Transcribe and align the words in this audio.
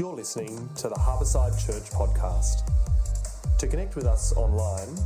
You're 0.00 0.16
listening 0.16 0.56
to 0.76 0.88
the 0.88 0.94
Harborside 0.94 1.62
Church 1.62 1.90
podcast. 1.90 2.66
To 3.58 3.66
connect 3.66 3.96
with 3.96 4.06
us 4.06 4.34
online, 4.34 4.96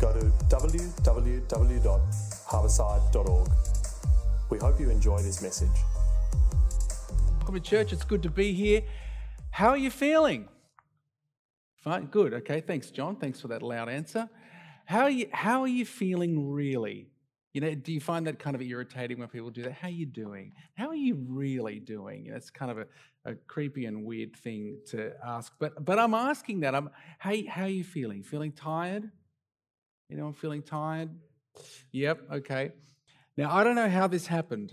go 0.00 0.10
to 0.10 0.20
www.harborside.org. 0.48 3.48
We 4.48 4.58
hope 4.58 4.80
you 4.80 4.88
enjoy 4.88 5.20
this 5.20 5.42
message. 5.42 5.68
Welcome 7.40 7.56
to 7.56 7.60
church. 7.60 7.92
It's 7.92 8.04
good 8.04 8.22
to 8.22 8.30
be 8.30 8.54
here. 8.54 8.84
How 9.50 9.68
are 9.68 9.76
you 9.76 9.90
feeling? 9.90 10.48
Fine. 11.84 12.06
Good. 12.06 12.32
Okay. 12.32 12.62
Thanks, 12.62 12.90
John. 12.90 13.16
Thanks 13.16 13.42
for 13.42 13.48
that 13.48 13.62
loud 13.62 13.90
answer. 13.90 14.30
How 14.86 15.02
are 15.02 15.10
you, 15.10 15.26
how 15.30 15.60
are 15.60 15.68
you 15.68 15.84
feeling 15.84 16.50
really? 16.50 17.10
You 17.58 17.62
know, 17.62 17.74
do 17.74 17.92
you 17.92 17.98
find 17.98 18.24
that 18.28 18.38
kind 18.38 18.54
of 18.54 18.62
irritating 18.62 19.18
when 19.18 19.26
people 19.26 19.50
do 19.50 19.64
that? 19.64 19.72
How 19.72 19.88
are 19.88 19.90
you 19.90 20.06
doing? 20.06 20.52
How 20.76 20.90
are 20.90 20.94
you 20.94 21.16
really 21.28 21.80
doing? 21.80 22.26
You 22.26 22.30
know, 22.30 22.36
it's 22.36 22.50
kind 22.50 22.70
of 22.70 22.78
a, 22.78 22.86
a 23.24 23.34
creepy 23.34 23.86
and 23.86 24.04
weird 24.04 24.36
thing 24.36 24.78
to 24.90 25.10
ask. 25.26 25.52
But 25.58 25.84
but 25.84 25.98
I'm 25.98 26.14
asking 26.14 26.60
that. 26.60 26.76
I'm 26.76 26.88
how 27.18 27.34
how 27.48 27.64
are 27.64 27.68
you 27.68 27.82
feeling? 27.82 28.22
Feeling 28.22 28.52
tired? 28.52 29.10
You 30.08 30.16
know, 30.16 30.28
I'm 30.28 30.34
feeling 30.34 30.62
tired. 30.62 31.10
Yep, 31.90 32.20
okay. 32.34 32.70
Now 33.36 33.52
I 33.52 33.64
don't 33.64 33.74
know 33.74 33.88
how 33.88 34.06
this 34.06 34.28
happened. 34.28 34.72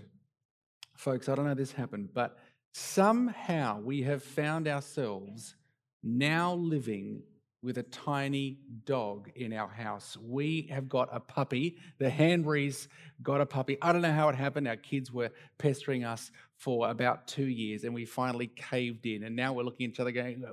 Folks, 0.96 1.28
I 1.28 1.34
don't 1.34 1.46
know 1.46 1.50
how 1.50 1.54
this 1.56 1.72
happened, 1.72 2.10
but 2.14 2.38
somehow 2.72 3.80
we 3.80 4.02
have 4.02 4.22
found 4.22 4.68
ourselves 4.68 5.56
now 6.04 6.54
living 6.54 7.24
with 7.66 7.78
a 7.78 7.82
tiny 7.82 8.58
dog 8.84 9.28
in 9.34 9.52
our 9.52 9.68
house. 9.68 10.16
We 10.22 10.68
have 10.70 10.88
got 10.88 11.08
a 11.12 11.18
puppy. 11.18 11.76
The 11.98 12.08
Hanburys 12.08 12.86
got 13.22 13.40
a 13.40 13.46
puppy. 13.46 13.76
I 13.82 13.92
don't 13.92 14.02
know 14.02 14.12
how 14.12 14.28
it 14.28 14.36
happened. 14.36 14.68
Our 14.68 14.76
kids 14.76 15.12
were 15.12 15.30
pestering 15.58 16.04
us 16.04 16.30
for 16.56 16.88
about 16.88 17.26
two 17.26 17.46
years, 17.46 17.82
and 17.82 17.92
we 17.92 18.04
finally 18.04 18.46
caved 18.46 19.04
in. 19.04 19.24
And 19.24 19.34
now 19.34 19.52
we're 19.52 19.64
looking 19.64 19.86
at 19.86 19.90
each 19.90 20.00
other 20.00 20.12
going, 20.12 20.44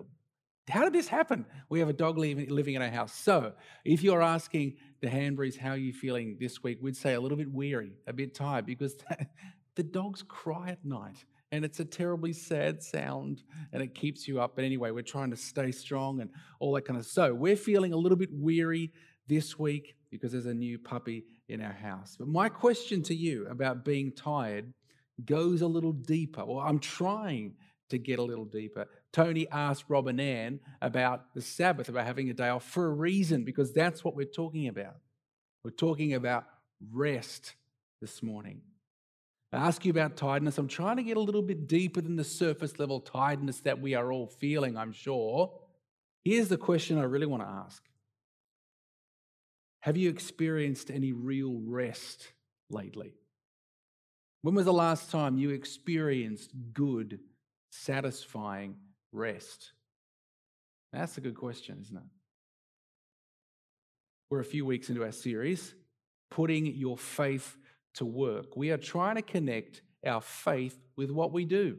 how 0.67 0.83
did 0.83 0.93
this 0.93 1.07
happen? 1.07 1.45
We 1.69 1.79
have 1.79 1.89
a 1.89 1.93
dog 1.93 2.17
living 2.17 2.73
in 2.73 2.81
our 2.81 2.89
house. 2.89 3.13
So, 3.13 3.53
if 3.85 4.01
you're 4.01 4.21
asking 4.21 4.77
the 5.01 5.07
Hanburys, 5.07 5.57
how 5.57 5.71
are 5.71 5.77
you 5.77 5.93
feeling 5.93 6.37
this 6.39 6.63
week? 6.63 6.79
We'd 6.81 6.97
say 6.97 7.13
a 7.13 7.21
little 7.21 7.37
bit 7.37 7.51
weary, 7.51 7.91
a 8.07 8.13
bit 8.13 8.33
tired, 8.33 8.65
because 8.65 8.97
the 9.75 9.83
dogs 9.83 10.23
cry 10.23 10.69
at 10.69 10.83
night 10.83 11.25
and 11.53 11.63
it's 11.63 11.79
a 11.79 11.85
terribly 11.85 12.33
sad 12.33 12.81
sound 12.81 13.43
and 13.71 13.83
it 13.83 13.93
keeps 13.93 14.27
you 14.27 14.41
up. 14.41 14.55
But 14.55 14.65
anyway, 14.65 14.89
we're 14.89 15.03
trying 15.03 15.29
to 15.29 15.37
stay 15.37 15.71
strong 15.71 16.19
and 16.19 16.31
all 16.59 16.73
that 16.73 16.85
kind 16.85 16.99
of. 16.99 17.05
So 17.05 17.31
we're 17.31 17.55
feeling 17.55 17.93
a 17.93 17.95
little 17.95 18.17
bit 18.17 18.31
weary 18.33 18.91
this 19.27 19.59
week 19.59 19.93
because 20.09 20.31
there's 20.31 20.47
a 20.47 20.53
new 20.53 20.79
puppy 20.79 21.25
in 21.47 21.61
our 21.61 21.71
house. 21.71 22.15
But 22.17 22.27
my 22.27 22.49
question 22.49 23.03
to 23.03 23.13
you 23.13 23.45
about 23.51 23.85
being 23.85 24.11
tired 24.11 24.73
goes 25.23 25.61
a 25.61 25.67
little 25.67 25.91
deeper. 25.91 26.43
Well, 26.43 26.57
I'm 26.57 26.79
trying 26.79 27.53
to 27.89 27.99
get 27.99 28.17
a 28.17 28.23
little 28.23 28.45
deeper. 28.45 28.87
Tony 29.11 29.47
asked 29.51 29.85
Rob 29.89 30.07
and 30.07 30.19
Ann 30.19 30.59
about 30.81 31.35
the 31.35 31.41
Sabbath, 31.41 31.87
about 31.87 32.07
having 32.07 32.31
a 32.31 32.33
day 32.33 32.49
off 32.49 32.63
for 32.63 32.87
a 32.87 32.93
reason, 32.93 33.43
because 33.43 33.71
that's 33.71 34.03
what 34.03 34.15
we're 34.15 34.25
talking 34.25 34.69
about. 34.69 34.95
We're 35.63 35.69
talking 35.69 36.15
about 36.15 36.45
rest 36.91 37.53
this 38.01 38.23
morning. 38.23 38.61
I 39.53 39.67
ask 39.67 39.85
you 39.85 39.91
about 39.91 40.17
tiredness. 40.17 40.57
I'm 40.57 40.67
trying 40.67 40.97
to 40.97 41.03
get 41.03 41.15
a 41.15 41.21
little 41.21 41.43
bit 41.43 41.67
deeper 41.67 42.01
than 42.01 42.15
the 42.15 42.23
surface 42.23 42.79
level 42.79 42.99
tiredness 42.99 43.59
that 43.61 43.79
we 43.79 43.93
are 43.93 44.11
all 44.11 44.25
feeling, 44.25 44.75
I'm 44.75 44.91
sure. 44.91 45.53
Here's 46.23 46.47
the 46.47 46.57
question 46.57 46.97
I 46.97 47.03
really 47.03 47.27
want 47.27 47.43
to 47.43 47.49
ask 47.49 47.83
Have 49.81 49.95
you 49.95 50.09
experienced 50.09 50.89
any 50.89 51.11
real 51.11 51.61
rest 51.63 52.31
lately? 52.71 53.13
When 54.41 54.55
was 54.55 54.65
the 54.65 54.73
last 54.73 55.11
time 55.11 55.37
you 55.37 55.51
experienced 55.51 56.51
good, 56.73 57.19
satisfying 57.69 58.75
rest? 59.11 59.71
That's 60.91 61.17
a 61.17 61.21
good 61.21 61.35
question, 61.35 61.77
isn't 61.81 61.95
it? 61.95 62.03
We're 64.31 64.39
a 64.39 64.45
few 64.45 64.65
weeks 64.65 64.89
into 64.89 65.03
our 65.03 65.11
series, 65.11 65.75
Putting 66.31 66.65
Your 66.65 66.97
Faith 66.97 67.55
to 67.95 68.05
work. 68.05 68.55
We 68.55 68.71
are 68.71 68.77
trying 68.77 69.15
to 69.15 69.21
connect 69.21 69.81
our 70.05 70.21
faith 70.21 70.79
with 70.95 71.11
what 71.11 71.31
we 71.31 71.45
do. 71.45 71.77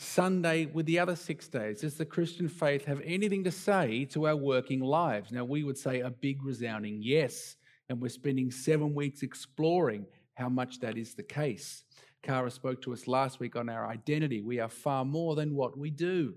Sunday 0.00 0.66
with 0.66 0.86
the 0.86 0.98
other 0.98 1.16
six 1.16 1.48
days. 1.48 1.80
Does 1.80 1.96
the 1.96 2.04
Christian 2.04 2.48
faith 2.48 2.84
have 2.84 3.00
anything 3.04 3.44
to 3.44 3.50
say 3.50 4.04
to 4.06 4.28
our 4.28 4.36
working 4.36 4.80
lives? 4.80 5.32
Now, 5.32 5.44
we 5.44 5.64
would 5.64 5.76
say 5.78 6.00
a 6.00 6.10
big 6.10 6.44
resounding 6.44 7.00
yes. 7.02 7.56
And 7.88 8.00
we're 8.00 8.08
spending 8.08 8.50
seven 8.50 8.94
weeks 8.94 9.22
exploring 9.22 10.06
how 10.34 10.48
much 10.48 10.80
that 10.80 10.96
is 10.96 11.14
the 11.14 11.22
case. 11.22 11.84
Kara 12.22 12.50
spoke 12.50 12.82
to 12.82 12.92
us 12.92 13.08
last 13.08 13.40
week 13.40 13.56
on 13.56 13.68
our 13.68 13.88
identity. 13.88 14.40
We 14.40 14.60
are 14.60 14.68
far 14.68 15.04
more 15.04 15.34
than 15.34 15.54
what 15.54 15.76
we 15.76 15.90
do. 15.90 16.34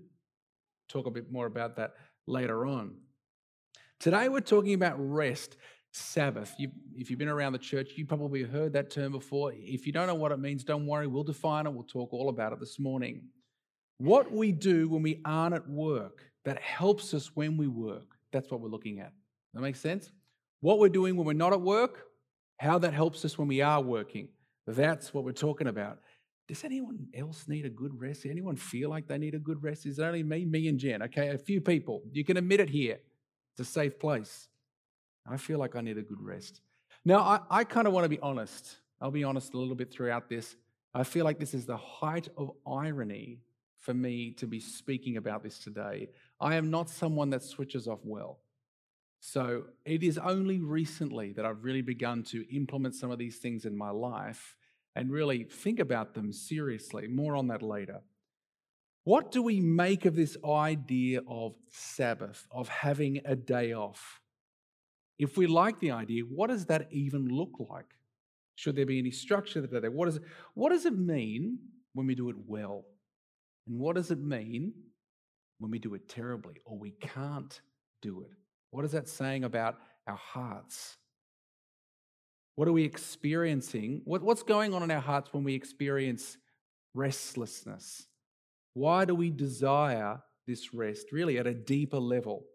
Talk 0.89 1.05
a 1.05 1.11
bit 1.11 1.31
more 1.31 1.45
about 1.45 1.75
that 1.75 1.93
later 2.27 2.65
on. 2.65 2.95
Today, 3.99 4.29
we're 4.29 4.41
talking 4.41 4.73
about 4.73 4.95
rest. 4.97 5.57
Sabbath. 5.91 6.53
You, 6.57 6.69
if 6.95 7.09
you've 7.09 7.19
been 7.19 7.27
around 7.27 7.53
the 7.53 7.59
church, 7.59 7.91
you 7.95 8.05
probably 8.05 8.43
heard 8.43 8.73
that 8.73 8.89
term 8.89 9.11
before. 9.11 9.51
If 9.55 9.85
you 9.85 9.91
don't 9.91 10.07
know 10.07 10.15
what 10.15 10.31
it 10.31 10.39
means, 10.39 10.63
don't 10.63 10.87
worry. 10.87 11.07
We'll 11.07 11.23
define 11.23 11.67
it. 11.67 11.73
We'll 11.73 11.83
talk 11.83 12.13
all 12.13 12.29
about 12.29 12.53
it 12.53 12.59
this 12.59 12.79
morning. 12.79 13.23
What 13.97 14.31
we 14.31 14.51
do 14.51 14.89
when 14.89 15.03
we 15.03 15.21
aren't 15.25 15.53
at 15.53 15.69
work 15.69 16.23
that 16.45 16.59
helps 16.59 17.13
us 17.13 17.35
when 17.35 17.57
we 17.57 17.67
work. 17.67 18.15
That's 18.31 18.49
what 18.49 18.61
we're 18.61 18.69
looking 18.69 18.99
at. 18.99 19.11
That 19.53 19.61
makes 19.61 19.79
sense? 19.79 20.11
What 20.61 20.79
we're 20.79 20.89
doing 20.89 21.15
when 21.15 21.25
we're 21.25 21.33
not 21.33 21.53
at 21.53 21.61
work, 21.61 22.05
how 22.59 22.77
that 22.79 22.93
helps 22.93 23.25
us 23.25 23.37
when 23.37 23.47
we 23.47 23.61
are 23.61 23.81
working. 23.81 24.29
That's 24.67 25.13
what 25.13 25.23
we're 25.23 25.33
talking 25.33 25.67
about. 25.67 25.99
Does 26.47 26.63
anyone 26.63 27.07
else 27.13 27.47
need 27.47 27.65
a 27.65 27.69
good 27.69 27.99
rest? 27.99 28.25
Anyone 28.25 28.55
feel 28.55 28.89
like 28.89 29.07
they 29.07 29.17
need 29.17 29.35
a 29.35 29.39
good 29.39 29.61
rest? 29.63 29.85
Is 29.85 29.99
it 29.99 30.03
only 30.03 30.23
me, 30.23 30.45
me, 30.45 30.67
and 30.67 30.79
Jen? 30.79 31.01
Okay, 31.03 31.29
a 31.29 31.37
few 31.37 31.61
people. 31.61 32.01
You 32.11 32.23
can 32.23 32.37
admit 32.37 32.59
it 32.59 32.69
here. 32.69 32.99
It's 33.53 33.69
a 33.69 33.71
safe 33.71 33.99
place. 33.99 34.47
I 35.27 35.37
feel 35.37 35.59
like 35.59 35.75
I 35.75 35.81
need 35.81 35.97
a 35.97 36.01
good 36.01 36.21
rest. 36.21 36.61
Now, 37.05 37.19
I, 37.19 37.39
I 37.49 37.63
kind 37.63 37.87
of 37.87 37.93
want 37.93 38.05
to 38.05 38.09
be 38.09 38.19
honest. 38.19 38.77
I'll 38.99 39.11
be 39.11 39.23
honest 39.23 39.53
a 39.53 39.57
little 39.57 39.75
bit 39.75 39.91
throughout 39.91 40.29
this. 40.29 40.55
I 40.93 41.03
feel 41.03 41.25
like 41.25 41.39
this 41.39 41.53
is 41.53 41.65
the 41.65 41.77
height 41.77 42.27
of 42.37 42.51
irony 42.67 43.39
for 43.77 43.93
me 43.93 44.31
to 44.31 44.45
be 44.45 44.59
speaking 44.59 45.17
about 45.17 45.43
this 45.43 45.57
today. 45.57 46.09
I 46.39 46.55
am 46.55 46.69
not 46.69 46.89
someone 46.89 47.31
that 47.31 47.43
switches 47.43 47.87
off 47.87 47.99
well. 48.03 48.39
So 49.19 49.65
it 49.85 50.03
is 50.03 50.17
only 50.17 50.59
recently 50.59 51.33
that 51.33 51.45
I've 51.45 51.63
really 51.63 51.81
begun 51.81 52.23
to 52.25 52.45
implement 52.55 52.95
some 52.95 53.11
of 53.11 53.19
these 53.19 53.37
things 53.37 53.65
in 53.65 53.77
my 53.77 53.89
life 53.89 54.55
and 54.95 55.11
really 55.11 55.43
think 55.43 55.79
about 55.79 56.13
them 56.13 56.31
seriously. 56.31 57.07
More 57.07 57.35
on 57.35 57.47
that 57.47 57.61
later. 57.61 58.01
What 59.03 59.31
do 59.31 59.41
we 59.41 59.59
make 59.61 60.05
of 60.05 60.15
this 60.15 60.37
idea 60.45 61.21
of 61.27 61.55
Sabbath, 61.69 62.47
of 62.51 62.67
having 62.67 63.21
a 63.25 63.35
day 63.35 63.73
off? 63.73 64.20
If 65.21 65.37
we 65.37 65.45
like 65.45 65.79
the 65.79 65.91
idea, 65.91 66.23
what 66.23 66.49
does 66.49 66.65
that 66.65 66.87
even 66.91 67.27
look 67.27 67.51
like? 67.69 67.85
Should 68.55 68.75
there 68.75 68.87
be 68.87 68.97
any 68.97 69.11
structure 69.11 69.61
there? 69.61 69.91
What, 69.91 70.07
is 70.07 70.19
what 70.55 70.71
does 70.71 70.87
it 70.87 70.97
mean 70.97 71.59
when 71.93 72.07
we 72.07 72.15
do 72.15 72.29
it 72.29 72.35
well? 72.47 72.85
And 73.67 73.79
what 73.79 73.97
does 73.97 74.09
it 74.09 74.19
mean 74.19 74.73
when 75.59 75.69
we 75.69 75.77
do 75.77 75.93
it 75.93 76.09
terribly 76.09 76.55
or 76.65 76.75
we 76.75 76.95
can't 76.99 77.61
do 78.01 78.21
it? 78.21 78.31
What 78.71 78.83
is 78.83 78.93
that 78.93 79.07
saying 79.07 79.43
about 79.43 79.77
our 80.07 80.15
hearts? 80.15 80.97
What 82.55 82.67
are 82.67 82.73
we 82.73 82.83
experiencing? 82.83 84.01
What, 84.05 84.23
what's 84.23 84.41
going 84.41 84.73
on 84.73 84.81
in 84.81 84.89
our 84.89 84.99
hearts 84.99 85.31
when 85.33 85.43
we 85.43 85.53
experience 85.53 86.35
restlessness? 86.95 88.07
Why 88.73 89.05
do 89.05 89.13
we 89.13 89.29
desire 89.29 90.19
this 90.47 90.73
rest, 90.73 91.11
really, 91.11 91.37
at 91.37 91.45
a 91.45 91.53
deeper 91.53 91.99
level? 91.99 92.45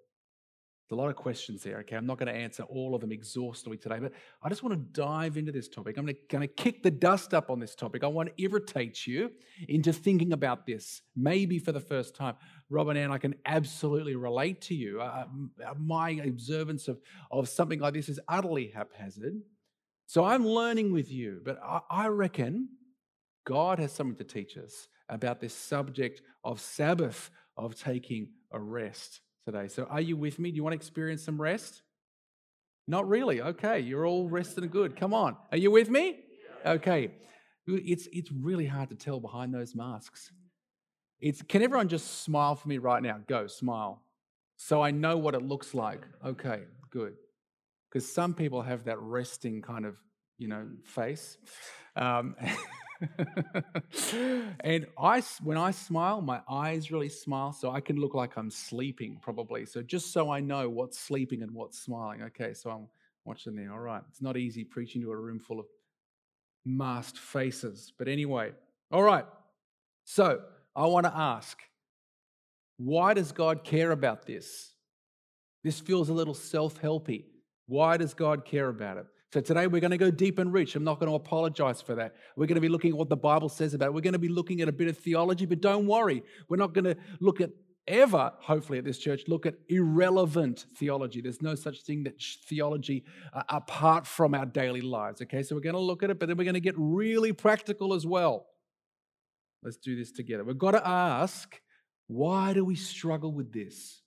There's 0.88 0.98
a 0.98 1.00
lot 1.00 1.10
of 1.10 1.16
questions 1.16 1.64
there, 1.64 1.78
okay? 1.78 1.96
I'm 1.96 2.06
not 2.06 2.16
going 2.16 2.32
to 2.32 2.38
answer 2.38 2.62
all 2.62 2.94
of 2.94 3.00
them 3.00 3.10
exhaustively 3.10 3.76
today, 3.76 3.98
but 3.98 4.12
I 4.40 4.48
just 4.48 4.62
want 4.62 4.72
to 4.74 5.00
dive 5.00 5.36
into 5.36 5.50
this 5.50 5.68
topic. 5.68 5.98
I'm 5.98 6.06
going 6.28 6.42
to, 6.42 6.46
kick 6.46 6.84
the 6.84 6.92
dust 6.92 7.34
up 7.34 7.50
on 7.50 7.58
this 7.58 7.74
topic. 7.74 8.04
I 8.04 8.06
want 8.06 8.28
to 8.28 8.40
irritate 8.40 9.04
you 9.04 9.32
into 9.68 9.92
thinking 9.92 10.32
about 10.32 10.64
this, 10.64 11.02
maybe 11.16 11.58
for 11.58 11.72
the 11.72 11.80
first 11.80 12.14
time. 12.14 12.36
Robin 12.70 12.96
and 12.96 13.12
I 13.12 13.18
can 13.18 13.34
absolutely 13.46 14.14
relate 14.14 14.60
to 14.62 14.76
you. 14.76 15.00
Uh, 15.00 15.24
uh, 15.66 15.74
my 15.76 16.10
observance 16.10 16.86
of, 16.86 17.00
of 17.32 17.48
something 17.48 17.80
like 17.80 17.94
this 17.94 18.08
is 18.08 18.20
utterly 18.28 18.68
haphazard. 18.68 19.40
So 20.06 20.22
I'm 20.22 20.46
learning 20.46 20.92
with 20.92 21.10
you, 21.10 21.40
but 21.44 21.58
I, 21.64 21.80
I 21.90 22.08
reckon 22.08 22.68
God 23.44 23.80
has 23.80 23.90
something 23.90 24.16
to 24.18 24.24
teach 24.24 24.56
us 24.56 24.86
about 25.08 25.40
this 25.40 25.54
subject 25.54 26.22
of 26.44 26.60
Sabbath, 26.60 27.30
of 27.56 27.74
taking 27.74 28.28
a 28.52 28.60
rest 28.60 29.20
today. 29.46 29.68
So, 29.68 29.84
are 29.84 30.00
you 30.00 30.16
with 30.16 30.38
me? 30.38 30.50
Do 30.50 30.56
you 30.56 30.62
want 30.62 30.72
to 30.72 30.76
experience 30.76 31.22
some 31.22 31.40
rest? 31.40 31.82
Not 32.86 33.08
really. 33.08 33.40
Okay, 33.40 33.80
you're 33.80 34.06
all 34.06 34.28
rested 34.28 34.64
and 34.64 34.72
good. 34.72 34.96
Come 34.96 35.14
on. 35.14 35.36
Are 35.50 35.58
you 35.58 35.70
with 35.70 35.88
me? 35.88 36.18
Okay. 36.64 37.12
It's, 37.66 38.06
it's 38.12 38.30
really 38.30 38.66
hard 38.66 38.90
to 38.90 38.94
tell 38.94 39.18
behind 39.18 39.52
those 39.52 39.74
masks. 39.74 40.30
It's, 41.20 41.42
can 41.42 41.62
everyone 41.62 41.88
just 41.88 42.22
smile 42.22 42.54
for 42.54 42.68
me 42.68 42.78
right 42.78 43.02
now? 43.02 43.20
Go, 43.26 43.46
smile. 43.46 44.02
So 44.56 44.82
I 44.82 44.90
know 44.90 45.16
what 45.16 45.34
it 45.34 45.42
looks 45.42 45.74
like. 45.74 46.02
Okay, 46.24 46.62
good. 46.90 47.14
Because 47.90 48.12
some 48.12 48.34
people 48.34 48.62
have 48.62 48.84
that 48.84 49.00
resting 49.00 49.62
kind 49.62 49.84
of, 49.84 49.98
you 50.38 50.48
know, 50.48 50.66
face. 50.84 51.38
Um, 51.96 52.36
and 54.60 54.86
I, 54.98 55.22
when 55.42 55.56
I 55.58 55.70
smile, 55.70 56.20
my 56.20 56.40
eyes 56.48 56.90
really 56.90 57.08
smile, 57.08 57.52
so 57.52 57.70
I 57.70 57.80
can 57.80 57.96
look 57.96 58.14
like 58.14 58.36
I'm 58.36 58.50
sleeping 58.50 59.18
probably. 59.20 59.66
So 59.66 59.82
just 59.82 60.12
so 60.12 60.30
I 60.30 60.40
know 60.40 60.68
what's 60.68 60.98
sleeping 60.98 61.42
and 61.42 61.52
what's 61.52 61.78
smiling. 61.78 62.22
Okay, 62.22 62.54
so 62.54 62.70
I'm 62.70 62.88
watching 63.24 63.54
there. 63.54 63.72
All 63.72 63.80
right, 63.80 64.02
it's 64.08 64.22
not 64.22 64.36
easy 64.36 64.64
preaching 64.64 65.02
to 65.02 65.12
a 65.12 65.16
room 65.16 65.38
full 65.38 65.60
of 65.60 65.66
masked 66.64 67.18
faces, 67.18 67.92
but 67.98 68.08
anyway. 68.08 68.52
All 68.90 69.02
right. 69.02 69.24
So 70.04 70.42
I 70.74 70.86
want 70.86 71.06
to 71.06 71.16
ask, 71.16 71.58
why 72.76 73.14
does 73.14 73.32
God 73.32 73.64
care 73.64 73.90
about 73.92 74.26
this? 74.26 74.72
This 75.64 75.80
feels 75.80 76.08
a 76.08 76.12
little 76.12 76.34
self-helpy. 76.34 77.24
Why 77.66 77.96
does 77.96 78.14
God 78.14 78.44
care 78.44 78.68
about 78.68 78.98
it? 78.98 79.06
So 79.36 79.42
today 79.42 79.66
we're 79.66 79.82
going 79.82 79.90
to 79.90 79.98
go 79.98 80.10
deep 80.10 80.38
and 80.38 80.50
rich. 80.50 80.76
I'm 80.76 80.82
not 80.82 80.98
going 80.98 81.10
to 81.10 81.14
apologize 81.14 81.82
for 81.82 81.94
that. 81.96 82.14
We're 82.36 82.46
going 82.46 82.54
to 82.54 82.60
be 82.62 82.70
looking 82.70 82.92
at 82.92 82.96
what 82.96 83.10
the 83.10 83.18
Bible 83.18 83.50
says 83.50 83.74
about 83.74 83.88
it. 83.88 83.92
We're 83.92 84.00
going 84.00 84.14
to 84.14 84.18
be 84.18 84.30
looking 84.30 84.62
at 84.62 84.68
a 84.68 84.72
bit 84.72 84.88
of 84.88 84.96
theology, 84.96 85.44
but 85.44 85.60
don't 85.60 85.86
worry. 85.86 86.22
We're 86.48 86.56
not 86.56 86.72
going 86.72 86.86
to 86.86 86.96
look 87.20 87.42
at 87.42 87.50
ever, 87.86 88.32
hopefully 88.38 88.78
at 88.78 88.86
this 88.86 88.96
church, 88.96 89.24
look 89.28 89.44
at 89.44 89.56
irrelevant 89.68 90.64
theology. 90.78 91.20
There's 91.20 91.42
no 91.42 91.54
such 91.54 91.82
thing 91.82 92.04
that 92.04 92.14
theology 92.48 93.04
uh, 93.34 93.42
apart 93.50 94.06
from 94.06 94.34
our 94.34 94.46
daily 94.46 94.80
lives. 94.80 95.20
Okay, 95.20 95.42
so 95.42 95.54
we're 95.54 95.60
going 95.60 95.74
to 95.74 95.80
look 95.82 96.02
at 96.02 96.08
it, 96.08 96.18
but 96.18 96.28
then 96.28 96.38
we're 96.38 96.44
going 96.44 96.54
to 96.54 96.60
get 96.60 96.74
really 96.78 97.34
practical 97.34 97.92
as 97.92 98.06
well. 98.06 98.46
Let's 99.62 99.76
do 99.76 99.96
this 99.96 100.12
together. 100.12 100.44
We've 100.44 100.56
got 100.56 100.70
to 100.70 100.88
ask 100.88 101.60
why 102.06 102.54
do 102.54 102.64
we 102.64 102.74
struggle 102.74 103.32
with 103.32 103.52
this? 103.52 104.00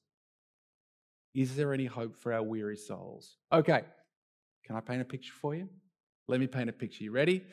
Is 1.35 1.55
there 1.55 1.71
any 1.71 1.85
hope 1.85 2.15
for 2.17 2.33
our 2.33 2.41
weary 2.41 2.77
souls? 2.77 3.37
Okay, 3.53 3.83
can 4.69 4.75
I 4.75 4.81
paint 4.81 5.01
a 5.01 5.05
picture 5.05 5.33
for 5.33 5.55
you? 5.55 5.67
Let 6.27 6.39
me 6.39 6.45
paint 6.45 6.69
a 6.69 6.73
picture. 6.73 7.03
You 7.03 7.11
ready? 7.11 7.43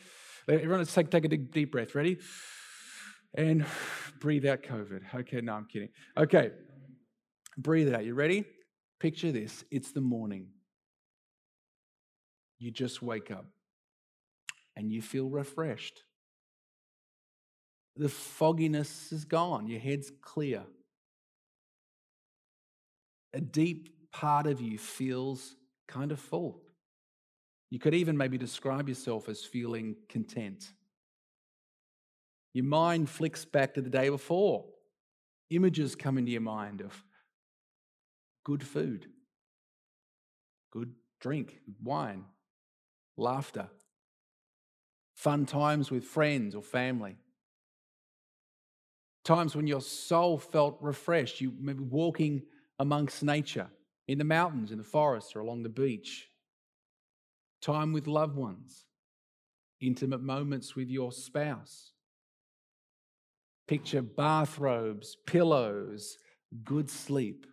Everyone, 0.47 0.81
let's 0.81 0.93
take, 0.93 1.11
take 1.11 1.25
a 1.25 1.29
deep, 1.29 1.51
deep 1.51 1.73
breath. 1.73 1.95
Ready? 1.95 2.19
And 3.35 3.65
breathe 4.21 4.45
out 4.45 4.63
COVID. 4.63 5.01
Okay, 5.15 5.41
no, 5.41 5.55
I'm 5.55 5.65
kidding. 5.65 5.89
Okay, 6.15 6.51
breathe 7.57 7.95
out. 7.95 8.05
You 8.05 8.13
ready? 8.13 8.45
Picture 9.01 9.33
this 9.33 9.65
it's 9.71 9.93
the 9.93 10.03
morning. 10.03 10.49
You 12.59 12.71
just 12.71 13.01
wake 13.01 13.31
up 13.31 13.47
and 14.77 14.93
you 14.93 15.01
feel 15.01 15.31
refreshed. 15.31 16.03
The 17.97 18.11
fogginess 18.11 19.11
is 19.11 19.25
gone, 19.25 19.69
your 19.69 19.81
head's 19.81 20.13
clear. 20.21 20.65
A 23.33 23.41
deep 23.41 24.11
part 24.13 24.47
of 24.47 24.61
you 24.61 24.77
feels 24.77 25.57
kind 25.89 26.13
of 26.13 26.21
full. 26.21 26.61
You 27.71 27.79
could 27.79 27.95
even 27.95 28.17
maybe 28.17 28.39
describe 28.39 28.89
yourself 28.89 29.29
as 29.29 29.45
feeling 29.45 29.97
content. 30.09 30.73
Your 32.55 32.65
mind 32.65 33.11
flicks 33.11 33.45
back 33.45 33.75
to 33.75 33.83
the 33.83 33.91
day 33.91 34.09
before. 34.09 34.65
Images 35.51 35.95
come 35.95 36.17
into 36.19 36.33
your 36.33 36.41
mind 36.41 36.81
of 36.81 37.05
good 38.45 38.63
food, 38.63 39.07
good 40.73 40.95
drink, 41.21 41.61
wine, 41.83 42.25
laughter, 43.17 43.69
fun 45.15 45.47
times 45.47 45.91
with 45.91 46.05
friends 46.05 46.55
or 46.55 46.63
family. 46.63 47.17
Times 49.25 49.57
when 49.57 49.67
your 49.67 49.81
soul 49.81 50.39
felt 50.39 50.79
refreshed, 50.81 51.41
you 51.41 51.53
maybe 51.59 51.83
walking 51.83 52.43
amongst 52.79 53.25
nature, 53.25 53.69
in 54.07 54.19
the 54.19 54.25
mountains, 54.25 54.71
in 54.71 54.79
the 54.79 54.85
forest, 54.85 55.35
or 55.35 55.41
along 55.41 55.65
the 55.65 55.69
beach 55.69 56.29
time 57.61 57.93
with 57.93 58.07
loved 58.07 58.37
ones, 58.37 58.85
intimate 59.81 60.23
moments 60.23 60.75
with 60.75 60.89
your 60.89 61.13
spouse. 61.13 61.93
Picture 63.69 64.03
bathrobes, 64.03 65.17
pillows, 65.27 66.19
good 66.65 66.89
sleep. 66.89 67.47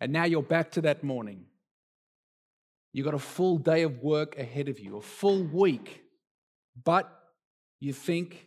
And 0.00 0.12
now 0.12 0.24
you're 0.24 0.42
back 0.42 0.70
to 0.72 0.80
that 0.82 1.02
morning. 1.02 1.44
You've 2.92 3.04
got 3.04 3.14
a 3.14 3.18
full 3.18 3.58
day 3.58 3.82
of 3.82 3.98
work 4.02 4.38
ahead 4.38 4.68
of 4.68 4.80
you, 4.80 4.96
a 4.96 5.02
full 5.02 5.42
week, 5.42 6.02
but 6.82 7.12
you 7.78 7.92
think, 7.92 8.46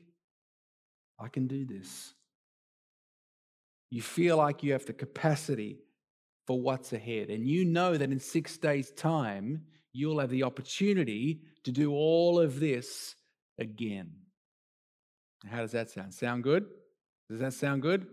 I 1.20 1.28
can 1.28 1.46
do 1.48 1.66
this. 1.66 2.14
You 3.92 4.02
feel 4.02 4.38
like 4.38 4.64
you 4.64 4.72
have 4.74 4.86
the 4.86 4.94
capacity 4.94 5.80
for 6.48 6.60
what's 6.60 6.94
ahead. 6.94 7.30
And 7.30 7.48
you 7.48 7.66
know 7.66 7.96
that 7.96 8.12
in 8.12 8.20
six 8.20 8.58
days' 8.58 8.92
time, 8.92 9.66
you'll 9.94 10.20
have 10.20 10.30
the 10.30 10.44
opportunity 10.44 11.42
to 11.64 11.72
do 11.72 11.92
all 11.92 12.40
of 12.40 12.60
this 12.60 13.16
again. 13.58 14.12
How 15.48 15.60
does 15.60 15.72
that 15.72 15.90
sound? 15.90 16.14
Sound 16.14 16.44
good? 16.44 16.66
Does 17.30 17.40
that 17.40 17.54
sound 17.54 17.82
good? 17.82 18.08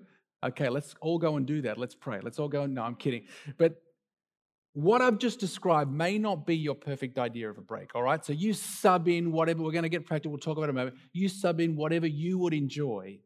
Okay, 0.45 0.69
let's 0.69 0.95
all 1.01 1.19
go 1.19 1.37
and 1.37 1.47
do 1.47 1.63
that. 1.63 1.79
Let's 1.79 1.95
pray. 1.95 2.21
Let's 2.23 2.39
all 2.39 2.49
go. 2.49 2.63
And, 2.63 2.75
no, 2.75 2.83
I'm 2.83 2.95
kidding. 2.95 3.25
But 3.59 3.81
what 4.75 5.01
I've 5.01 5.19
just 5.19 5.41
described 5.41 5.91
may 5.91 6.19
not 6.19 6.47
be 6.47 6.57
your 6.57 6.75
perfect 6.75 7.19
idea 7.19 7.49
of 7.49 7.57
a 7.57 7.63
break, 7.63 7.95
all 7.95 8.03
right? 8.03 8.23
So 8.23 8.35
you 8.35 8.53
sub 8.53 9.09
in 9.09 9.33
whatever, 9.33 9.63
we're 9.63 9.73
going 9.73 9.85
to 9.85 9.89
get 9.89 10.05
practical, 10.05 10.33
we'll 10.33 10.39
talk 10.39 10.59
about 10.59 10.69
it 10.69 10.71
a 10.71 10.75
moment. 10.75 10.97
You 11.13 11.29
sub 11.29 11.61
in 11.61 11.77
whatever 11.77 12.07
you 12.07 12.39
would 12.39 12.53
enjoy 12.53 13.21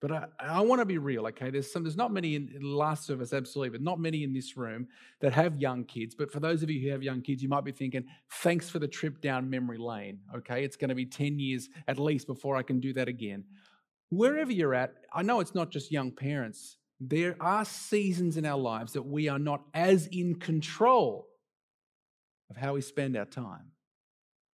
but 0.00 0.10
I, 0.10 0.26
I 0.38 0.60
want 0.62 0.80
to 0.80 0.86
be 0.86 0.98
real, 0.98 1.26
okay? 1.26 1.50
There's 1.50 1.70
some, 1.70 1.82
there's 1.82 1.96
not 1.96 2.10
many 2.10 2.34
in, 2.34 2.50
in 2.54 2.62
the 2.62 2.76
last 2.76 3.06
service, 3.06 3.32
absolutely, 3.32 3.70
but 3.70 3.82
not 3.82 4.00
many 4.00 4.24
in 4.24 4.32
this 4.32 4.56
room 4.56 4.88
that 5.20 5.32
have 5.34 5.56
young 5.56 5.84
kids. 5.84 6.14
But 6.14 6.32
for 6.32 6.40
those 6.40 6.62
of 6.62 6.70
you 6.70 6.80
who 6.80 6.90
have 6.90 7.02
young 7.02 7.20
kids, 7.20 7.42
you 7.42 7.50
might 7.50 7.64
be 7.64 7.72
thinking, 7.72 8.04
thanks 8.30 8.70
for 8.70 8.78
the 8.78 8.88
trip 8.88 9.20
down 9.20 9.50
memory 9.50 9.76
lane, 9.76 10.20
okay? 10.34 10.64
It's 10.64 10.76
going 10.76 10.88
to 10.88 10.94
be 10.94 11.04
10 11.04 11.38
years 11.38 11.68
at 11.86 11.98
least 11.98 12.26
before 12.26 12.56
I 12.56 12.62
can 12.62 12.80
do 12.80 12.94
that 12.94 13.08
again. 13.08 13.44
Wherever 14.08 14.50
you're 14.50 14.74
at, 14.74 14.94
I 15.12 15.22
know 15.22 15.40
it's 15.40 15.54
not 15.54 15.70
just 15.70 15.92
young 15.92 16.10
parents. 16.10 16.78
There 16.98 17.36
are 17.38 17.64
seasons 17.64 18.38
in 18.38 18.46
our 18.46 18.58
lives 18.58 18.94
that 18.94 19.06
we 19.06 19.28
are 19.28 19.38
not 19.38 19.62
as 19.74 20.06
in 20.06 20.36
control 20.36 21.28
of 22.48 22.56
how 22.56 22.74
we 22.74 22.80
spend 22.80 23.16
our 23.16 23.26
time 23.26 23.70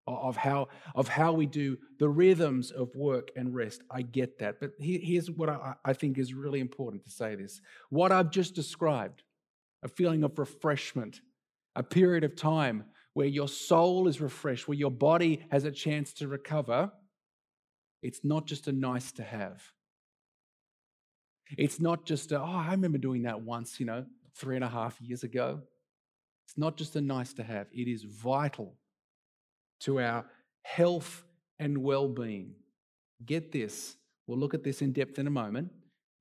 of 0.07 0.37
how 0.37 0.69
of 0.95 1.09
how 1.09 1.33
we 1.33 1.47
do 1.47 1.77
the 1.99 2.09
rhythms 2.09 2.71
of 2.71 2.95
work 2.95 3.31
and 3.37 3.55
rest. 3.55 3.83
I 3.91 4.03
get 4.03 4.39
that. 4.39 4.61
But 4.61 4.73
here's 4.79 5.31
what 5.31 5.49
I, 5.85 5.93
think 5.93 6.19
is 6.19 6.33
really 6.33 6.61
important 6.61 7.05
to 7.05 7.11
say 7.11 7.35
this. 7.35 7.61
What 7.91 8.13
i've 8.13 8.31
just 8.31 8.55
described 8.55 9.23
a 9.83 9.89
feeling 9.89 10.25
of 10.25 10.39
refreshment 10.39 11.21
a 11.75 11.83
period 11.83 12.25
of 12.25 12.37
time 12.37 12.85
where 13.13 13.27
your 13.27 13.49
soul 13.49 14.09
is 14.09 14.21
refreshed 14.21 14.69
where 14.69 14.79
your 14.79 14.91
body 14.91 15.45
has 15.51 15.65
a 15.65 15.71
chance 15.71 16.13
to 16.15 16.29
recover 16.29 16.91
it's 18.03 18.21
not 18.23 18.47
just 18.47 18.69
a 18.69 18.73
nice 18.73 19.11
to 19.13 19.25
have. 19.25 19.63
It's 21.57 21.81
not 21.81 22.05
just 22.05 22.33
a, 22.33 22.41
oh 22.41 22.45
i 22.45 22.71
remember 22.71 22.99
doing 22.99 23.23
that 23.23 23.41
once 23.41 23.81
you 23.81 23.87
know 23.87 24.05
three 24.37 24.57
and 24.57 24.65
a 24.65 24.69
half 24.69 25.01
years 25.01 25.23
ago. 25.23 25.61
It's 26.47 26.57
not 26.57 26.77
just 26.77 26.95
a 26.95 27.01
nice 27.01 27.33
to 27.35 27.43
have. 27.43 27.67
It 27.73 27.89
is 27.89 28.05
vital 28.05 28.77
to 29.81 30.01
our 30.01 30.25
health 30.63 31.25
and 31.59 31.79
well 31.79 32.09
being. 32.09 32.53
Get 33.25 33.53
this, 33.53 33.97
we'll 34.27 34.39
look 34.39 34.55
at 34.55 34.65
this 34.65 34.83
in 34.83 34.93
depth 34.93 35.19
in 35.19 35.27
a 35.27 35.31
moment. 35.31 35.71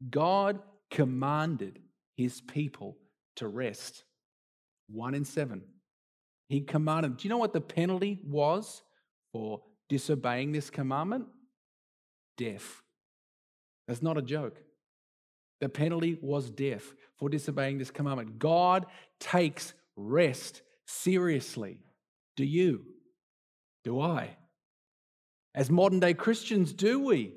God 0.10 0.60
commanded 0.92 1.80
his 2.16 2.42
people 2.42 2.98
to 3.38 3.48
rest. 3.48 4.04
One 4.88 5.14
in 5.14 5.26
seven. 5.26 5.64
He 6.48 6.62
commanded. 6.62 7.18
Do 7.18 7.24
you 7.24 7.30
know 7.30 7.38
what 7.38 7.54
the 7.54 7.62
penalty 7.62 8.20
was 8.26 8.82
for 9.32 9.62
disobeying 9.90 10.52
this 10.52 10.70
commandment? 10.70 11.26
Death. 12.38 12.82
That's 13.88 14.02
not 14.02 14.18
a 14.18 14.22
joke. 14.22 14.62
The 15.62 15.70
penalty 15.70 16.18
was 16.22 16.50
death 16.50 16.94
for 17.18 17.30
disobeying 17.30 17.78
this 17.78 17.92
commandment. 17.92 18.40
God 18.40 18.86
takes 19.20 19.74
rest 19.96 20.62
seriously. 20.86 21.80
Do 22.36 22.46
you? 22.46 22.86
Do 23.86 24.02
I? 24.02 24.36
As 25.54 25.70
modern 25.70 26.02
day 26.02 26.14
Christians, 26.14 26.74
do 26.74 27.00
we? 27.00 27.34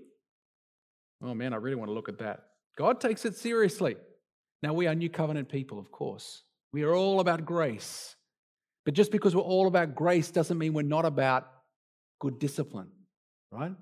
Oh 1.23 1.35
man, 1.35 1.52
I 1.52 1.57
really 1.57 1.76
want 1.76 1.90
to 1.90 1.95
look 1.95 2.09
at 2.09 2.19
that. 2.19 2.47
God 2.76 3.00
takes 3.00 3.25
it 3.25 3.37
seriously. 3.37 3.97
Now, 4.62 4.73
we 4.73 4.88
are 4.88 4.95
new 4.95 5.09
covenant 5.09 5.49
people, 5.49 5.78
of 5.78 5.93
course. 5.93 6.43
We 6.73 6.83
are 6.83 6.95
all 6.95 7.21
about 7.21 7.45
grace. 7.45 8.17
But 8.85 8.95
just 8.95 9.12
because 9.12 9.37
we're 9.37 9.43
all 9.43 9.67
about 9.67 9.95
grace 9.95 10.31
doesn't 10.31 10.59
mean 10.59 10.73
we're 10.73 10.83
not 10.83 11.05
about 11.05 11.47
good 12.19 12.38
discipline, 12.38 12.88
right? 13.52 13.73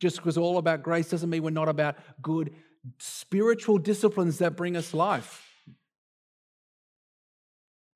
Just 0.00 0.16
because 0.16 0.36
all 0.36 0.58
about 0.58 0.82
grace 0.82 1.08
doesn't 1.08 1.30
mean 1.30 1.42
we're 1.42 1.50
not 1.50 1.68
about 1.68 1.96
good 2.22 2.54
spiritual 2.98 3.78
disciplines 3.78 4.38
that 4.38 4.56
bring 4.56 4.76
us 4.76 4.94
life. 4.94 5.46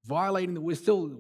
Violating 0.07 0.55
that, 0.55 0.61
we're 0.61 0.77
still 0.77 1.19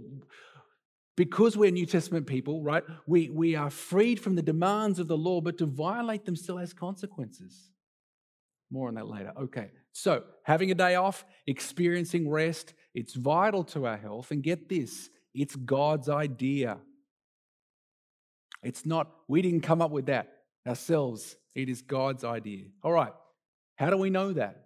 because 1.16 1.56
we're 1.56 1.70
New 1.70 1.86
Testament 1.86 2.26
people, 2.26 2.62
right, 2.62 2.82
we, 3.06 3.30
we 3.30 3.54
are 3.54 3.70
freed 3.70 4.20
from 4.20 4.34
the 4.34 4.42
demands 4.42 4.98
of 4.98 5.08
the 5.08 5.16
law, 5.16 5.40
but 5.40 5.58
to 5.58 5.66
violate 5.66 6.24
them 6.24 6.36
still 6.36 6.58
has 6.58 6.72
consequences. 6.72 7.70
More 8.70 8.88
on 8.88 8.94
that 8.94 9.06
later. 9.06 9.32
Okay, 9.38 9.70
so 9.92 10.24
having 10.42 10.70
a 10.70 10.74
day 10.74 10.96
off, 10.96 11.24
experiencing 11.46 12.28
rest, 12.28 12.74
it's 12.94 13.14
vital 13.14 13.62
to 13.64 13.86
our 13.86 13.96
health. 13.96 14.30
And 14.32 14.42
get 14.42 14.68
this, 14.68 15.10
it's 15.32 15.54
God's 15.54 16.08
idea. 16.08 16.78
It's 18.62 18.84
not, 18.84 19.10
we 19.28 19.42
didn't 19.42 19.60
come 19.60 19.80
up 19.80 19.90
with 19.90 20.06
that 20.06 20.32
ourselves. 20.66 21.36
It 21.54 21.68
is 21.68 21.82
God's 21.82 22.24
idea. 22.24 22.64
All 22.82 22.92
right. 22.92 23.12
How 23.76 23.90
do 23.90 23.96
we 23.96 24.10
know 24.10 24.32
that? 24.32 24.64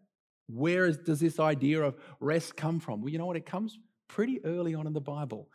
Where 0.48 0.86
is, 0.86 0.96
does 0.98 1.20
this 1.20 1.38
idea 1.38 1.82
of 1.82 1.96
rest 2.20 2.56
come 2.56 2.80
from? 2.80 3.02
Well, 3.02 3.10
you 3.10 3.18
know 3.18 3.26
what? 3.26 3.36
It 3.36 3.44
comes 3.44 3.78
pretty 4.08 4.42
early 4.44 4.74
on 4.74 4.86
in 4.86 4.92
the 4.92 5.00
Bible. 5.00 5.48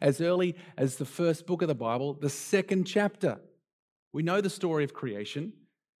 As 0.00 0.20
early 0.20 0.56
as 0.76 0.96
the 0.96 1.04
first 1.04 1.46
book 1.46 1.62
of 1.62 1.68
the 1.68 1.74
Bible, 1.74 2.14
the 2.14 2.30
second 2.30 2.84
chapter. 2.84 3.40
We 4.12 4.22
know 4.22 4.40
the 4.40 4.50
story 4.50 4.84
of 4.84 4.94
creation. 4.94 5.52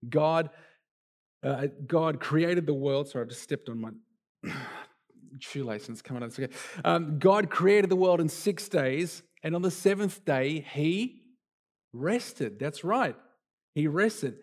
God, 0.08 0.50
uh, 1.42 1.66
God 1.86 2.20
created 2.20 2.66
the 2.66 2.74
world. 2.74 3.08
Sorry, 3.08 3.22
I've 3.22 3.28
just 3.28 3.42
stepped 3.42 3.68
on 3.68 3.80
my 3.80 3.90
shoelace 5.40 5.88
and 5.88 5.94
it's 5.94 6.02
coming 6.02 6.22
out. 6.22 6.38
Okay. 6.38 6.52
Um, 6.84 7.18
God 7.18 7.50
created 7.50 7.90
the 7.90 7.96
world 7.96 8.20
in 8.20 8.28
six 8.28 8.68
days, 8.68 9.22
and 9.42 9.54
on 9.54 9.62
the 9.62 9.70
seventh 9.70 10.24
day, 10.24 10.66
He 10.72 11.22
rested. 11.92 12.58
That's 12.58 12.84
right. 12.84 13.16
He 13.74 13.86
rested. 13.86 14.38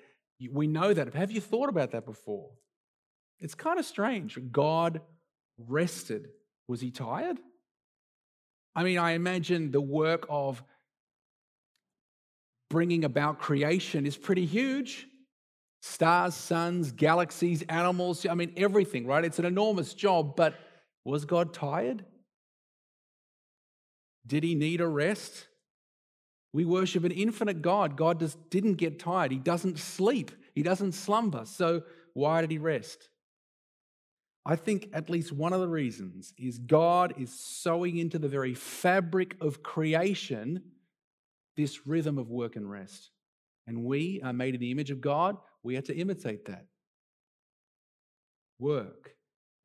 We 0.51 0.67
know 0.67 0.93
that. 0.93 1.13
Have 1.13 1.31
you 1.31 1.41
thought 1.41 1.69
about 1.69 1.91
that 1.91 2.05
before? 2.05 2.51
It's 3.39 3.55
kind 3.55 3.79
of 3.79 3.85
strange. 3.85 4.37
God 4.51 5.01
rested. 5.57 6.29
Was 6.67 6.81
he 6.81 6.91
tired? 6.91 7.39
I 8.75 8.83
mean, 8.83 8.97
I 8.97 9.11
imagine 9.11 9.71
the 9.71 9.81
work 9.81 10.25
of 10.29 10.61
bringing 12.69 13.05
about 13.05 13.39
creation 13.39 14.05
is 14.05 14.17
pretty 14.17 14.45
huge. 14.45 15.07
Stars, 15.81 16.33
suns, 16.33 16.91
galaxies, 16.91 17.61
animals, 17.69 18.25
I 18.25 18.33
mean, 18.33 18.53
everything, 18.57 19.05
right? 19.05 19.23
It's 19.23 19.39
an 19.39 19.45
enormous 19.45 19.93
job, 19.93 20.35
but 20.35 20.55
was 21.05 21.25
God 21.25 21.53
tired? 21.53 22.03
Did 24.25 24.43
he 24.43 24.55
need 24.55 24.81
a 24.81 24.87
rest? 24.87 25.47
We 26.53 26.65
worship 26.65 27.03
an 27.03 27.11
infinite 27.11 27.61
God. 27.61 27.95
God 27.95 28.19
just 28.19 28.49
didn't 28.49 28.75
get 28.75 28.97
tired. 28.97 29.31
He 29.31 29.37
doesn't 29.37 29.77
sleep, 29.77 30.31
he 30.53 30.63
doesn't 30.63 30.93
slumber. 30.93 31.45
So, 31.45 31.83
why 32.13 32.41
did 32.41 32.49
he 32.49 32.57
rest? 32.57 33.09
I 34.45 34.55
think 34.55 34.89
at 34.93 35.09
least 35.09 35.31
one 35.31 35.53
of 35.53 35.59
the 35.59 35.67
reasons 35.67 36.33
is 36.37 36.59
God 36.59 37.15
is 37.17 37.33
sowing 37.33 37.97
into 37.97 38.19
the 38.19 38.27
very 38.27 38.53
fabric 38.53 39.35
of 39.41 39.63
creation 39.63 40.61
this 41.57 41.87
rhythm 41.87 42.17
of 42.17 42.29
work 42.29 42.55
and 42.55 42.69
rest. 42.69 43.09
And 43.65 43.83
we 43.83 44.21
are 44.23 44.33
made 44.33 44.53
in 44.53 44.61
the 44.61 44.71
image 44.71 44.91
of 44.91 45.01
God. 45.01 45.37
We 45.63 45.77
are 45.77 45.81
to 45.81 45.95
imitate 45.95 46.45
that. 46.45 46.65
Work 48.59 49.15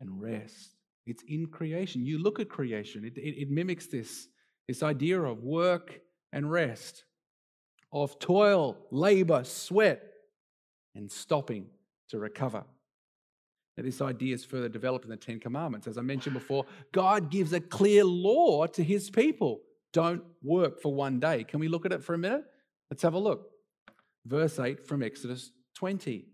and 0.01 0.21
rest. 0.21 0.77
It's 1.07 1.23
in 1.29 1.47
creation. 1.47 2.07
You 2.07 2.19
look 2.19 2.41
at 2.41 2.49
creation, 2.49 3.05
it, 3.05 3.19
it, 3.19 3.43
it 3.43 3.51
mimics 3.51 3.87
this, 3.87 4.29
this 4.67 4.83
idea 4.83 5.21
of 5.21 5.43
work 5.43 6.01
and 6.33 6.51
rest, 6.51 7.05
of 7.93 8.19
toil, 8.19 8.79
labor, 8.91 9.45
sweat, 9.45 10.03
and 10.95 11.11
stopping 11.11 11.67
to 12.09 12.19
recover. 12.19 12.65
Now, 13.77 13.85
this 13.85 14.01
idea 14.01 14.35
is 14.35 14.45
further 14.45 14.69
developed 14.69 15.05
in 15.05 15.11
the 15.11 15.17
Ten 15.17 15.41
Commandments. 15.41 15.87
As 15.87 15.97
I 15.97 16.03
mentioned 16.03 16.35
before, 16.35 16.67
God 16.93 17.31
gives 17.31 17.53
a 17.53 17.61
clear 17.61 18.05
law 18.05 18.67
to 18.67 18.83
his 18.83 19.11
people 19.11 19.61
don't 19.93 20.23
work 20.43 20.81
for 20.81 20.95
one 20.95 21.19
day. 21.19 21.45
Can 21.45 21.61
we 21.61 21.69
look 21.69 21.85
at 21.85 21.93
it 21.93 22.05
for 22.05 22.15
a 22.15 22.19
minute? 22.19 22.45
Let's 22.91 23.03
have 23.03 23.15
a 23.15 23.19
look. 23.19 23.51
Verse 24.27 24.59
8 24.59 24.87
from 24.87 25.03
Exodus 25.03 25.51
20. 25.75 26.27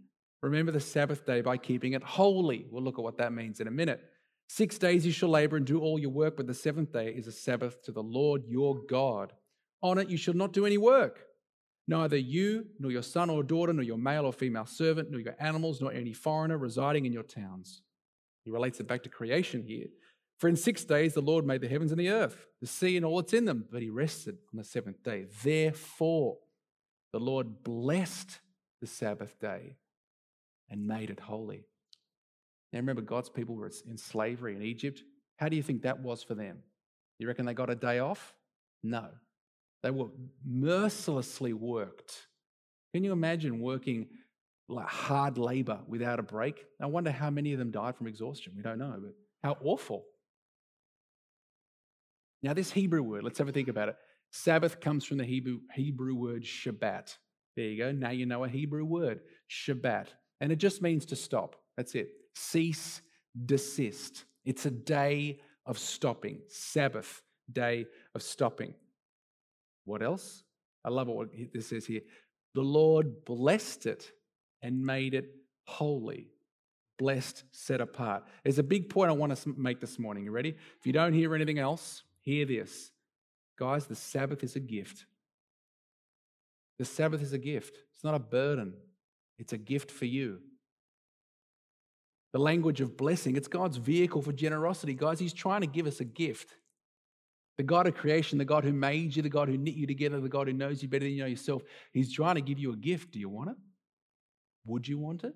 Remember 0.43 0.73
the 0.73 0.81
Sabbath 0.81 1.25
day 1.25 1.41
by 1.41 1.57
keeping 1.57 1.95
it 1.95 2.03
holy. 2.03 2.67
We'll 2.71 2.83
look 2.83 2.99
at 2.99 3.05
what 3.05 3.19
that 3.19 3.33
means 3.33 3.61
in 3.61 3.69
a 3.69 3.71
minute. 3.71 4.03
Six 4.49 4.79
days 4.79 5.05
you 5.05 5.13
shall 5.13 5.31
labor 5.31 5.57
and 5.57 5.67
do 5.67 5.81
all 5.81 5.99
your 5.99 6.11
work, 6.11 6.37
but 6.37 6.47
the 6.47 6.55
seventh 6.55 6.93
day 6.93 7.09
is 7.09 7.27
a 7.27 7.33
Sabbath 7.33 7.83
to 7.85 7.93
the 7.93 8.03
Lord 8.03 8.45
your 8.47 8.77
God. 8.89 9.33
On 9.83 9.99
it 9.99 10.09
you 10.09 10.17
shall 10.17 10.35
not 10.35 10.53
do 10.53 10.67
any 10.67 10.79
work. 10.79 11.26
Neither 11.89 12.17
you, 12.17 12.67
nor 12.79 12.91
your 12.91 13.03
son 13.03 13.31
or 13.31 13.43
daughter, 13.43 13.73
nor 13.73 13.85
your 13.85 13.99
male 13.99 14.27
or 14.27 14.33
female 14.33 14.67
servant, 14.67 15.11
nor 15.11 15.21
your 15.21 15.37
animals, 15.39 15.81
nor 15.81 15.93
any 15.93 16.13
foreigner 16.13 16.59
residing 16.59 17.07
in 17.07 17.13
your 17.13 17.23
towns. 17.23 17.83
He 18.45 18.51
relates 18.51 18.81
it 18.81 18.89
back 18.89 19.03
to 19.05 19.09
creation 19.09 19.63
here. 19.63 19.87
For 20.39 20.49
in 20.49 20.57
six 20.57 20.85
days 20.85 21.15
the 21.15 21.23
Lord 21.23 21.47
made 21.47 21.61
the 21.61 21.69
heavens 21.69 21.93
and 21.93 22.01
the 22.01 22.11
earth, 22.11 22.47
the 22.61 22.67
sea 22.67 22.97
and 22.97 23.07
all 23.07 23.17
that's 23.17 23.33
in 23.33 23.45
them, 23.45 23.67
but 23.71 23.83
he 23.83 23.91
rested 23.91 24.37
on 24.53 24.59
the 24.59 24.65
seventh 24.65 25.03
day. 25.03 25.27
Therefore, 25.43 26.39
the 27.13 27.21
Lord 27.21 27.63
blessed 27.63 28.41
the 28.81 28.87
Sabbath 28.87 29.39
day 29.41 29.77
and 30.69 30.87
made 30.87 31.11
it 31.11 31.21
holy. 31.21 31.65
Now 32.73 32.81
remember, 32.81 33.03
God's 33.03 33.31
people 33.31 33.55
were 33.55 33.71
in 33.89 33.97
slavery 33.97 34.55
in 34.55 34.63
Egypt. 34.63 35.03
How 35.37 35.49
do 35.49 35.57
you 35.57 35.63
think 35.63 35.83
that 35.83 36.01
was 36.01 36.23
for 36.23 36.35
them? 36.35 36.59
You 37.19 37.29
reckon 37.29 37.47
they 37.47 37.55
got 37.55 37.71
a 37.71 37.75
day 37.75 38.01
off? 38.01 38.35
No. 38.83 39.09
They 39.87 39.93
were 39.93 40.09
mercilessly 40.45 41.53
worked. 41.53 42.27
Can 42.93 43.05
you 43.05 43.13
imagine 43.13 43.61
working 43.61 44.09
like 44.69 44.89
hard 44.89 45.39
labor 45.39 45.79
without 45.87 46.19
a 46.19 46.25
break? 46.25 46.65
I 46.83 46.87
wonder 46.87 47.13
how 47.13 47.31
many 47.31 47.53
of 47.53 47.61
them 47.61 47.71
died 47.71 47.95
from 47.95 48.09
exhaustion. 48.09 48.55
We 48.57 48.65
don't 48.65 48.81
know, 48.81 48.97
but 49.01 49.15
how 49.45 49.57
awful. 49.63 50.05
Now, 52.43 52.53
this 52.53 52.73
Hebrew 52.73 53.05
word, 53.05 53.23
let's 53.23 53.39
have 53.39 53.49
a 53.49 53.53
think 53.53 53.69
about 53.69 53.91
it. 53.91 53.97
Sabbath 54.33 54.81
comes 54.81 55.05
from 55.05 55.19
the 55.19 55.25
Hebrew, 55.25 55.61
Hebrew 55.73 56.17
word 56.17 56.43
Shabbat. 56.43 57.17
There 57.55 57.67
you 57.67 57.79
go. 57.79 57.93
Now 57.93 58.11
you 58.11 58.27
know 58.27 58.43
a 58.43 58.49
Hebrew 58.49 58.85
word, 58.85 59.21
Shabbat. 59.49 60.09
And 60.41 60.51
it 60.51 60.57
just 60.57 60.83
means 60.83 61.07
to 61.07 61.17
stop. 61.17 61.55
That's 61.77 61.95
it. 61.95 62.09
Cease, 62.35 63.03
desist. 63.45 64.25
It's 64.45 64.67
a 64.67 64.71
day 64.73 65.39
of 65.65 65.79
stopping. 65.79 66.41
Sabbath, 66.49 67.23
day 67.53 67.87
of 68.17 68.23
stopping. 68.25 68.75
What 69.87 70.03
else? 70.03 70.45
I 70.85 70.91
love 70.91 71.09
what 71.09 71.29
this 71.55 71.69
says 71.69 71.87
here. 71.87 72.03
The 72.55 72.61
Lord 72.61 73.25
blessed 73.25 73.87
it 73.87 74.13
and 74.61 74.85
made 74.85 75.15
it 75.15 75.31
holy. 75.65 76.29
Blessed, 76.99 77.45
set 77.53 77.81
apart. 77.81 78.25
There's 78.43 78.59
a 78.59 78.63
big 78.63 78.91
point 78.91 79.11
I 79.11 79.15
want 79.15 79.35
to 79.35 79.55
make 79.57 79.81
this 79.81 79.99
morning. 79.99 80.25
You 80.25 80.31
ready? 80.33 80.51
If 80.79 80.87
you 80.87 80.93
don't 80.93 81.15
hear 81.15 81.35
anything 81.35 81.59
else, 81.59 82.03
Hear 82.27 82.45
this. 82.45 82.91
Guys, 83.57 83.87
the 83.87 83.95
Sabbath 83.95 84.43
is 84.43 84.57
a 84.57 84.61
gift. 84.61 85.07
The 86.79 86.85
Sabbath 86.85 87.23
is 87.23 87.33
a 87.33 87.39
gift. 87.39 87.79
It's 87.95 88.03
not 88.03 88.17
a 88.17 88.19
burden, 88.19 88.75
it's 89.39 89.55
a 89.55 89.59
gift 89.59 89.91
for 89.91 90.05
you. 90.05 90.41
The 92.33 92.41
language 92.41 92.81
of 92.83 92.97
blessing, 92.99 93.37
it's 93.37 93.49
God's 93.49 93.79
vehicle 93.79 94.21
for 94.21 94.33
generosity. 94.33 94.93
Guys, 94.93 95.21
He's 95.21 95.33
trying 95.33 95.61
to 95.61 95.67
give 95.69 95.87
us 95.87 96.01
a 96.01 96.05
gift. 96.05 96.57
The 97.59 97.63
God 97.63 97.87
of 97.87 97.95
creation, 97.95 98.39
the 98.39 98.45
God 98.45 98.65
who 98.65 98.73
made 98.73 99.17
you, 99.17 99.23
the 99.23 99.31
God 99.31 99.49
who 99.49 99.57
knit 99.57 99.75
you 99.75 99.87
together, 99.87 100.21
the 100.21 100.29
God 100.29 100.47
who 100.47 100.53
knows 100.53 100.83
you 100.83 100.89
better 100.89 101.05
than 101.05 101.15
you 101.15 101.23
know 101.23 101.29
yourself, 101.29 101.63
He's 101.93 102.13
trying 102.13 102.35
to 102.35 102.43
give 102.43 102.59
you 102.59 102.73
a 102.73 102.77
gift. 102.77 103.13
Do 103.13 103.19
you 103.19 103.29
want 103.29 103.51
it? 103.51 103.57
Would 104.67 104.87
you 104.87 104.99
want 104.99 105.25
it? 105.25 105.35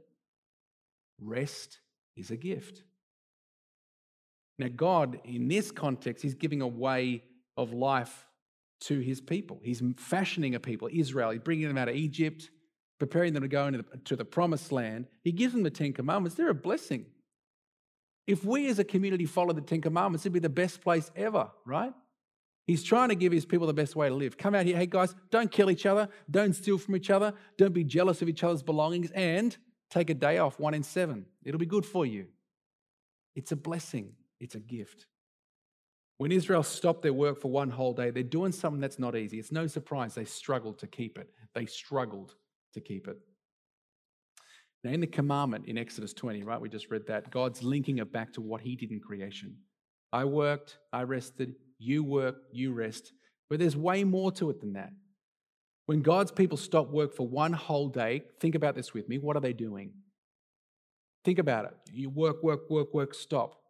Rest 1.18 1.80
is 2.16 2.30
a 2.30 2.36
gift. 2.36 2.82
Now, 4.58 4.68
God, 4.68 5.20
in 5.24 5.48
this 5.48 5.70
context, 5.70 6.22
He's 6.22 6.34
giving 6.34 6.60
a 6.60 6.68
way 6.68 7.22
of 7.56 7.72
life 7.72 8.26
to 8.80 9.00
His 9.00 9.20
people. 9.22 9.60
He's 9.64 9.82
fashioning 9.96 10.54
a 10.54 10.60
people, 10.60 10.90
Israel. 10.92 11.30
He's 11.30 11.40
bringing 11.40 11.68
them 11.68 11.78
out 11.78 11.88
of 11.88 11.94
Egypt, 11.94 12.50
preparing 12.98 13.32
them 13.32 13.42
to 13.42 13.48
go 13.48 13.66
into 13.66 13.78
the, 13.78 13.96
to 14.04 14.16
the 14.16 14.26
promised 14.26 14.72
land. 14.72 15.06
He 15.22 15.32
gives 15.32 15.54
them 15.54 15.62
the 15.62 15.70
Ten 15.70 15.94
Commandments. 15.94 16.36
They're 16.36 16.50
a 16.50 16.54
blessing. 16.54 17.06
If 18.26 18.44
we 18.44 18.68
as 18.68 18.78
a 18.78 18.84
community 18.84 19.24
follow 19.24 19.54
the 19.54 19.62
Ten 19.62 19.80
Commandments, 19.80 20.24
it'd 20.26 20.34
be 20.34 20.38
the 20.38 20.50
best 20.50 20.82
place 20.82 21.10
ever, 21.16 21.50
right? 21.64 21.94
He's 22.66 22.82
trying 22.82 23.08
to 23.08 23.14
give 23.14 23.32
his 23.32 23.44
people 23.44 23.66
the 23.66 23.74
best 23.74 23.96
way 23.96 24.08
to 24.08 24.14
live. 24.14 24.36
Come 24.36 24.54
out 24.54 24.64
here, 24.66 24.76
hey 24.76 24.86
guys, 24.86 25.14
don't 25.30 25.50
kill 25.50 25.70
each 25.70 25.86
other, 25.86 26.08
don't 26.30 26.54
steal 26.54 26.78
from 26.78 26.94
each 26.96 27.10
other, 27.10 27.34
don't 27.56 27.74
be 27.74 27.84
jealous 27.84 28.22
of 28.22 28.28
each 28.28 28.44
other's 28.44 28.62
belongings, 28.62 29.10
and 29.10 29.56
take 29.90 30.10
a 30.10 30.14
day 30.14 30.38
off, 30.38 30.58
one 30.60 30.74
in 30.74 30.82
seven. 30.82 31.26
It'll 31.44 31.58
be 31.58 31.66
good 31.66 31.84
for 31.84 32.06
you. 32.06 32.26
It's 33.34 33.52
a 33.52 33.56
blessing. 33.56 34.12
It's 34.38 34.54
a 34.54 34.60
gift. 34.60 35.06
When 36.18 36.32
Israel 36.32 36.62
stopped 36.62 37.02
their 37.02 37.12
work 37.12 37.40
for 37.40 37.50
one 37.50 37.70
whole 37.70 37.94
day, 37.94 38.10
they're 38.10 38.22
doing 38.22 38.52
something 38.52 38.80
that's 38.80 38.98
not 38.98 39.16
easy. 39.16 39.38
It's 39.38 39.52
no 39.52 39.66
surprise 39.66 40.14
they 40.14 40.24
struggled 40.24 40.78
to 40.80 40.86
keep 40.86 41.18
it. 41.18 41.30
They 41.54 41.66
struggled 41.66 42.34
to 42.74 42.80
keep 42.80 43.08
it. 43.08 43.16
Now, 44.84 44.90
in 44.92 45.00
the 45.00 45.06
commandment 45.06 45.66
in 45.66 45.76
Exodus 45.76 46.12
20, 46.12 46.42
right, 46.42 46.60
we 46.60 46.68
just 46.68 46.90
read 46.90 47.06
that, 47.06 47.30
God's 47.30 47.62
linking 47.62 47.98
it 47.98 48.12
back 48.12 48.32
to 48.34 48.40
what 48.40 48.60
He 48.60 48.76
did 48.76 48.90
in 48.90 49.00
creation. 49.00 49.56
I 50.12 50.24
worked, 50.24 50.78
I 50.92 51.02
rested, 51.02 51.54
you 51.80 52.04
work, 52.04 52.36
you 52.52 52.72
rest. 52.72 53.12
But 53.48 53.58
there's 53.58 53.76
way 53.76 54.04
more 54.04 54.30
to 54.32 54.50
it 54.50 54.60
than 54.60 54.74
that. 54.74 54.92
When 55.86 56.02
God's 56.02 56.30
people 56.30 56.56
stop 56.56 56.90
work 56.90 57.12
for 57.16 57.26
one 57.26 57.52
whole 57.52 57.88
day, 57.88 58.22
think 58.38 58.54
about 58.54 58.76
this 58.76 58.94
with 58.94 59.08
me. 59.08 59.18
What 59.18 59.36
are 59.36 59.40
they 59.40 59.52
doing? 59.52 59.94
Think 61.24 61.40
about 61.40 61.64
it. 61.64 61.74
You 61.92 62.10
work, 62.10 62.42
work, 62.44 62.70
work, 62.70 62.94
work, 62.94 63.14
stop 63.14 63.60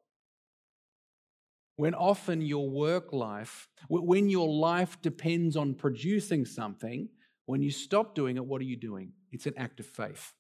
when 1.81 1.95
often 1.95 2.43
your 2.43 2.69
work 2.69 3.11
life, 3.11 3.67
when 3.89 4.29
your 4.29 4.47
life 4.47 5.01
depends 5.01 5.57
on 5.57 5.73
producing 5.73 6.45
something, 6.45 7.09
when 7.47 7.63
you 7.63 7.71
stop 7.71 8.15
doing 8.15 8.37
it, 8.37 8.45
what 8.45 8.61
are 8.61 8.67
you 8.67 8.77
doing? 8.77 9.13
It's 9.33 9.47
an 9.47 9.55
act 9.57 9.81
of 9.81 9.87
faith. 9.87 10.35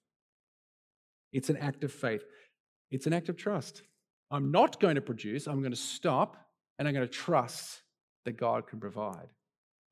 It's 1.32 1.48
an 1.48 1.56
act 1.56 1.82
of 1.82 1.92
faith. 1.92 2.22
It's 2.90 3.06
an 3.06 3.14
act 3.14 3.30
of 3.30 3.38
trust. 3.38 3.84
I'm 4.30 4.52
not 4.52 4.80
going 4.80 4.96
to 4.96 5.00
produce, 5.00 5.46
I'm 5.46 5.60
going 5.60 5.72
to 5.72 5.78
stop 5.78 6.36
and 6.80 6.88
I'm 6.88 6.94
going 6.94 7.06
to 7.06 7.12
trust 7.12 7.82
that 8.24 8.38
God 8.38 8.66
can 8.66 8.80
provide. 8.80 9.28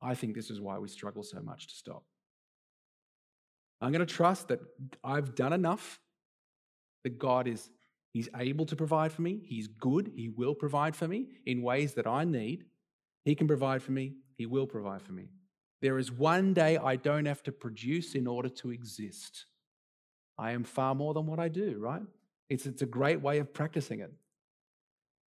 I 0.01 0.15
think 0.15 0.33
this 0.33 0.49
is 0.49 0.59
why 0.59 0.79
we 0.79 0.87
struggle 0.87 1.21
so 1.21 1.39
much 1.39 1.67
to 1.67 1.75
stop. 1.75 2.03
I'm 3.79 3.91
going 3.91 4.05
to 4.05 4.11
trust 4.11 4.47
that 4.47 4.59
I've 5.03 5.35
done 5.35 5.53
enough, 5.53 5.99
that 7.03 7.19
God 7.19 7.47
is 7.47 7.69
He's 8.11 8.27
able 8.35 8.65
to 8.65 8.75
provide 8.75 9.11
for 9.11 9.21
me. 9.21 9.39
He's 9.45 9.67
good. 9.67 10.11
He 10.15 10.29
will 10.29 10.55
provide 10.55 10.95
for 10.95 11.07
me 11.07 11.27
in 11.45 11.61
ways 11.61 11.93
that 11.93 12.07
I 12.07 12.23
need. 12.23 12.65
He 13.23 13.35
can 13.35 13.47
provide 13.47 13.83
for 13.83 13.91
me. 13.91 14.15
He 14.35 14.47
will 14.47 14.65
provide 14.65 15.03
for 15.03 15.11
me. 15.11 15.29
There 15.83 15.99
is 15.99 16.11
one 16.11 16.55
day 16.55 16.77
I 16.77 16.95
don't 16.95 17.27
have 17.27 17.43
to 17.43 17.51
produce 17.51 18.15
in 18.15 18.25
order 18.25 18.49
to 18.49 18.71
exist. 18.71 19.45
I 20.39 20.53
am 20.53 20.63
far 20.63 20.95
more 20.95 21.13
than 21.13 21.27
what 21.27 21.39
I 21.39 21.49
do, 21.49 21.77
right? 21.77 22.01
It's, 22.49 22.65
it's 22.65 22.81
a 22.81 22.87
great 22.87 23.21
way 23.21 23.37
of 23.37 23.53
practicing 23.53 23.99
it. 23.99 24.11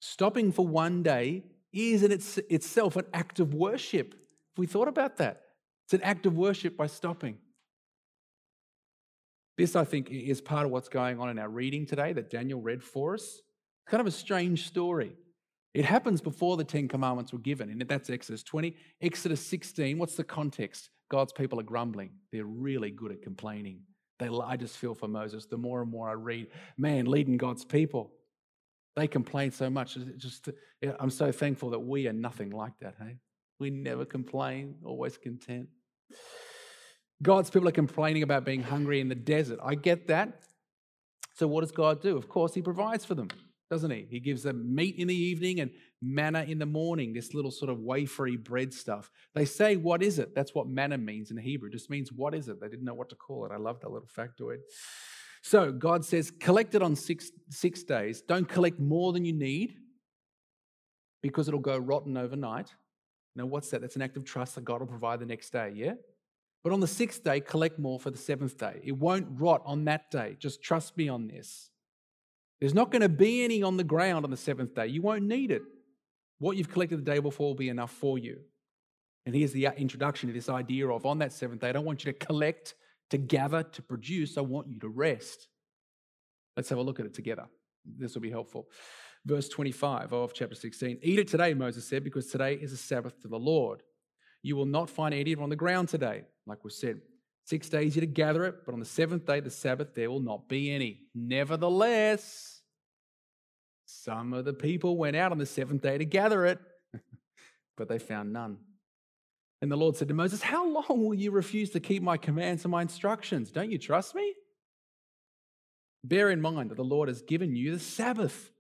Stopping 0.01 0.51
for 0.51 0.67
one 0.67 1.03
day 1.03 1.45
is 1.73 2.03
in 2.03 2.11
its, 2.11 2.39
itself 2.49 2.97
an 2.97 3.05
act 3.13 3.39
of 3.39 3.55
worship. 3.55 4.15
If 4.53 4.59
we 4.59 4.67
thought 4.67 4.89
about 4.89 5.19
that, 5.19 5.43
it's 5.85 5.95
an 5.95 6.03
act 6.03 6.27
of 6.27 6.37
worship 6.37 6.77
by 6.77 6.87
stopping. 6.87 7.39
This, 9.59 9.77
I 9.77 9.85
think, 9.85 10.11
is 10.11 10.41
part 10.41 10.65
of 10.65 10.73
what's 10.73 10.89
going 10.89 11.21
on 11.21 11.29
in 11.29 11.39
our 11.39 11.49
reading 11.49 11.85
today 11.85 12.15
that 12.15 12.31
Daniel 12.31 12.61
read 12.61 12.83
for 12.83 13.15
us. 13.15 13.23
It's 13.23 13.91
kind 13.91 14.01
of 14.01 14.07
a 14.07 14.11
strange 14.11 14.67
story. 14.67 15.13
It 15.75 15.85
happens 15.85 16.21
before 16.21 16.57
the 16.57 16.65
Ten 16.65 16.89
Commandments 16.89 17.33
were 17.33 17.39
given, 17.39 17.71
and 17.71 17.81
that's 17.83 18.09
Exodus 18.09 18.43
20. 18.43 18.75
Exodus 19.03 19.45
16, 19.47 19.99
what's 19.99 20.17
the 20.17 20.25
context? 20.25 20.91
God's 21.11 21.33
people 21.33 21.61
are 21.61 21.65
grumbling. 21.65 22.11
They're 22.33 22.45
really 22.45 22.91
good 22.91 23.13
at 23.13 23.23
complaining. 23.23 23.81
They, 24.19 24.29
I 24.29 24.57
just 24.57 24.77
feel 24.79 24.95
for 24.95 25.09
Moses. 25.09 25.47
The 25.47 25.59
more 25.59 25.83
and 25.83 25.91
more 25.91 26.09
I 26.09 26.13
read, 26.13 26.49
man, 26.79 27.07
leading 27.07 27.37
God's 27.37 27.65
people, 27.65 28.13
they 28.97 29.07
complain 29.07 29.51
so 29.53 29.71
much. 29.71 29.97
Just, 30.17 30.49
I'm 30.99 31.11
so 31.11 31.31
thankful 31.33 31.71
that 31.71 31.81
we 31.81 32.09
are 32.09 32.13
nothing 32.13 32.51
like 32.51 32.79
that. 32.81 32.95
Hey, 32.99 33.17
we 33.59 33.71
never 33.71 34.05
mm. 34.05 34.11
complain, 34.11 34.77
always 34.85 35.17
content. 35.17 35.69
God's 37.23 37.51
people 37.51 37.69
are 37.69 37.73
complaining 37.73 38.23
about 38.23 38.45
being 38.45 38.63
hungry 38.63 39.01
in 39.01 39.09
the 39.09 39.15
desert. 39.15 39.59
I 39.63 39.75
get 39.75 40.09
that. 40.09 40.41
So, 41.35 41.47
what 41.47 41.61
does 41.61 41.73
God 41.73 42.03
do? 42.03 42.17
Of 42.17 42.29
course, 42.29 42.55
He 42.55 42.63
provides 42.63 43.05
for 43.05 43.15
them, 43.15 43.29
doesn't 43.71 43.91
He? 43.91 44.07
He 44.11 44.21
gives 44.21 44.43
them 44.43 44.75
meat 44.75 44.97
in 44.97 45.09
the 45.09 45.15
evening 45.15 45.61
and 45.61 45.71
manna 46.03 46.43
in 46.43 46.59
the 46.59 46.67
morning, 46.67 47.13
this 47.13 47.35
little 47.35 47.51
sort 47.51 47.71
of 47.71 47.79
wafery 47.79 48.43
bread 48.43 48.73
stuff. 48.73 49.11
They 49.35 49.45
say, 49.45 49.77
What 49.77 50.03
is 50.03 50.19
it? 50.19 50.35
That's 50.35 50.55
what 50.55 50.67
manna 50.67 50.99
means 50.99 51.31
in 51.31 51.37
Hebrew. 51.37 51.69
It 51.69 51.73
just 51.73 51.91
means, 51.91 52.11
What 52.11 52.35
is 52.35 52.49
it? 52.49 52.61
They 52.61 52.69
didn't 52.69 52.85
know 52.85 52.95
what 52.95 53.11
to 53.11 53.17
call 53.17 53.47
it. 53.47 53.53
I 53.53 53.59
love 53.59 53.81
that 53.81 53.91
little 53.91 54.09
factoid. 54.09 54.59
So, 55.43 55.73
God 55.73 56.05
says, 56.05 56.31
Collect 56.31 56.75
it 56.75 56.83
on 56.83 56.95
six, 56.97 57.31
six 57.49 57.83
days. 57.83 58.23
Don't 58.23 58.49
collect 58.49 58.79
more 58.79 59.13
than 59.13 59.25
you 59.25 59.33
need 59.33 59.77
because 61.23 61.49
it'll 61.49 61.61
go 61.61 61.79
rotten 61.79 62.17
overnight. 62.17 62.75
Now, 63.37 63.47
what's 63.47 63.71
that? 63.71 63.81
That's 63.81 63.97
an 63.97 64.03
act 64.03 64.17
of 64.17 64.25
trust 64.25 64.55
that 64.57 64.65
God 64.65 64.81
will 64.81 64.87
provide 64.87 65.21
the 65.21 65.27
next 65.27 65.51
day, 65.51 65.73
yeah? 65.75 65.95
But 66.63 66.73
on 66.73 66.81
the 66.81 66.87
sixth 66.87 67.25
day, 67.25 67.41
collect 67.41 67.79
more 67.79 67.99
for 67.99 68.11
the 68.11 68.19
seventh 68.19 68.59
day. 68.59 68.81
It 68.85 68.93
won't 68.93 69.27
rot 69.31 69.63
on 69.65 69.85
that 69.85 70.11
day. 70.11 70.37
Just 70.39 70.63
trust 70.63 70.97
me 70.97 71.09
on 71.09 71.27
this. 71.27 71.71
There's 72.61 72.75
not 72.75 72.91
going 72.91 73.03
to 73.03 73.09
be 73.09 73.43
any 73.43 73.63
on 73.63 73.79
the 73.79 73.85
ground 73.85 74.25
on 74.25 74.31
the 74.31 74.37
seventh 74.37 74.75
day. 74.75 74.89
You 74.89 75.01
won't 75.01 75.25
need 75.25 75.51
it. 75.51 75.63
What 76.39 76.57
you've 76.57 76.71
collected 76.71 76.99
the 76.99 77.11
day 77.11 77.19
before 77.19 77.49
will 77.49 77.55
be 77.55 77.71
enough 77.71 77.91
for 77.91 78.19
you. 78.19 78.41
And 79.25 79.35
here's 79.35 79.53
the 79.53 79.67
uh, 79.69 79.73
introduction 79.73 80.29
to 80.29 80.33
this 80.33 80.49
idea 80.49 80.89
of 80.89 81.07
on 81.07 81.19
that 81.19 81.33
seventh 81.33 81.61
day, 81.61 81.69
I 81.69 81.73
don't 81.73 81.85
want 81.85 82.05
you 82.05 82.13
to 82.13 82.19
collect, 82.19 82.75
to 83.11 83.19
gather, 83.19 83.63
to 83.63 83.83
produce. 83.83 84.39
I 84.39 84.43
want 84.43 84.69
you 84.69 84.79
to 84.81 84.89
rest. 84.89 85.49
Let's 86.57 86.69
have 86.69 86.79
a 86.79 86.83
look 86.83 87.01
at 87.01 87.07
it 87.07 87.15
together. 87.15 87.47
This 87.85 88.15
will 88.15 88.23
be 88.23 88.31
helpful. 88.31 88.69
Verse 89.27 89.49
25 89.49 90.13
of 90.13 90.33
chapter 90.33 90.55
16 90.55 90.99
Eat 91.03 91.19
it 91.19 91.29
today, 91.29 91.55
Moses 91.55 91.87
said, 91.87 92.05
because 92.05 92.27
today 92.27 92.55
is 92.55 92.73
a 92.73 92.77
Sabbath 92.77 93.21
to 93.23 93.29
the 93.29 93.39
Lord. 93.39 93.83
You 94.43 94.57
will 94.57 94.67
not 94.67 94.89
find 94.89 95.13
any 95.13 95.33
of 95.33 95.41
it 95.41 95.43
on 95.43 95.51
the 95.51 95.57
ground 95.57 95.89
today. 95.89 96.25
Like 96.47 96.65
we 96.65 96.71
said, 96.71 97.01
six 97.45 97.69
days 97.69 97.95
you 97.95 98.01
to 98.01 98.07
gather 98.07 98.45
it, 98.45 98.65
but 98.65 98.73
on 98.73 98.81
the 98.81 98.87
seventh 98.87 99.27
day, 99.27 99.41
the 99.41 99.51
Sabbath, 99.51 99.95
there 99.95 100.11
will 100.11 100.21
not 100.21 100.49
be 100.49 100.73
any. 100.73 101.01
Nevertheless, 101.15 102.63
some 103.85 104.33
of 104.33 104.45
the 104.45 104.55
people 104.55 104.97
went 104.97 105.17
out 105.17 105.33
on 105.33 105.39
the 105.39 105.47
seventh 105.47 105.83
day 105.83 105.99
to 105.99 106.05
gather 106.05 106.47
it, 106.47 106.59
but 107.77 107.89
they 107.89 107.99
found 107.99 108.33
none. 108.33 108.59
And 109.63 109.71
the 109.71 109.77
Lord 109.77 109.97
said 109.97 110.09
to 110.09 110.15
Moses, 110.15 110.43
How 110.43 110.67
long 110.67 111.05
will 111.05 111.15
you 111.15 111.31
refuse 111.31 111.71
to 111.71 111.81
keep 111.81 112.03
my 112.03 112.17
commands 112.17 112.65
and 112.65 112.73
my 112.73 112.83
instructions? 112.83 113.51
Don't 113.51 113.71
you 113.71 113.79
trust 113.79 114.15
me? 114.15 114.35
Bear 116.03 116.31
in 116.31 116.41
mind 116.41 116.71
that 116.71 116.77
the 116.77 116.85
Lord 116.85 117.09
has 117.09 117.23
given 117.23 117.55
you 117.55 117.73
the 117.73 117.79
Sabbath. 117.79 118.51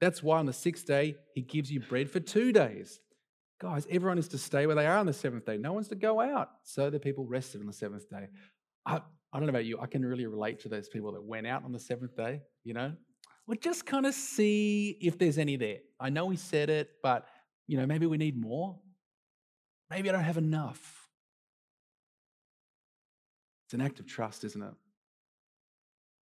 That's 0.00 0.22
why 0.22 0.38
on 0.38 0.46
the 0.46 0.52
sixth 0.52 0.86
day, 0.86 1.16
he 1.34 1.42
gives 1.42 1.70
you 1.70 1.80
bread 1.80 2.10
for 2.10 2.20
two 2.20 2.52
days. 2.52 3.00
Guys, 3.60 3.86
everyone 3.90 4.18
is 4.18 4.28
to 4.28 4.38
stay 4.38 4.66
where 4.66 4.76
they 4.76 4.86
are 4.86 4.98
on 4.98 5.06
the 5.06 5.12
seventh 5.12 5.44
day. 5.44 5.58
No 5.58 5.72
one's 5.72 5.88
to 5.88 5.96
go 5.96 6.20
out. 6.20 6.50
So 6.62 6.90
the 6.90 7.00
people 7.00 7.26
rested 7.26 7.60
on 7.60 7.66
the 7.66 7.72
seventh 7.72 8.08
day. 8.08 8.28
I, 8.86 9.00
I 9.32 9.38
don't 9.38 9.46
know 9.46 9.50
about 9.50 9.64
you, 9.64 9.78
I 9.80 9.86
can 9.86 10.04
really 10.04 10.26
relate 10.26 10.60
to 10.60 10.68
those 10.68 10.88
people 10.88 11.12
that 11.12 11.22
went 11.22 11.46
out 11.46 11.64
on 11.64 11.72
the 11.72 11.80
seventh 11.80 12.16
day, 12.16 12.40
you 12.64 12.72
know? 12.72 12.92
We'll 13.46 13.58
just 13.58 13.84
kind 13.84 14.06
of 14.06 14.14
see 14.14 14.96
if 15.00 15.18
there's 15.18 15.38
any 15.38 15.56
there. 15.56 15.78
I 15.98 16.10
know 16.10 16.28
he 16.28 16.36
said 16.36 16.70
it, 16.70 16.90
but, 17.02 17.26
you 17.66 17.76
know, 17.76 17.86
maybe 17.86 18.06
we 18.06 18.16
need 18.16 18.40
more. 18.40 18.78
Maybe 19.90 20.08
I 20.08 20.12
don't 20.12 20.24
have 20.24 20.36
enough. 20.36 21.08
It's 23.66 23.74
an 23.74 23.80
act 23.80 24.00
of 24.00 24.06
trust, 24.06 24.44
isn't 24.44 24.62
it? 24.62 24.74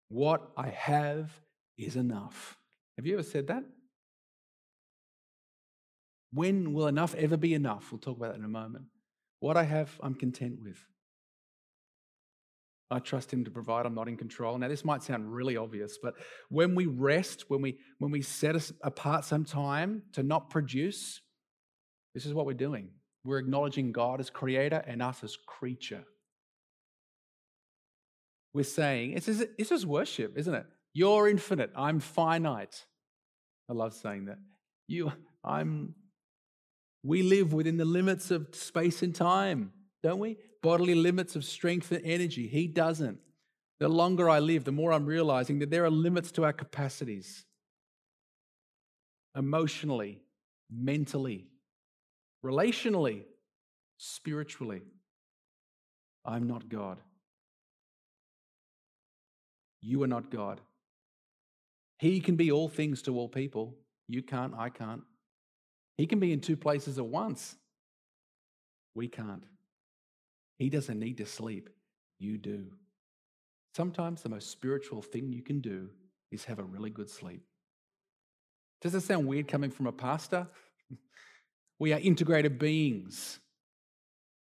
What 0.08 0.50
I 0.56 0.68
have 0.68 1.30
is 1.78 1.96
enough. 1.96 2.58
Have 2.96 3.06
you 3.06 3.14
ever 3.14 3.22
said 3.22 3.46
that? 3.46 3.64
When 6.32 6.74
will 6.74 6.86
enough 6.86 7.14
ever 7.14 7.36
be 7.36 7.54
enough? 7.54 7.90
We'll 7.90 7.98
talk 7.98 8.16
about 8.16 8.32
that 8.32 8.38
in 8.38 8.44
a 8.44 8.48
moment. 8.48 8.84
What 9.40 9.56
I 9.56 9.64
have, 9.64 9.90
I'm 10.02 10.14
content 10.14 10.60
with. 10.62 10.78
I 12.90 12.98
trust 12.98 13.32
him 13.32 13.44
to 13.44 13.50
provide. 13.50 13.86
I'm 13.86 13.94
not 13.94 14.08
in 14.08 14.16
control. 14.16 14.58
Now, 14.58 14.68
this 14.68 14.84
might 14.84 15.02
sound 15.02 15.32
really 15.32 15.56
obvious, 15.56 15.96
but 16.02 16.14
when 16.48 16.74
we 16.74 16.86
rest, 16.86 17.44
when 17.48 17.62
we 17.62 17.78
when 17.98 18.10
we 18.10 18.20
set 18.20 18.56
us 18.56 18.72
apart 18.82 19.24
some 19.24 19.44
time 19.44 20.02
to 20.12 20.24
not 20.24 20.50
produce, 20.50 21.20
this 22.14 22.26
is 22.26 22.34
what 22.34 22.46
we're 22.46 22.52
doing. 22.52 22.90
We're 23.24 23.38
acknowledging 23.38 23.92
God 23.92 24.20
as 24.20 24.30
creator 24.30 24.82
and 24.86 25.02
us 25.02 25.22
as 25.22 25.36
creature. 25.46 26.04
We're 28.52 28.64
saying, 28.64 29.12
it's, 29.12 29.28
it's 29.28 29.68
just 29.68 29.86
worship, 29.86 30.36
isn't 30.36 30.54
it? 30.54 30.66
You're 30.92 31.28
infinite. 31.28 31.70
I'm 31.76 32.00
finite. 32.00 32.86
I 33.68 33.74
love 33.74 33.94
saying 33.94 34.24
that. 34.26 34.38
You, 34.88 35.12
I'm 35.44 35.94
we 37.02 37.22
live 37.22 37.52
within 37.52 37.76
the 37.76 37.84
limits 37.84 38.30
of 38.30 38.48
space 38.52 39.02
and 39.02 39.14
time, 39.14 39.72
don't 40.02 40.18
we? 40.18 40.36
Bodily 40.62 40.94
limits 40.94 41.34
of 41.34 41.44
strength 41.44 41.90
and 41.92 42.04
energy. 42.04 42.46
He 42.46 42.66
doesn't. 42.66 43.18
The 43.78 43.88
longer 43.88 44.28
I 44.28 44.40
live, 44.40 44.64
the 44.64 44.72
more 44.72 44.92
I'm 44.92 45.06
realizing 45.06 45.60
that 45.60 45.70
there 45.70 45.84
are 45.84 45.90
limits 45.90 46.30
to 46.32 46.44
our 46.44 46.52
capacities 46.52 47.46
emotionally, 49.34 50.20
mentally, 50.70 51.46
relationally, 52.44 53.22
spiritually. 53.96 54.82
I'm 56.24 56.46
not 56.46 56.68
God. 56.68 56.98
You 59.80 60.02
are 60.02 60.06
not 60.06 60.30
God. 60.30 60.60
He 61.98 62.20
can 62.20 62.36
be 62.36 62.50
all 62.50 62.68
things 62.68 63.02
to 63.02 63.16
all 63.16 63.28
people. 63.28 63.74
You 64.08 64.22
can't, 64.22 64.54
I 64.56 64.68
can't. 64.68 65.02
He 65.96 66.06
can 66.06 66.18
be 66.18 66.32
in 66.32 66.40
two 66.40 66.56
places 66.56 66.98
at 66.98 67.06
once. 67.06 67.56
We 68.94 69.08
can't. 69.08 69.44
He 70.58 70.70
doesn't 70.70 70.98
need 70.98 71.18
to 71.18 71.26
sleep. 71.26 71.70
You 72.18 72.38
do. 72.38 72.66
Sometimes 73.76 74.22
the 74.22 74.28
most 74.28 74.50
spiritual 74.50 75.02
thing 75.02 75.32
you 75.32 75.42
can 75.42 75.60
do 75.60 75.90
is 76.30 76.44
have 76.44 76.58
a 76.58 76.64
really 76.64 76.90
good 76.90 77.08
sleep. 77.08 77.42
Does 78.80 78.92
that 78.92 79.02
sound 79.02 79.26
weird 79.26 79.48
coming 79.48 79.70
from 79.70 79.86
a 79.86 79.92
pastor? 79.92 80.46
we 81.80 81.92
are 81.92 81.98
integrated 81.98 82.58
beings. 82.58 83.40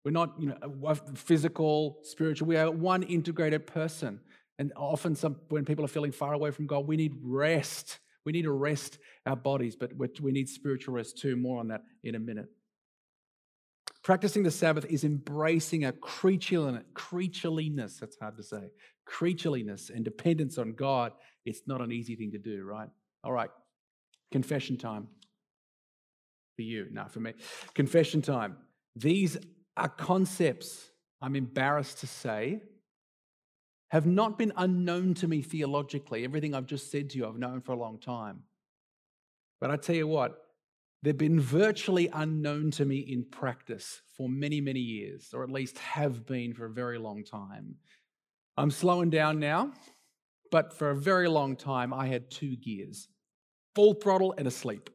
We're 0.05 0.11
not, 0.11 0.35
you 0.39 0.49
know, 0.49 0.95
physical, 1.15 2.01
spiritual. 2.03 2.49
We 2.49 2.57
are 2.57 2.71
one 2.71 3.05
integrated 3.05 3.67
person. 3.67 4.21
And 4.59 4.73
often, 4.77 5.15
some, 5.15 5.37
when 5.49 5.65
people 5.65 5.85
are 5.85 5.89
feeling 5.89 6.13
far 6.13 6.35
away 6.35 6.51
from 6.51 6.67
God, 6.67 6.87
we 6.87 6.97
need 6.97 7.15
rest. 7.23 8.01
We 8.27 8.33
need 8.33 8.43
to 8.43 8.53
rest 8.53 8.99
our 9.25 9.37
bodies, 9.37 9.77
but 9.77 9.93
we 10.21 10.33
need 10.33 10.49
spiritual 10.49 10.95
rest 10.95 11.19
too. 11.19 11.37
More 11.37 11.61
on 11.61 11.69
that 11.69 11.83
in 12.03 12.17
a 12.17 12.19
minute. 12.19 12.49
Practicing 14.03 14.43
the 14.43 14.51
Sabbath 14.51 14.85
is 14.87 15.05
embracing 15.05 15.85
a 15.85 15.93
creatureliness, 15.93 18.01
that's 18.01 18.17
hard 18.21 18.37
to 18.37 18.43
say, 18.43 18.71
creatureliness 19.09 19.91
and 19.91 20.05
dependence 20.05 20.59
on 20.59 20.73
God. 20.73 21.13
It's 21.45 21.63
not 21.67 21.81
an 21.81 21.93
easy 21.93 22.17
thing 22.17 22.33
to 22.33 22.39
do, 22.39 22.65
right? 22.65 22.89
All 23.23 23.33
right, 23.33 23.51
confession 24.33 24.77
time. 24.77 25.07
For 26.63 26.69
you, 26.69 26.87
not 26.93 27.11
for 27.11 27.19
me. 27.19 27.33
Confession 27.75 28.23
time. 28.23 28.57
These 28.95 29.37
are 29.77 29.89
concepts, 29.89 30.91
I'm 31.21 31.35
embarrassed 31.35 31.99
to 32.01 32.07
say, 32.07 32.61
have 33.91 34.07
not 34.07 34.39
been 34.39 34.53
unknown 34.57 35.15
to 35.15 35.29
me 35.29 35.43
theologically. 35.43 36.25
Everything 36.25 36.55
I've 36.55 36.67
just 36.67 36.91
said 36.91 37.11
to 37.11 37.19
you, 37.19 37.27
I've 37.27 37.39
known 37.39 37.61
for 37.63 37.73
a 37.73 37.77
long 37.77 37.99
time. 37.99 38.45
But 39.61 39.71
I 39.71 39.77
tell 39.77 39.97
you 39.97 40.07
what, 40.07 40.39
They've 41.03 41.19
been 41.19 41.41
virtually 41.41 42.09
unknown 42.13 42.71
to 42.73 42.85
me 42.85 42.99
in 42.99 43.25
practice 43.25 44.03
for 44.17 44.29
many, 44.29 44.61
many 44.61 44.79
years, 44.79 45.31
or 45.35 45.43
at 45.43 45.51
least 45.51 45.77
have 45.81 46.25
been 46.27 46.55
for 46.55 46.67
a 46.67 46.71
very 46.71 46.97
long 46.97 47.25
time. 47.25 47.75
I'm 48.57 48.71
slowing 48.71 49.11
down 49.11 49.41
now, 49.41 49.73
but 50.53 50.73
for 50.73 50.91
a 50.91 50.97
very 50.97 51.29
long 51.29 51.57
time, 51.57 51.93
I 51.93 52.07
had 52.07 52.31
two 52.31 52.57
gears 52.57 53.09
full 53.75 53.95
throttle 53.95 54.35
and 54.37 54.47
asleep. 54.47 54.91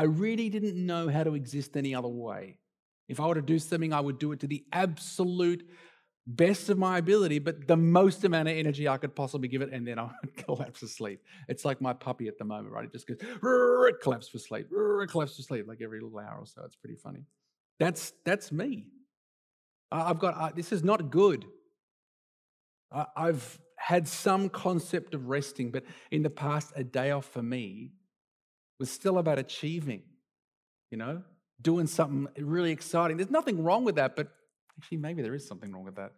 I 0.00 0.04
really 0.04 0.48
didn't 0.48 0.76
know 0.76 1.10
how 1.10 1.24
to 1.24 1.34
exist 1.34 1.76
any 1.76 1.94
other 1.94 2.08
way. 2.08 2.56
If 3.06 3.20
I 3.20 3.26
were 3.26 3.34
to 3.34 3.42
do 3.42 3.58
something, 3.58 3.92
I 3.92 4.00
would 4.00 4.18
do 4.18 4.32
it 4.32 4.40
to 4.40 4.46
the 4.46 4.64
absolute 4.72 5.68
best 6.26 6.70
of 6.70 6.78
my 6.78 6.96
ability, 6.96 7.38
but 7.38 7.68
the 7.68 7.76
most 7.76 8.24
amount 8.24 8.48
of 8.48 8.56
energy 8.56 8.88
I 8.88 8.96
could 8.96 9.14
possibly 9.14 9.46
give 9.46 9.60
it, 9.60 9.70
and 9.70 9.86
then 9.86 9.98
I 9.98 10.08
would 10.22 10.38
collapse 10.38 10.82
asleep. 10.82 11.20
It's 11.48 11.66
like 11.66 11.82
my 11.82 11.92
puppy 11.92 12.28
at 12.28 12.38
the 12.38 12.46
moment, 12.46 12.72
right? 12.72 12.86
It 12.86 12.92
just 12.92 13.06
goes, 13.06 13.18
it 13.20 14.00
collapses 14.00 14.30
for 14.30 14.38
sleep, 14.38 14.68
it 14.72 15.10
collapse 15.10 15.36
for 15.36 15.42
sleep, 15.42 15.66
like 15.68 15.82
every 15.82 16.00
little 16.00 16.18
hour 16.18 16.38
or 16.40 16.46
so. 16.46 16.62
It's 16.64 16.76
pretty 16.76 16.96
funny. 16.96 17.26
That's 17.78 18.14
that's 18.24 18.50
me. 18.50 18.86
I've 19.92 20.18
got 20.18 20.34
uh, 20.34 20.50
this 20.56 20.72
is 20.72 20.82
not 20.82 21.10
good. 21.10 21.44
I've 22.90 23.60
had 23.76 24.08
some 24.08 24.48
concept 24.48 25.12
of 25.12 25.28
resting, 25.28 25.70
but 25.70 25.84
in 26.10 26.22
the 26.22 26.30
past, 26.30 26.72
a 26.74 26.84
day 26.84 27.10
off 27.10 27.26
for 27.26 27.42
me 27.42 27.92
was 28.80 28.90
still 28.90 29.18
about 29.18 29.38
achieving, 29.38 30.02
you 30.90 30.98
know, 30.98 31.22
doing 31.62 31.86
something 31.86 32.26
really 32.36 32.72
exciting. 32.72 33.16
There's 33.16 33.30
nothing 33.30 33.62
wrong 33.62 33.84
with 33.84 33.94
that, 33.94 34.16
but 34.16 34.32
Actually, 34.80 34.96
maybe 34.96 35.20
there 35.20 35.34
is 35.34 35.46
something 35.46 35.70
wrong 35.72 35.84
with 35.84 35.96
that. 35.96 36.12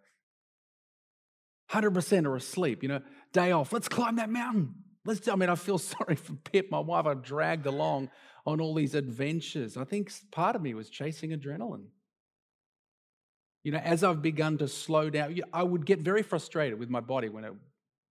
100% 1.73 2.27
are 2.27 2.37
asleep, 2.37 2.85
you 2.85 2.89
know, 2.89 3.01
day 3.33 3.51
off. 3.51 3.73
Let's 3.73 3.89
climb 3.89 4.17
that 4.17 4.31
mountain. 4.31 4.73
Let's, 5.05 5.27
I 5.27 5.35
mean, 5.35 5.49
I 5.49 5.57
feel 5.57 5.79
sorry 5.99 6.15
for 6.15 6.35
Pip, 6.35 6.71
my 6.71 6.79
wife. 6.79 7.07
I've 7.07 7.23
dragged 7.23 7.67
along 7.67 8.11
on 8.47 8.61
all 8.61 8.73
these 8.73 8.95
adventures. 8.95 9.77
I 9.77 9.83
think 9.83 10.13
part 10.31 10.55
of 10.55 10.63
me 10.63 10.75
was 10.75 10.91
chasing 10.91 11.31
adrenaline. 11.31 11.87
You 13.65 13.73
know, 13.73 13.79
as 13.79 14.05
I've 14.05 14.23
begun 14.23 14.59
to 14.59 14.69
slow 14.69 15.11
down, 15.11 15.41
I 15.53 15.65
would 15.65 15.87
get 15.87 15.99
very 15.99 16.23
frustrated 16.23 16.79
with 16.79 16.89
my 16.89 17.01
body 17.01 17.29
when 17.29 17.43
it, 17.45 17.53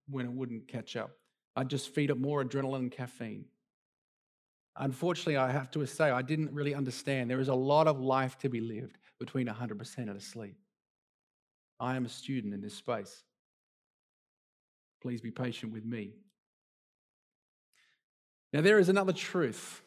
when 0.09 0.25
it 0.25 0.33
wouldn't 0.33 0.67
catch 0.67 0.97
up. 0.97 1.11
I'd 1.55 1.69
just 1.69 1.95
feed 1.95 2.09
it 2.09 2.19
more 2.19 2.43
adrenaline 2.43 2.79
and 2.79 2.91
caffeine. 2.91 3.45
Unfortunately, 4.77 5.37
I 5.37 5.51
have 5.51 5.69
to 5.71 5.85
say, 5.85 6.09
I 6.09 6.21
didn't 6.21 6.53
really 6.53 6.73
understand. 6.73 7.29
There 7.29 7.39
is 7.39 7.49
a 7.49 7.53
lot 7.53 7.87
of 7.87 7.99
life 7.99 8.37
to 8.39 8.49
be 8.49 8.61
lived 8.61 8.97
between 9.19 9.47
100% 9.47 9.97
and 9.97 10.17
asleep. 10.17 10.55
I 11.79 11.95
am 11.95 12.05
a 12.05 12.09
student 12.09 12.53
in 12.53 12.61
this 12.61 12.75
space. 12.75 13.23
Please 15.01 15.19
be 15.19 15.31
patient 15.31 15.73
with 15.73 15.83
me. 15.83 16.13
Now, 18.53 18.61
there 18.61 18.79
is 18.79 18.89
another 18.89 19.13
truth, 19.13 19.81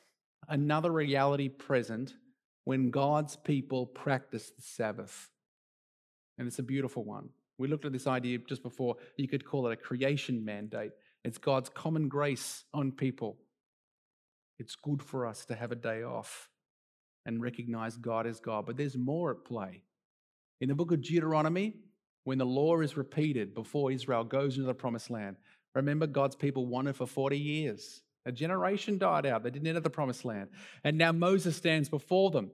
another 0.48 0.90
reality 0.90 1.48
present 1.48 2.14
when 2.64 2.90
God's 2.90 3.36
people 3.36 3.86
practice 3.86 4.50
the 4.50 4.62
Sabbath. 4.62 5.30
And 6.38 6.48
it's 6.48 6.58
a 6.58 6.62
beautiful 6.62 7.04
one. 7.04 7.28
We 7.58 7.68
looked 7.68 7.84
at 7.84 7.92
this 7.92 8.06
idea 8.06 8.38
just 8.38 8.62
before. 8.62 8.96
You 9.16 9.28
could 9.28 9.44
call 9.44 9.68
it 9.68 9.72
a 9.72 9.76
creation 9.76 10.44
mandate. 10.44 10.92
It's 11.24 11.38
God's 11.38 11.68
common 11.68 12.08
grace 12.08 12.64
on 12.74 12.90
people. 12.90 13.36
It's 14.58 14.76
good 14.76 15.02
for 15.02 15.26
us 15.26 15.44
to 15.46 15.54
have 15.54 15.72
a 15.72 15.76
day 15.76 16.02
off 16.02 16.48
and 17.26 17.42
recognize 17.42 17.96
God 17.96 18.26
as 18.26 18.40
God. 18.40 18.66
But 18.66 18.76
there's 18.76 18.96
more 18.96 19.30
at 19.30 19.44
play. 19.44 19.82
In 20.60 20.68
the 20.68 20.74
book 20.74 20.92
of 20.92 21.02
Deuteronomy, 21.02 21.74
when 22.24 22.38
the 22.38 22.46
law 22.46 22.80
is 22.80 22.96
repeated 22.96 23.54
before 23.54 23.90
Israel 23.90 24.24
goes 24.24 24.56
into 24.56 24.66
the 24.66 24.74
promised 24.74 25.10
land, 25.10 25.36
remember 25.74 26.06
God's 26.06 26.36
people 26.36 26.66
wandered 26.66 26.96
for 26.96 27.06
40 27.06 27.38
years. 27.38 28.02
A 28.26 28.32
generation 28.32 28.96
died 28.96 29.26
out. 29.26 29.42
They 29.42 29.50
didn't 29.50 29.68
enter 29.68 29.80
the 29.80 29.90
promised 29.90 30.24
land. 30.24 30.48
And 30.84 30.96
now 30.96 31.12
Moses 31.12 31.56
stands 31.56 31.88
before 31.88 32.30
them 32.30 32.50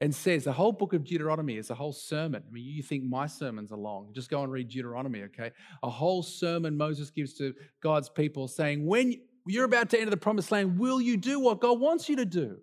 and 0.00 0.14
says, 0.14 0.44
the 0.44 0.52
whole 0.52 0.72
book 0.72 0.92
of 0.92 1.04
Deuteronomy 1.04 1.56
is 1.56 1.70
a 1.70 1.74
whole 1.74 1.92
sermon. 1.92 2.42
I 2.46 2.52
mean, 2.52 2.64
you 2.64 2.82
think 2.82 3.04
my 3.04 3.26
sermons 3.26 3.72
are 3.72 3.78
long. 3.78 4.12
Just 4.14 4.30
go 4.30 4.42
and 4.42 4.52
read 4.52 4.68
Deuteronomy, 4.68 5.22
okay? 5.24 5.50
A 5.82 5.90
whole 5.90 6.22
sermon 6.22 6.76
Moses 6.76 7.10
gives 7.10 7.34
to 7.34 7.54
God's 7.82 8.08
people 8.08 8.48
saying, 8.48 8.86
when 8.86 9.20
you're 9.50 9.64
about 9.64 9.90
to 9.90 9.98
enter 9.98 10.10
the 10.10 10.16
promised 10.16 10.50
land, 10.50 10.78
will 10.78 11.00
you 11.00 11.16
do 11.16 11.40
what 11.40 11.60
God 11.60 11.80
wants 11.80 12.08
you 12.08 12.16
to 12.16 12.24
do? 12.24 12.58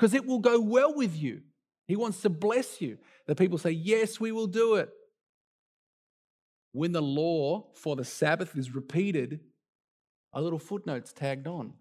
because 0.00 0.14
it 0.14 0.24
will 0.24 0.38
go 0.38 0.58
well 0.58 0.94
with 0.94 1.14
you. 1.14 1.42
He 1.86 1.94
wants 1.94 2.22
to 2.22 2.30
bless 2.30 2.80
you. 2.80 2.96
The 3.26 3.34
people 3.34 3.58
say, 3.58 3.72
Yes, 3.72 4.18
we 4.18 4.32
will 4.32 4.46
do 4.46 4.76
it. 4.76 4.88
When 6.72 6.92
the 6.92 7.02
law 7.02 7.66
for 7.74 7.96
the 7.96 8.04
Sabbath 8.04 8.56
is 8.56 8.74
repeated, 8.74 9.40
a 10.32 10.40
little 10.40 10.58
footnote's 10.58 11.12
tagged 11.12 11.46
on. 11.46 11.74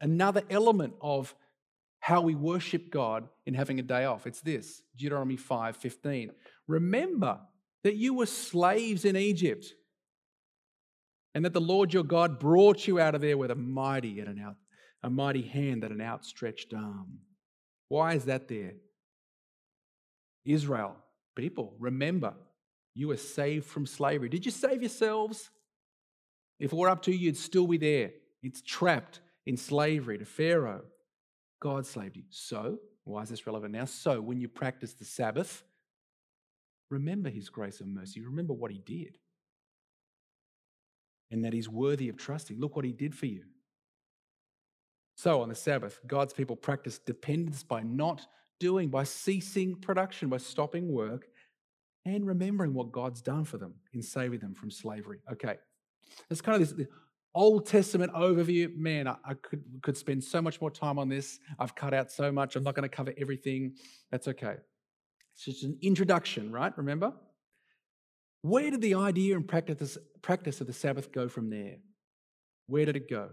Another 0.00 0.42
element 0.48 0.94
of 1.02 1.34
how 2.00 2.22
we 2.22 2.34
worship 2.34 2.90
God 2.90 3.28
in 3.44 3.52
having 3.52 3.78
a 3.80 3.82
day 3.82 4.04
off. 4.06 4.26
It's 4.26 4.40
this 4.40 4.80
Deuteronomy 4.96 5.36
5 5.36 5.76
15. 5.76 6.30
Remember 6.68 7.40
that 7.84 7.96
you 7.96 8.14
were 8.14 8.26
slaves 8.26 9.04
in 9.04 9.14
Egypt 9.14 9.74
and 11.36 11.44
that 11.44 11.52
the 11.52 11.60
Lord 11.60 11.92
your 11.92 12.02
God 12.02 12.38
brought 12.38 12.88
you 12.88 12.98
out 12.98 13.14
of 13.14 13.20
there 13.20 13.36
with 13.36 13.50
a 13.50 13.54
mighty 13.54 14.20
and 14.20 14.28
an 14.30 14.42
out, 14.42 14.56
a 15.02 15.10
mighty 15.10 15.42
hand 15.42 15.84
and 15.84 15.92
an 15.92 16.00
outstretched 16.00 16.72
arm. 16.72 17.18
Why 17.88 18.14
is 18.14 18.24
that 18.24 18.48
there? 18.48 18.72
Israel, 20.46 20.96
people, 21.34 21.74
remember, 21.78 22.32
you 22.94 23.08
were 23.08 23.18
saved 23.18 23.66
from 23.66 23.84
slavery. 23.84 24.30
Did 24.30 24.46
you 24.46 24.50
save 24.50 24.80
yourselves? 24.80 25.50
If 26.58 26.72
it 26.72 26.76
were 26.76 26.88
up 26.88 27.02
to 27.02 27.12
you, 27.12 27.18
you'd 27.18 27.36
still 27.36 27.66
be 27.66 27.76
there. 27.76 28.12
It's 28.42 28.62
trapped 28.62 29.20
in 29.44 29.58
slavery 29.58 30.16
to 30.16 30.24
Pharaoh. 30.24 30.84
God 31.60 31.84
saved 31.84 32.16
you. 32.16 32.22
So, 32.30 32.78
why 33.04 33.20
is 33.20 33.28
this 33.28 33.46
relevant 33.46 33.74
now? 33.74 33.84
So, 33.84 34.22
when 34.22 34.40
you 34.40 34.48
practice 34.48 34.94
the 34.94 35.04
Sabbath, 35.04 35.64
remember 36.88 37.28
his 37.28 37.50
grace 37.50 37.82
and 37.82 37.92
mercy. 37.94 38.22
Remember 38.22 38.54
what 38.54 38.70
he 38.70 38.78
did. 38.78 39.18
And 41.30 41.44
that 41.44 41.52
he's 41.52 41.68
worthy 41.68 42.08
of 42.08 42.16
trusting. 42.16 42.58
Look 42.58 42.76
what 42.76 42.84
he 42.84 42.92
did 42.92 43.14
for 43.14 43.26
you. 43.26 43.42
So 45.16 45.40
on 45.40 45.48
the 45.48 45.54
Sabbath, 45.54 46.00
God's 46.06 46.32
people 46.32 46.56
practice 46.56 46.98
dependence 46.98 47.62
by 47.62 47.82
not 47.82 48.26
doing, 48.60 48.88
by 48.88 49.04
ceasing 49.04 49.76
production, 49.76 50.28
by 50.28 50.36
stopping 50.36 50.92
work, 50.92 51.26
and 52.04 52.26
remembering 52.26 52.74
what 52.74 52.92
God's 52.92 53.20
done 53.22 53.44
for 53.44 53.58
them 53.58 53.74
in 53.92 54.02
saving 54.02 54.38
them 54.38 54.54
from 54.54 54.70
slavery. 54.70 55.18
Okay, 55.32 55.56
that's 56.28 56.40
kind 56.40 56.60
of 56.60 56.76
this 56.76 56.86
Old 57.34 57.66
Testament 57.66 58.12
overview. 58.14 58.74
Man, 58.76 59.08
I, 59.08 59.16
I 59.24 59.34
could, 59.34 59.62
could 59.82 59.96
spend 59.96 60.22
so 60.22 60.40
much 60.40 60.60
more 60.60 60.70
time 60.70 60.98
on 60.98 61.08
this. 61.08 61.38
I've 61.58 61.74
cut 61.74 61.92
out 61.92 62.10
so 62.10 62.30
much. 62.30 62.56
I'm 62.56 62.62
not 62.62 62.74
going 62.74 62.88
to 62.88 62.94
cover 62.94 63.12
everything. 63.18 63.74
That's 64.10 64.28
okay. 64.28 64.54
It's 65.34 65.44
just 65.44 65.64
an 65.64 65.76
introduction, 65.82 66.50
right? 66.50 66.76
Remember? 66.78 67.12
Where 68.42 68.70
did 68.70 68.80
the 68.80 68.94
idea 68.94 69.36
and 69.36 69.46
practice, 69.46 69.98
practice 70.22 70.60
of 70.60 70.66
the 70.66 70.72
Sabbath 70.72 71.12
go 71.12 71.28
from 71.28 71.50
there? 71.50 71.76
Where 72.66 72.84
did 72.84 72.96
it 72.96 73.08
go? 73.08 73.30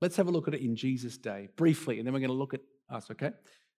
Let's 0.00 0.16
have 0.16 0.28
a 0.28 0.30
look 0.30 0.48
at 0.48 0.54
it 0.54 0.60
in 0.60 0.76
Jesus' 0.76 1.16
day 1.16 1.48
briefly, 1.56 1.98
and 1.98 2.06
then 2.06 2.12
we're 2.12 2.20
going 2.20 2.28
to 2.28 2.34
look 2.34 2.54
at 2.54 2.60
us, 2.90 3.10
okay? 3.10 3.30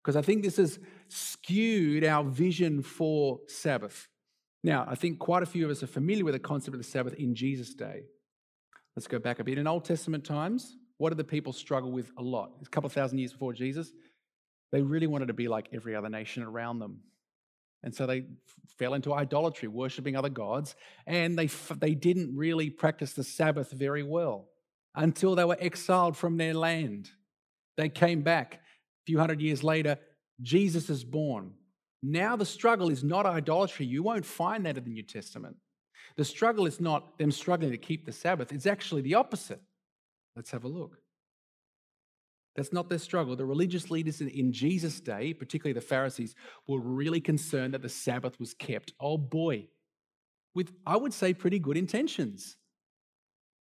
Because 0.03 0.17
I 0.17 0.23
think 0.23 0.43
this 0.43 0.57
has 0.57 0.79
skewed 1.09 2.05
our 2.05 2.25
vision 2.25 2.83
for 2.83 3.41
Sabbath. 3.49 4.09
Now, 4.65 4.87
I 4.89 4.95
think 4.95 5.19
quite 5.19 5.43
a 5.43 5.47
few 5.47 5.65
of 5.65 5.71
us 5.71 5.83
are 5.83 5.89
familiar 5.89 6.25
with 6.25 6.35
the 6.35 6.41
concept 6.41 6.75
of 6.75 6.83
the 6.83 6.89
Sabbath 6.89 7.15
in 7.15 7.35
Jesus' 7.35 7.75
day. 7.75 8.03
Let's 8.97 9.07
go 9.07 9.19
back 9.19 9.39
a 9.39 9.45
bit. 9.45 9.59
In 9.59 9.67
Old 9.67 9.85
Testament 9.85 10.25
times, 10.25 10.77
what 10.99 11.11
did 11.11 11.19
the 11.19 11.25
people 11.25 11.53
struggle 11.53 11.93
with 11.93 12.11
a 12.17 12.23
lot? 12.23 12.53
It's 12.61 12.69
A 12.69 12.71
couple 12.71 12.89
thousand 12.89 13.19
years 13.19 13.33
before 13.33 13.53
Jesus, 13.53 13.93
they 14.73 14.81
really 14.81 15.07
wanted 15.07 15.27
to 15.27 15.35
be 15.35 15.49
like 15.49 15.69
every 15.73 15.95
other 15.95 16.09
nation 16.09 16.43
around 16.43 16.79
them. 16.79 17.01
And 17.87 17.95
so 17.95 18.05
they 18.05 18.25
fell 18.79 18.95
into 18.95 19.15
idolatry, 19.15 19.69
worshipping 19.69 20.17
other 20.17 20.29
gods, 20.29 20.75
and 21.07 21.39
they, 21.39 21.47
they 21.47 21.95
didn't 21.95 22.37
really 22.37 22.69
practice 22.69 23.13
the 23.13 23.23
Sabbath 23.23 23.71
very 23.71 24.03
well 24.03 24.49
until 24.97 25.37
they 25.37 25.45
were 25.45 25.57
exiled 25.61 26.17
from 26.17 26.37
their 26.37 26.53
land. 26.53 27.09
They 27.77 27.89
came 27.89 28.23
back. 28.23 28.55
A 28.55 28.59
few 29.07 29.21
hundred 29.21 29.41
years 29.41 29.63
later, 29.63 29.99
Jesus 30.43 30.91
is 30.91 31.05
born. 31.05 31.53
Now 32.03 32.35
the 32.35 32.45
struggle 32.45 32.91
is 32.91 33.05
not 33.05 33.25
idolatry. 33.25 33.87
You 33.87 34.03
won't 34.03 34.27
find 34.27 34.67
that 34.67 34.77
in 34.77 34.83
the 34.83 34.91
New 34.91 35.05
Testament. 35.05 35.55
The 36.17 36.25
struggle 36.25 36.67
is 36.67 36.81
not 36.81 37.19
them 37.19 37.31
struggling 37.31 37.71
to 37.71 37.79
keep 37.79 38.05
the 38.05 38.11
Sabbath, 38.11 38.51
it's 38.51 38.67
actually 38.67 39.03
the 39.03 39.15
opposite. 39.15 39.61
Let's 40.35 40.51
have 40.51 40.65
a 40.65 40.69
look. 40.69 40.99
That's 42.57 42.73
not 42.73 42.89
their 42.89 42.99
struggle. 42.99 43.37
The 43.37 43.45
religious 43.45 43.91
leaders 43.91 44.21
in 44.21 44.53
Jesus' 44.53 45.01
day, 45.01 45.35
particularly 45.35 45.75
the 45.75 45.87
Pharisees, 45.87 46.35
were 46.67 46.81
really 46.81 47.21
concerned 47.21 47.75
that 47.75 47.83
the 47.83 47.89
Sabbath 47.89 48.41
was 48.41 48.55
kept. 48.55 48.93
Oh 49.01 49.19
boy, 49.19 49.69
with, 50.55 50.73
I 50.87 50.97
would 50.97 51.13
say, 51.13 51.35
pretty 51.35 51.59
good 51.59 51.77
intentions. 51.77 52.57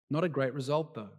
Not 0.10 0.23
a 0.23 0.29
great 0.29 0.53
result, 0.53 0.95
though. 0.95 1.10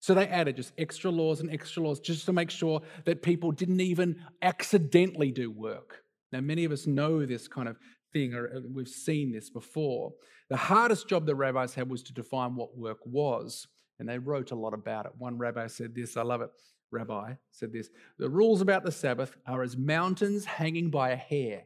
So 0.00 0.14
they 0.14 0.26
added 0.26 0.56
just 0.56 0.72
extra 0.78 1.10
laws 1.10 1.40
and 1.40 1.50
extra 1.50 1.82
laws 1.82 2.00
just 2.00 2.26
to 2.26 2.32
make 2.32 2.50
sure 2.50 2.80
that 3.04 3.22
people 3.22 3.52
didn't 3.52 3.80
even 3.80 4.16
accidentally 4.42 5.30
do 5.30 5.50
work. 5.50 6.02
Now, 6.32 6.40
many 6.40 6.64
of 6.64 6.72
us 6.72 6.86
know 6.86 7.24
this 7.24 7.46
kind 7.46 7.68
of 7.68 7.76
thing, 8.12 8.34
or 8.34 8.48
uh, 8.48 8.60
we've 8.72 8.88
seen 8.88 9.30
this 9.30 9.50
before. 9.50 10.12
The 10.48 10.56
hardest 10.56 11.08
job 11.08 11.26
the 11.26 11.34
rabbis 11.34 11.74
had 11.74 11.88
was 11.88 12.02
to 12.04 12.12
define 12.12 12.56
what 12.56 12.76
work 12.76 12.98
was, 13.04 13.68
and 13.98 14.08
they 14.08 14.18
wrote 14.18 14.50
a 14.50 14.56
lot 14.56 14.74
about 14.74 15.06
it. 15.06 15.12
One 15.18 15.38
rabbi 15.38 15.66
said 15.66 15.94
this, 15.94 16.16
I 16.16 16.22
love 16.22 16.40
it. 16.40 16.50
Rabbi, 16.90 17.34
said 17.50 17.72
this 17.72 17.90
The 18.18 18.28
rules 18.28 18.60
about 18.60 18.84
the 18.84 18.92
Sabbath 18.92 19.36
are 19.46 19.62
as 19.62 19.76
mountains 19.76 20.44
hanging 20.44 20.90
by 20.90 21.10
a 21.10 21.16
hair. 21.16 21.64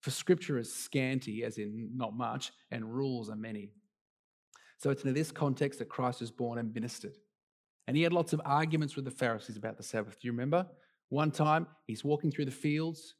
For 0.00 0.10
scripture 0.10 0.58
is 0.58 0.72
scanty, 0.72 1.42
as 1.42 1.58
in 1.58 1.90
not 1.96 2.16
much, 2.16 2.52
and 2.70 2.94
rules 2.94 3.28
are 3.28 3.36
many. 3.36 3.72
So 4.78 4.90
it's 4.90 5.04
in 5.04 5.12
this 5.12 5.32
context 5.32 5.80
that 5.80 5.88
Christ 5.88 6.20
was 6.20 6.30
born 6.30 6.58
and 6.58 6.72
ministered. 6.72 7.16
And 7.88 7.96
he 7.96 8.02
had 8.04 8.12
lots 8.12 8.32
of 8.32 8.40
arguments 8.44 8.94
with 8.94 9.04
the 9.04 9.10
Pharisees 9.10 9.56
about 9.56 9.76
the 9.76 9.82
Sabbath. 9.82 10.20
Do 10.20 10.28
you 10.28 10.32
remember? 10.32 10.66
One 11.08 11.30
time 11.30 11.66
he's 11.86 12.04
walking 12.04 12.30
through 12.30 12.44
the 12.44 12.50
fields. 12.50 13.14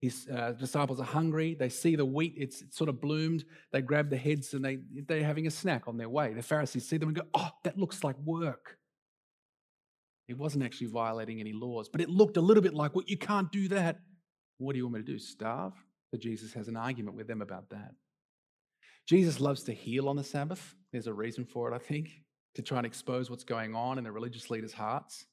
His 0.00 0.28
uh, 0.28 0.52
disciples 0.52 1.00
are 1.00 1.04
hungry. 1.04 1.54
They 1.58 1.68
see 1.68 1.96
the 1.96 2.04
wheat, 2.04 2.34
it's, 2.36 2.62
it's 2.62 2.76
sort 2.76 2.88
of 2.88 3.00
bloomed. 3.00 3.44
They 3.72 3.80
grab 3.80 4.08
the 4.08 4.16
heads 4.16 4.54
and 4.54 4.64
they, 4.64 4.78
they're 5.06 5.24
having 5.24 5.46
a 5.46 5.50
snack 5.50 5.88
on 5.88 5.96
their 5.96 6.08
way. 6.08 6.32
The 6.34 6.42
Pharisees 6.42 6.88
see 6.88 6.98
them 6.98 7.08
and 7.08 7.16
go, 7.16 7.24
Oh, 7.34 7.50
that 7.64 7.78
looks 7.78 8.04
like 8.04 8.16
work. 8.24 8.78
It 10.28 10.36
wasn't 10.36 10.64
actually 10.64 10.88
violating 10.88 11.40
any 11.40 11.52
laws, 11.52 11.88
but 11.88 12.00
it 12.00 12.08
looked 12.08 12.36
a 12.36 12.40
little 12.40 12.62
bit 12.62 12.74
like, 12.74 12.94
Well, 12.94 13.04
you 13.06 13.16
can't 13.16 13.50
do 13.52 13.68
that. 13.68 14.00
What 14.58 14.72
do 14.72 14.78
you 14.78 14.84
want 14.84 14.94
me 14.94 15.00
to 15.00 15.12
do? 15.12 15.18
Starve? 15.18 15.74
But 16.10 16.20
Jesus 16.20 16.52
has 16.54 16.68
an 16.68 16.76
argument 16.76 17.16
with 17.16 17.26
them 17.26 17.42
about 17.42 17.70
that. 17.70 17.92
Jesus 19.06 19.40
loves 19.40 19.62
to 19.64 19.72
heal 19.72 20.08
on 20.08 20.16
the 20.16 20.24
Sabbath. 20.24 20.74
There's 20.92 21.06
a 21.06 21.12
reason 21.12 21.44
for 21.44 21.70
it, 21.70 21.74
I 21.74 21.78
think, 21.78 22.10
to 22.54 22.62
try 22.62 22.78
and 22.78 22.86
expose 22.86 23.30
what's 23.30 23.44
going 23.44 23.74
on 23.74 23.98
in 23.98 24.04
the 24.04 24.12
religious 24.12 24.50
leaders' 24.50 24.72
hearts. 24.72 25.26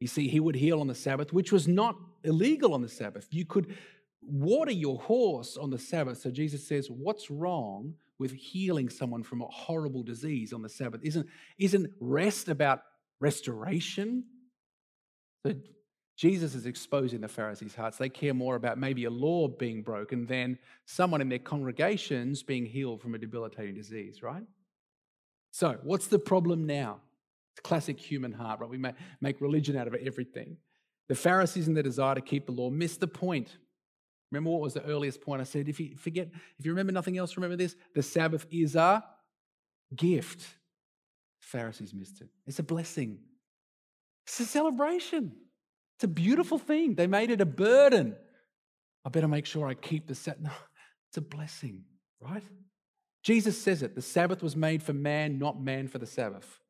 You 0.00 0.08
see, 0.08 0.28
he 0.28 0.40
would 0.40 0.56
heal 0.56 0.80
on 0.80 0.86
the 0.86 0.94
Sabbath, 0.94 1.32
which 1.32 1.52
was 1.52 1.66
not 1.66 1.96
illegal 2.24 2.74
on 2.74 2.82
the 2.82 2.88
Sabbath. 2.88 3.28
You 3.30 3.46
could 3.46 3.74
water 4.20 4.72
your 4.72 4.98
horse 4.98 5.56
on 5.56 5.70
the 5.70 5.78
Sabbath. 5.78 6.18
So 6.18 6.30
Jesus 6.30 6.66
says, 6.66 6.90
What's 6.90 7.30
wrong 7.30 7.94
with 8.18 8.32
healing 8.32 8.88
someone 8.88 9.22
from 9.22 9.40
a 9.40 9.46
horrible 9.46 10.02
disease 10.02 10.52
on 10.52 10.62
the 10.62 10.68
Sabbath? 10.68 11.00
Isn't, 11.02 11.26
isn't 11.58 11.90
rest 12.00 12.48
about 12.48 12.82
restoration? 13.20 14.24
So 15.46 15.54
Jesus 16.16 16.54
is 16.54 16.66
exposing 16.66 17.20
the 17.20 17.28
Pharisees' 17.28 17.74
hearts. 17.74 17.98
They 17.98 18.08
care 18.08 18.34
more 18.34 18.54
about 18.54 18.78
maybe 18.78 19.04
a 19.04 19.10
law 19.10 19.48
being 19.48 19.82
broken 19.82 20.26
than 20.26 20.58
someone 20.84 21.20
in 21.20 21.28
their 21.28 21.40
congregations 21.40 22.42
being 22.42 22.66
healed 22.66 23.02
from 23.02 23.14
a 23.14 23.18
debilitating 23.18 23.74
disease, 23.74 24.22
right? 24.22 24.44
So, 25.50 25.78
what's 25.82 26.06
the 26.06 26.18
problem 26.18 26.66
now? 26.66 27.00
It's 27.52 27.60
classic 27.60 27.98
human 27.98 28.32
heart, 28.32 28.60
right? 28.60 28.70
We 28.70 28.78
make 29.20 29.40
religion 29.40 29.76
out 29.76 29.86
of 29.86 29.94
everything. 29.94 30.56
The 31.08 31.14
Pharisees 31.14 31.68
in 31.68 31.74
their 31.74 31.82
desire 31.82 32.14
to 32.14 32.20
keep 32.20 32.46
the 32.46 32.52
law 32.52 32.70
missed 32.70 33.00
the 33.00 33.08
point. 33.08 33.56
Remember 34.30 34.50
what 34.50 34.62
was 34.62 34.74
the 34.74 34.84
earliest 34.84 35.20
point 35.20 35.40
I 35.40 35.44
said? 35.44 35.68
If 35.68 35.78
you 35.78 35.96
forget, 35.96 36.28
if 36.58 36.64
you 36.64 36.72
remember 36.72 36.92
nothing 36.92 37.18
else, 37.18 37.36
remember 37.36 37.56
this 37.56 37.76
the 37.94 38.02
Sabbath 38.02 38.46
is 38.50 38.74
a 38.76 39.04
gift. 39.94 40.44
Pharisees 41.44 41.94
missed 41.94 42.20
it. 42.20 42.28
It's 42.46 42.58
a 42.58 42.62
blessing, 42.62 43.18
it's 44.26 44.40
a 44.40 44.46
celebration. 44.46 45.32
It's 45.96 46.04
a 46.04 46.08
beautiful 46.08 46.58
thing. 46.58 46.96
They 46.96 47.06
made 47.06 47.30
it 47.30 47.40
a 47.40 47.46
burden. 47.46 48.16
I 49.04 49.10
better 49.10 49.28
make 49.28 49.46
sure 49.46 49.68
I 49.68 49.74
keep 49.74 50.06
the 50.06 50.14
Sabbath. 50.14 50.42
No, 50.44 50.50
it's 51.08 51.18
a 51.18 51.20
blessing, 51.20 51.84
right? 52.20 52.42
Jesus 53.22 53.60
says 53.60 53.82
it 53.82 53.94
the 53.94 54.02
Sabbath 54.02 54.42
was 54.42 54.56
made 54.56 54.82
for 54.82 54.92
man, 54.92 55.38
not 55.38 55.60
man 55.60 55.86
for 55.86 55.98
the 55.98 56.06
Sabbath. 56.06 56.60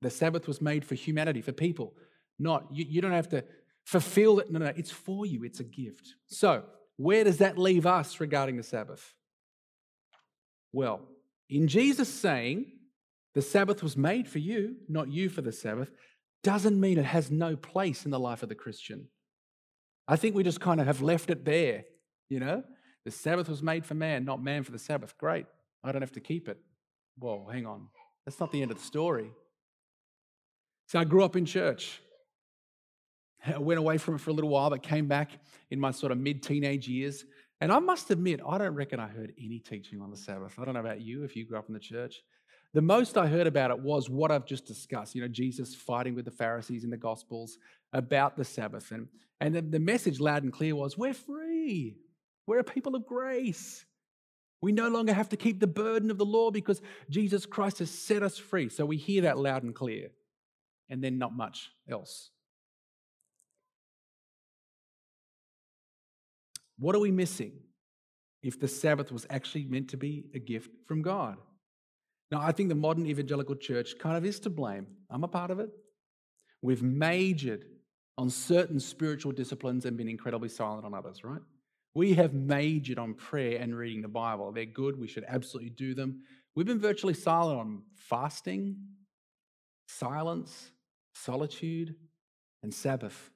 The 0.00 0.10
Sabbath 0.10 0.48
was 0.48 0.60
made 0.60 0.84
for 0.84 0.96
humanity, 0.96 1.40
for 1.40 1.52
people, 1.52 1.94
not 2.38 2.66
you, 2.72 2.84
you 2.88 3.00
don't 3.00 3.12
have 3.12 3.28
to 3.28 3.44
fulfill 3.84 4.40
it. 4.40 4.50
No, 4.50 4.58
no, 4.58 4.72
it's 4.76 4.90
for 4.90 5.24
you, 5.24 5.44
it's 5.44 5.60
a 5.60 5.64
gift. 5.64 6.14
So, 6.26 6.64
where 6.96 7.22
does 7.22 7.38
that 7.38 7.56
leave 7.56 7.86
us 7.86 8.18
regarding 8.18 8.56
the 8.56 8.64
Sabbath? 8.64 9.14
Well, 10.72 11.02
in 11.48 11.68
Jesus 11.68 12.08
saying 12.08 12.66
the 13.34 13.42
Sabbath 13.42 13.82
was 13.82 13.96
made 13.96 14.28
for 14.28 14.38
you, 14.38 14.76
not 14.88 15.10
you 15.10 15.28
for 15.28 15.42
the 15.42 15.52
Sabbath, 15.52 15.90
doesn't 16.42 16.78
mean 16.78 16.98
it 16.98 17.04
has 17.04 17.30
no 17.30 17.56
place 17.56 18.04
in 18.04 18.10
the 18.10 18.18
life 18.18 18.42
of 18.42 18.48
the 18.48 18.54
Christian. 18.54 19.08
I 20.08 20.16
think 20.16 20.34
we 20.34 20.42
just 20.42 20.60
kind 20.60 20.80
of 20.80 20.86
have 20.86 21.00
left 21.00 21.30
it 21.30 21.44
there, 21.44 21.84
you 22.28 22.40
know? 22.40 22.62
The 23.04 23.10
Sabbath 23.10 23.48
was 23.48 23.62
made 23.62 23.86
for 23.86 23.94
man, 23.94 24.24
not 24.24 24.42
man 24.42 24.62
for 24.62 24.72
the 24.72 24.78
Sabbath. 24.78 25.16
Great. 25.18 25.46
I 25.82 25.92
don't 25.92 26.02
have 26.02 26.12
to 26.12 26.20
keep 26.20 26.48
it. 26.48 26.58
Whoa, 27.18 27.48
hang 27.50 27.66
on. 27.66 27.88
That's 28.24 28.38
not 28.38 28.52
the 28.52 28.62
end 28.62 28.70
of 28.70 28.78
the 28.78 28.84
story. 28.84 29.30
So 30.86 30.98
I 30.98 31.04
grew 31.04 31.24
up 31.24 31.36
in 31.36 31.44
church. 31.44 32.00
I 33.44 33.58
went 33.58 33.78
away 33.78 33.98
from 33.98 34.16
it 34.16 34.20
for 34.20 34.30
a 34.30 34.32
little 34.32 34.50
while, 34.50 34.70
but 34.70 34.82
came 34.82 35.08
back 35.08 35.30
in 35.70 35.80
my 35.80 35.90
sort 35.90 36.12
of 36.12 36.18
mid 36.18 36.42
teenage 36.42 36.86
years. 36.86 37.24
And 37.60 37.72
I 37.72 37.78
must 37.78 38.10
admit, 38.10 38.40
I 38.46 38.58
don't 38.58 38.74
reckon 38.74 39.00
I 39.00 39.08
heard 39.08 39.32
any 39.38 39.58
teaching 39.60 40.00
on 40.00 40.10
the 40.10 40.16
Sabbath. 40.16 40.58
I 40.58 40.64
don't 40.64 40.74
know 40.74 40.80
about 40.80 41.00
you 41.00 41.24
if 41.24 41.36
you 41.36 41.46
grew 41.46 41.58
up 41.58 41.68
in 41.68 41.74
the 41.74 41.80
church. 41.80 42.22
The 42.74 42.82
most 42.82 43.18
I 43.18 43.26
heard 43.26 43.46
about 43.46 43.70
it 43.70 43.78
was 43.80 44.08
what 44.08 44.30
I've 44.30 44.46
just 44.46 44.64
discussed. 44.64 45.14
You 45.14 45.22
know, 45.22 45.28
Jesus 45.28 45.74
fighting 45.74 46.14
with 46.14 46.24
the 46.24 46.30
Pharisees 46.30 46.84
in 46.84 46.90
the 46.90 46.96
Gospels 46.96 47.58
about 47.92 48.36
the 48.36 48.44
Sabbath. 48.44 48.90
And, 48.92 49.08
and 49.40 49.54
the, 49.54 49.60
the 49.60 49.78
message 49.78 50.20
loud 50.20 50.42
and 50.42 50.52
clear 50.52 50.74
was 50.74 50.96
we're 50.96 51.12
free, 51.12 51.96
we're 52.46 52.60
a 52.60 52.64
people 52.64 52.94
of 52.94 53.06
grace. 53.06 53.84
We 54.62 54.70
no 54.70 54.88
longer 54.88 55.12
have 55.12 55.28
to 55.30 55.36
keep 55.36 55.58
the 55.58 55.66
burden 55.66 56.10
of 56.10 56.18
the 56.18 56.24
law 56.24 56.52
because 56.52 56.80
Jesus 57.10 57.44
Christ 57.46 57.80
has 57.80 57.90
set 57.90 58.22
us 58.22 58.38
free. 58.38 58.68
So 58.68 58.86
we 58.86 58.96
hear 58.96 59.22
that 59.22 59.36
loud 59.36 59.64
and 59.64 59.74
clear, 59.74 60.10
and 60.88 61.02
then 61.02 61.18
not 61.18 61.34
much 61.34 61.72
else. 61.90 62.30
What 66.78 66.94
are 66.94 67.00
we 67.00 67.10
missing 67.10 67.52
if 68.40 68.58
the 68.58 68.68
Sabbath 68.68 69.10
was 69.10 69.26
actually 69.28 69.64
meant 69.64 69.90
to 69.90 69.96
be 69.96 70.26
a 70.32 70.38
gift 70.38 70.70
from 70.86 71.02
God? 71.02 71.38
Now, 72.32 72.40
I 72.40 72.50
think 72.50 72.70
the 72.70 72.74
modern 72.74 73.06
evangelical 73.06 73.54
church 73.54 73.98
kind 73.98 74.16
of 74.16 74.24
is 74.24 74.40
to 74.40 74.50
blame. 74.50 74.86
I'm 75.10 75.22
a 75.22 75.28
part 75.28 75.50
of 75.50 75.60
it. 75.60 75.68
We've 76.62 76.82
majored 76.82 77.66
on 78.16 78.30
certain 78.30 78.80
spiritual 78.80 79.32
disciplines 79.32 79.84
and 79.84 79.98
been 79.98 80.08
incredibly 80.08 80.48
silent 80.48 80.86
on 80.86 80.94
others, 80.94 81.24
right? 81.24 81.42
We 81.94 82.14
have 82.14 82.32
majored 82.32 82.98
on 82.98 83.12
prayer 83.12 83.60
and 83.60 83.76
reading 83.76 84.00
the 84.00 84.08
Bible. 84.08 84.50
They're 84.50 84.64
good. 84.64 84.98
We 84.98 85.08
should 85.08 85.26
absolutely 85.28 85.70
do 85.70 85.94
them. 85.94 86.22
We've 86.56 86.66
been 86.66 86.80
virtually 86.80 87.12
silent 87.12 87.60
on 87.60 87.82
fasting, 87.96 88.76
silence, 89.86 90.70
solitude, 91.14 91.94
and 92.62 92.72
Sabbath. 92.72 93.30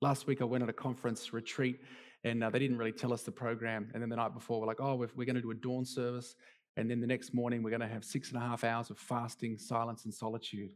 Last 0.00 0.28
week, 0.28 0.40
I 0.42 0.44
went 0.44 0.62
at 0.62 0.68
a 0.68 0.74
conference 0.74 1.32
retreat 1.32 1.80
and 2.22 2.44
uh, 2.44 2.50
they 2.50 2.60
didn't 2.60 2.78
really 2.78 2.92
tell 2.92 3.12
us 3.12 3.22
the 3.22 3.32
program. 3.32 3.90
And 3.94 4.02
then 4.02 4.10
the 4.10 4.16
night 4.16 4.32
before, 4.32 4.60
we're 4.60 4.66
like, 4.66 4.80
oh, 4.80 4.94
we're, 4.94 5.10
we're 5.16 5.26
going 5.26 5.34
to 5.34 5.42
do 5.42 5.50
a 5.50 5.54
dawn 5.54 5.84
service. 5.84 6.36
And 6.76 6.90
then 6.90 7.00
the 7.00 7.06
next 7.06 7.32
morning, 7.32 7.62
we're 7.62 7.70
going 7.70 7.80
to 7.80 7.88
have 7.88 8.04
six 8.04 8.30
and 8.32 8.38
a 8.38 8.40
half 8.40 8.64
hours 8.64 8.90
of 8.90 8.98
fasting, 8.98 9.58
silence, 9.58 10.04
and 10.04 10.12
solitude. 10.12 10.70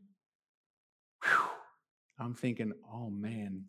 Whew. 1.25 1.49
I'm 2.21 2.35
thinking, 2.35 2.73
oh 2.93 3.11
man, 3.11 3.65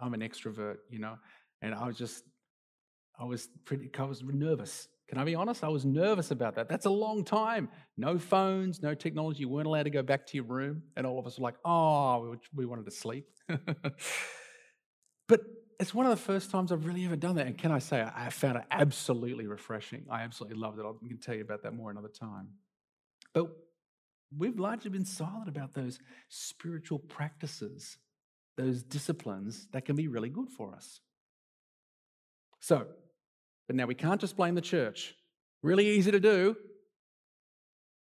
I'm 0.00 0.14
an 0.14 0.20
extrovert, 0.20 0.76
you 0.90 0.98
know? 0.98 1.16
And 1.62 1.74
I 1.74 1.86
was 1.86 1.96
just, 1.96 2.24
I 3.18 3.24
was 3.24 3.48
pretty, 3.64 3.90
I 3.98 4.04
was 4.04 4.22
nervous. 4.22 4.88
Can 5.08 5.18
I 5.18 5.24
be 5.24 5.34
honest? 5.34 5.64
I 5.64 5.68
was 5.68 5.84
nervous 5.84 6.30
about 6.30 6.54
that. 6.54 6.68
That's 6.68 6.86
a 6.86 6.90
long 6.90 7.24
time. 7.24 7.68
No 7.96 8.16
phones, 8.18 8.80
no 8.80 8.94
technology. 8.94 9.40
You 9.40 9.48
weren't 9.48 9.66
allowed 9.66 9.82
to 9.82 9.90
go 9.90 10.02
back 10.02 10.24
to 10.28 10.36
your 10.36 10.44
room. 10.44 10.82
And 10.96 11.04
all 11.04 11.18
of 11.18 11.26
us 11.26 11.38
were 11.38 11.42
like, 11.42 11.56
oh, 11.64 12.36
we 12.54 12.64
wanted 12.64 12.84
to 12.84 12.92
sleep. 12.92 13.26
but 15.28 15.40
it's 15.80 15.94
one 15.94 16.04
of 16.04 16.10
the 16.10 16.22
first 16.22 16.50
times 16.50 16.70
I've 16.70 16.84
really 16.84 17.06
ever 17.06 17.16
done 17.16 17.36
that. 17.36 17.46
And 17.46 17.56
can 17.56 17.72
I 17.72 17.78
say, 17.78 18.06
I 18.14 18.28
found 18.28 18.58
it 18.58 18.64
absolutely 18.70 19.46
refreshing. 19.46 20.04
I 20.10 20.22
absolutely 20.22 20.58
loved 20.58 20.78
it. 20.78 20.84
I 20.84 21.08
can 21.08 21.16
tell 21.16 21.34
you 21.34 21.40
about 21.40 21.62
that 21.62 21.72
more 21.72 21.90
another 21.90 22.08
time. 22.08 22.48
But 23.32 23.46
we've 24.36 24.60
largely 24.60 24.90
been 24.90 25.06
silent 25.06 25.48
about 25.48 25.72
those 25.72 25.98
spiritual 26.28 26.98
practices, 26.98 27.96
those 28.58 28.82
disciplines 28.82 29.68
that 29.72 29.86
can 29.86 29.96
be 29.96 30.06
really 30.06 30.28
good 30.28 30.50
for 30.50 30.74
us. 30.74 31.00
So, 32.60 32.86
but 33.66 33.74
now 33.74 33.86
we 33.86 33.94
can't 33.94 34.20
just 34.20 34.36
blame 34.36 34.56
the 34.56 34.60
church. 34.60 35.14
Really 35.62 35.88
easy 35.88 36.10
to 36.10 36.20
do. 36.20 36.56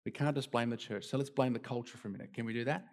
We 0.04 0.12
can't 0.12 0.36
just 0.36 0.50
blame 0.50 0.68
the 0.68 0.76
church. 0.76 1.06
So 1.06 1.16
let's 1.16 1.30
blame 1.30 1.54
the 1.54 1.58
culture 1.58 1.96
for 1.96 2.08
a 2.08 2.10
minute. 2.10 2.34
Can 2.34 2.44
we 2.44 2.52
do 2.52 2.64
that? 2.64 2.84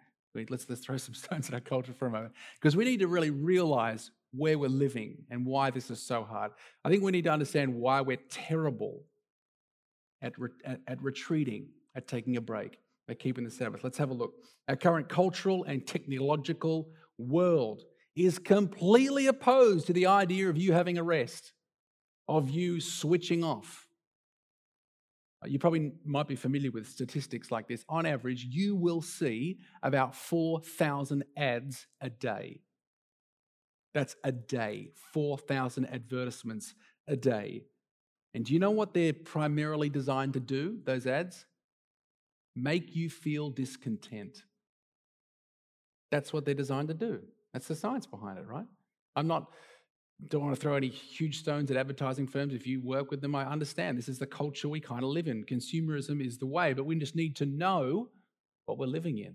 Let's, 0.48 0.70
let's 0.70 0.80
throw 0.80 0.96
some 0.96 1.14
stones 1.22 1.48
at 1.48 1.54
our 1.54 1.60
culture 1.60 1.92
for 1.92 2.06
a 2.06 2.10
moment. 2.10 2.32
Because 2.54 2.76
we 2.76 2.86
need 2.86 3.00
to 3.00 3.08
really 3.08 3.30
realize 3.30 4.10
where 4.32 4.58
we're 4.58 4.68
living 4.68 5.24
and 5.30 5.44
why 5.44 5.70
this 5.70 5.90
is 5.90 6.00
so 6.00 6.22
hard. 6.22 6.52
I 6.84 6.88
think 6.88 7.02
we 7.02 7.12
need 7.12 7.24
to 7.24 7.32
understand 7.32 7.74
why 7.74 8.00
we're 8.00 8.18
terrible 8.28 9.04
at, 10.22 10.38
re- 10.38 10.50
at, 10.64 10.80
at 10.86 11.02
retreating, 11.02 11.68
at 11.94 12.06
taking 12.06 12.36
a 12.36 12.40
break, 12.40 12.78
at 13.08 13.18
keeping 13.18 13.44
the 13.44 13.50
Sabbath. 13.50 13.82
Let's 13.82 13.98
have 13.98 14.10
a 14.10 14.14
look. 14.14 14.34
Our 14.68 14.76
current 14.76 15.08
cultural 15.08 15.64
and 15.64 15.86
technological 15.86 16.88
world 17.18 17.82
is 18.16 18.38
completely 18.38 19.26
opposed 19.26 19.86
to 19.86 19.92
the 19.92 20.06
idea 20.06 20.48
of 20.48 20.56
you 20.56 20.72
having 20.72 20.98
a 20.98 21.02
rest, 21.02 21.52
of 22.28 22.50
you 22.50 22.80
switching 22.80 23.42
off. 23.42 23.86
Uh, 25.42 25.48
you 25.48 25.58
probably 25.58 25.92
might 26.04 26.28
be 26.28 26.36
familiar 26.36 26.70
with 26.70 26.86
statistics 26.86 27.50
like 27.50 27.66
this. 27.66 27.84
On 27.88 28.04
average, 28.04 28.44
you 28.44 28.76
will 28.76 29.00
see 29.00 29.58
about 29.82 30.14
4,000 30.14 31.24
ads 31.36 31.86
a 32.00 32.10
day. 32.10 32.60
That's 33.92 34.16
a 34.22 34.32
day, 34.32 34.90
4,000 35.12 35.86
advertisements 35.86 36.74
a 37.08 37.16
day. 37.16 37.64
And 38.34 38.44
do 38.44 38.52
you 38.52 38.60
know 38.60 38.70
what 38.70 38.94
they're 38.94 39.12
primarily 39.12 39.88
designed 39.88 40.34
to 40.34 40.40
do, 40.40 40.78
those 40.84 41.06
ads? 41.06 41.46
Make 42.54 42.94
you 42.94 43.10
feel 43.10 43.50
discontent. 43.50 44.44
That's 46.10 46.32
what 46.32 46.44
they're 46.44 46.54
designed 46.54 46.88
to 46.88 46.94
do. 46.94 47.20
That's 47.52 47.68
the 47.68 47.74
science 47.74 48.06
behind 48.06 48.38
it, 48.38 48.46
right? 48.46 48.66
I'm 49.16 49.26
not, 49.26 49.50
don't 50.28 50.42
want 50.42 50.54
to 50.54 50.60
throw 50.60 50.74
any 50.74 50.88
huge 50.88 51.38
stones 51.38 51.70
at 51.70 51.76
advertising 51.76 52.28
firms. 52.28 52.54
If 52.54 52.66
you 52.66 52.80
work 52.80 53.10
with 53.10 53.20
them, 53.20 53.34
I 53.34 53.44
understand 53.44 53.98
this 53.98 54.08
is 54.08 54.18
the 54.18 54.26
culture 54.26 54.68
we 54.68 54.80
kind 54.80 55.02
of 55.02 55.10
live 55.10 55.26
in. 55.26 55.44
Consumerism 55.44 56.24
is 56.24 56.38
the 56.38 56.46
way, 56.46 56.72
but 56.72 56.86
we 56.86 56.94
just 56.96 57.16
need 57.16 57.34
to 57.36 57.46
know 57.46 58.08
what 58.66 58.78
we're 58.78 58.86
living 58.86 59.18
in. 59.18 59.34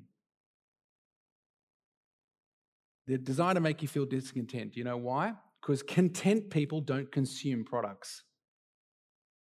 They're 3.07 3.17
designed 3.17 3.55
to 3.55 3.61
make 3.61 3.81
you 3.81 3.87
feel 3.87 4.05
discontent. 4.05 4.75
You 4.75 4.83
know 4.83 4.97
why? 4.97 5.33
Because 5.61 5.83
content 5.83 6.49
people 6.49 6.81
don't 6.81 7.11
consume 7.11 7.63
products. 7.63 8.23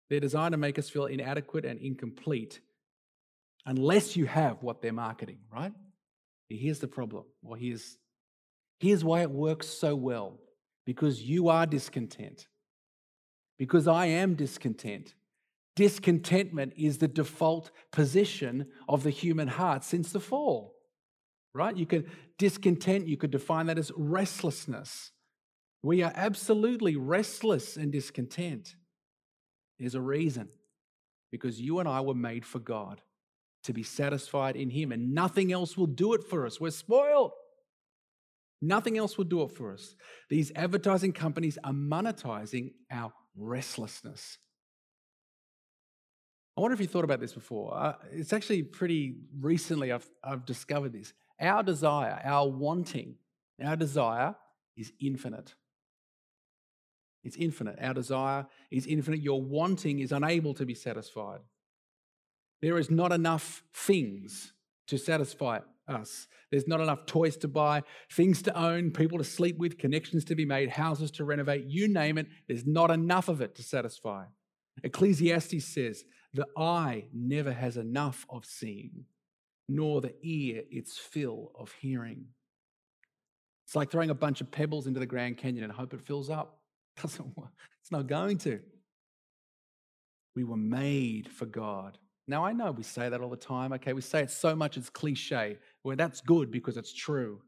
They're 0.09 0.20
designed 0.20 0.52
to 0.52 0.59
make 0.59 0.78
us 0.78 0.88
feel 0.88 1.06
inadequate 1.06 1.64
and 1.64 1.80
incomplete 1.80 2.61
unless 3.66 4.16
you 4.16 4.26
have 4.26 4.62
what 4.62 4.80
they're 4.80 4.92
marketing, 4.92 5.38
right? 5.52 5.72
Here's 6.48 6.78
the 6.78 6.87
problem, 6.87 7.24
or 7.42 7.56
here's, 7.56 7.98
here's 8.78 9.02
why 9.02 9.22
it 9.22 9.30
works 9.30 9.66
so 9.66 9.96
well 9.96 10.38
because 10.85 11.20
you 11.20 11.48
are 11.48 11.66
discontent, 11.66 12.46
because 13.59 13.88
I 13.88 14.06
am 14.06 14.37
discontent. 14.37 15.14
Discontentment 15.74 16.74
is 16.76 16.98
the 16.98 17.09
default 17.09 17.72
position 17.90 18.68
of 18.88 19.02
the 19.02 19.11
human 19.11 19.48
heart 19.48 19.82
since 19.82 20.12
the 20.12 20.20
fall, 20.20 20.75
right? 21.57 21.77
You 21.77 21.87
could 21.87 22.11
discontent, 22.38 23.09
you 23.09 23.16
could 23.16 23.31
define 23.31 23.66
that 23.66 23.79
as 23.79 23.90
restlessness. 23.97 25.11
We 25.83 26.03
are 26.03 26.12
absolutely 26.14 26.97
restless 26.97 27.77
and 27.77 27.92
discontent. 27.92 28.77
There's 29.79 29.95
a 29.95 30.01
reason 30.01 30.49
because 31.31 31.61
you 31.61 31.79
and 31.81 31.88
I 31.88 32.01
were 32.01 32.14
made 32.14 32.45
for 32.45 32.59
God 32.59 33.01
to 33.64 33.73
be 33.73 33.83
satisfied 33.83 34.57
in 34.57 34.71
Him, 34.71 34.92
and 34.92 35.12
nothing 35.12 35.53
else 35.53 35.77
will 35.77 35.87
do 35.87 36.14
it 36.14 36.25
for 36.25 36.47
us. 36.47 36.61
We're 36.61 36.71
spoiled. 36.71 37.33
Nothing 38.62 38.97
else 38.97 39.19
will 39.19 39.25
do 39.25 39.42
it 39.42 39.51
for 39.51 39.73
us. 39.73 39.95
These 40.31 40.53
advertising 40.55 41.12
companies 41.12 41.59
are 41.62 41.73
monetizing 41.73 42.73
our 42.90 43.12
restlessness. 43.37 44.38
I 46.57 46.62
wonder 46.62 46.75
if 46.75 46.81
you 46.81 46.87
thought 46.87 47.05
about 47.05 47.21
this 47.21 47.35
before. 47.35 47.77
Uh, 47.77 47.92
it's 48.12 48.33
actually 48.33 48.62
pretty 48.62 49.16
recently 49.38 49.92
I've, 49.92 50.09
I've 50.25 50.47
discovered 50.47 50.92
this. 50.92 51.12
Our 51.40 51.62
desire, 51.62 52.20
our 52.25 52.49
wanting, 52.49 53.16
our 53.62 53.77
desire 53.77 54.35
is 54.77 54.92
infinite. 55.01 55.55
It's 57.25 57.37
infinite. 57.37 57.77
Our 57.81 57.94
desire 57.94 58.46
is 58.70 58.87
infinite. 58.87 59.20
Your 59.20 59.42
wanting 59.42 59.99
is 59.99 60.12
unable 60.12 60.55
to 60.55 60.64
be 60.64 60.75
satisfied. 60.75 61.40
There 62.62 62.79
is 62.79 62.90
not 62.90 63.12
enough 63.12 63.64
things 63.75 64.53
to 64.87 64.96
satisfy 64.96 65.59
us. 65.88 66.29
There's 66.51 66.68
not 66.68 66.81
enough 66.81 67.07
toys 67.07 67.37
to 67.38 67.49
buy, 67.49 67.83
things 68.11 68.42
to 68.42 68.57
own, 68.57 68.92
people 68.92 69.18
to 69.18 69.25
sleep 69.25 69.59
with, 69.59 69.79
connections 69.79 70.25
to 70.27 70.35
be 70.35 70.44
made, 70.44 70.70
houses 70.70 71.11
to 71.12 71.25
renovate, 71.25 71.64
you 71.66 71.88
name 71.88 72.18
it. 72.18 72.29
There's 72.46 72.66
not 72.66 72.90
enough 72.90 73.29
of 73.29 73.40
it 73.40 73.55
to 73.57 73.62
satisfy. 73.62 74.27
Ecclesiastes 74.85 75.64
says, 75.64 76.05
The 76.33 76.46
eye 76.57 77.07
never 77.12 77.53
has 77.53 77.77
enough 77.77 78.25
of 78.31 78.44
seeing, 78.44 79.07
nor 79.68 80.00
the 80.00 80.14
ear 80.22 80.62
its 80.70 80.96
fill 80.96 81.52
of 81.59 81.72
hearing. 81.72 82.26
It's 83.66 83.74
like 83.74 83.90
throwing 83.90 84.11
a 84.11 84.14
bunch 84.14 84.40
of 84.40 84.50
pebbles 84.50 84.87
into 84.87 85.00
the 85.00 85.07
Grand 85.07 85.38
Canyon 85.38 85.64
and 85.64 85.72
hope 85.72 85.92
it 85.92 86.00
fills 86.00 86.31
up. 86.31 86.61
Doesn't 87.02 87.35
It's 87.83 87.90
not 87.90 88.07
going 88.07 88.38
to. 88.38 88.61
We 90.37 90.44
were 90.44 90.57
made 90.57 91.29
for 91.29 91.46
God. 91.46 91.98
Now, 92.29 92.44
I 92.44 92.52
know 92.52 92.70
we 92.72 92.83
say 92.83 93.09
that 93.09 93.20
all 93.20 93.31
the 93.31 93.37
time. 93.37 93.72
Okay, 93.72 93.92
we 93.92 94.00
say 94.00 94.20
it 94.20 94.31
so 94.31 94.55
much 94.55 94.76
it's 94.76 94.90
cliche. 94.90 95.59
Well, 95.83 95.96
that's 95.96 96.20
good 96.20 96.50
because 96.50 96.76
it's 96.76 96.92
true. 96.92 97.40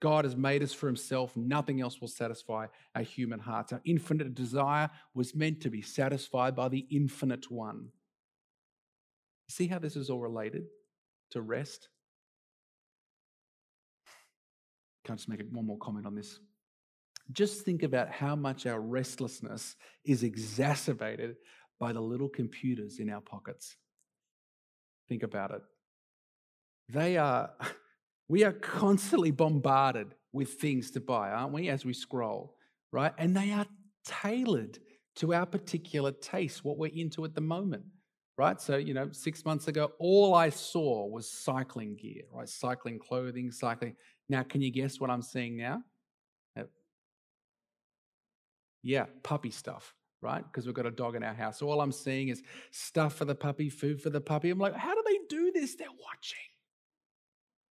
God 0.00 0.24
has 0.24 0.34
made 0.34 0.62
us 0.64 0.72
for 0.72 0.86
himself. 0.86 1.36
Nothing 1.36 1.80
else 1.80 2.00
will 2.00 2.08
satisfy 2.08 2.66
our 2.96 3.02
human 3.02 3.38
hearts. 3.38 3.72
Our 3.72 3.80
infinite 3.84 4.34
desire 4.34 4.90
was 5.14 5.34
meant 5.34 5.60
to 5.60 5.70
be 5.70 5.82
satisfied 5.82 6.56
by 6.56 6.68
the 6.68 6.86
infinite 6.90 7.50
one. 7.50 7.88
See 9.48 9.68
how 9.68 9.78
this 9.78 9.94
is 9.94 10.10
all 10.10 10.18
related 10.18 10.64
to 11.32 11.42
rest? 11.42 11.88
Can't 15.04 15.18
just 15.18 15.28
make 15.28 15.40
one 15.50 15.66
more 15.66 15.78
comment 15.78 16.06
on 16.06 16.14
this? 16.14 16.38
Just 17.32 17.64
think 17.64 17.82
about 17.82 18.10
how 18.10 18.36
much 18.36 18.66
our 18.66 18.80
restlessness 18.80 19.76
is 20.04 20.22
exacerbated 20.22 21.36
by 21.78 21.92
the 21.92 22.00
little 22.00 22.28
computers 22.28 22.98
in 22.98 23.10
our 23.10 23.20
pockets. 23.20 23.76
Think 25.08 25.22
about 25.22 25.50
it. 25.50 25.62
They 26.88 27.16
are, 27.16 27.50
we 28.28 28.44
are 28.44 28.52
constantly 28.52 29.30
bombarded 29.30 30.14
with 30.32 30.54
things 30.54 30.90
to 30.92 31.00
buy, 31.00 31.30
aren't 31.30 31.52
we, 31.52 31.68
as 31.68 31.84
we 31.84 31.92
scroll, 31.92 32.54
right? 32.92 33.12
And 33.18 33.36
they 33.36 33.52
are 33.52 33.66
tailored 34.04 34.78
to 35.16 35.34
our 35.34 35.46
particular 35.46 36.12
taste, 36.12 36.64
what 36.64 36.78
we're 36.78 36.92
into 36.94 37.24
at 37.24 37.34
the 37.34 37.40
moment, 37.40 37.84
right? 38.36 38.60
So, 38.60 38.76
you 38.76 38.94
know, 38.94 39.08
six 39.12 39.44
months 39.44 39.68
ago, 39.68 39.92
all 39.98 40.34
I 40.34 40.48
saw 40.48 41.06
was 41.06 41.30
cycling 41.30 41.96
gear, 41.96 42.22
right? 42.32 42.48
Cycling 42.48 42.98
clothing, 42.98 43.50
cycling. 43.50 43.96
Now, 44.28 44.42
can 44.42 44.62
you 44.62 44.70
guess 44.70 45.00
what 45.00 45.10
I'm 45.10 45.22
seeing 45.22 45.56
now? 45.56 45.82
Yeah, 48.82 49.06
puppy 49.22 49.50
stuff, 49.50 49.94
right? 50.20 50.44
Because 50.44 50.66
we've 50.66 50.74
got 50.74 50.86
a 50.86 50.90
dog 50.90 51.14
in 51.14 51.22
our 51.22 51.34
house. 51.34 51.58
So 51.58 51.68
all 51.68 51.80
I'm 51.80 51.92
seeing 51.92 52.28
is 52.28 52.42
stuff 52.72 53.14
for 53.14 53.24
the 53.24 53.34
puppy, 53.34 53.70
food 53.70 54.02
for 54.02 54.10
the 54.10 54.20
puppy. 54.20 54.50
I'm 54.50 54.58
like, 54.58 54.74
how 54.74 54.94
do 54.94 55.02
they 55.06 55.18
do 55.28 55.52
this? 55.54 55.76
They're 55.76 55.86
watching. 55.88 56.38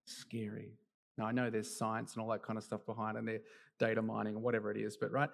Scary. 0.05 0.77
Now, 1.17 1.25
I 1.25 1.33
know 1.33 1.49
there's 1.49 1.77
science 1.77 2.13
and 2.13 2.23
all 2.23 2.29
that 2.29 2.43
kind 2.43 2.57
of 2.57 2.63
stuff 2.63 2.85
behind 2.85 3.17
and 3.17 3.27
they're 3.27 3.41
data 3.79 4.01
mining 4.01 4.35
or 4.35 4.39
whatever 4.39 4.71
it 4.71 4.77
is, 4.77 4.95
but 4.95 5.11
right? 5.11 5.29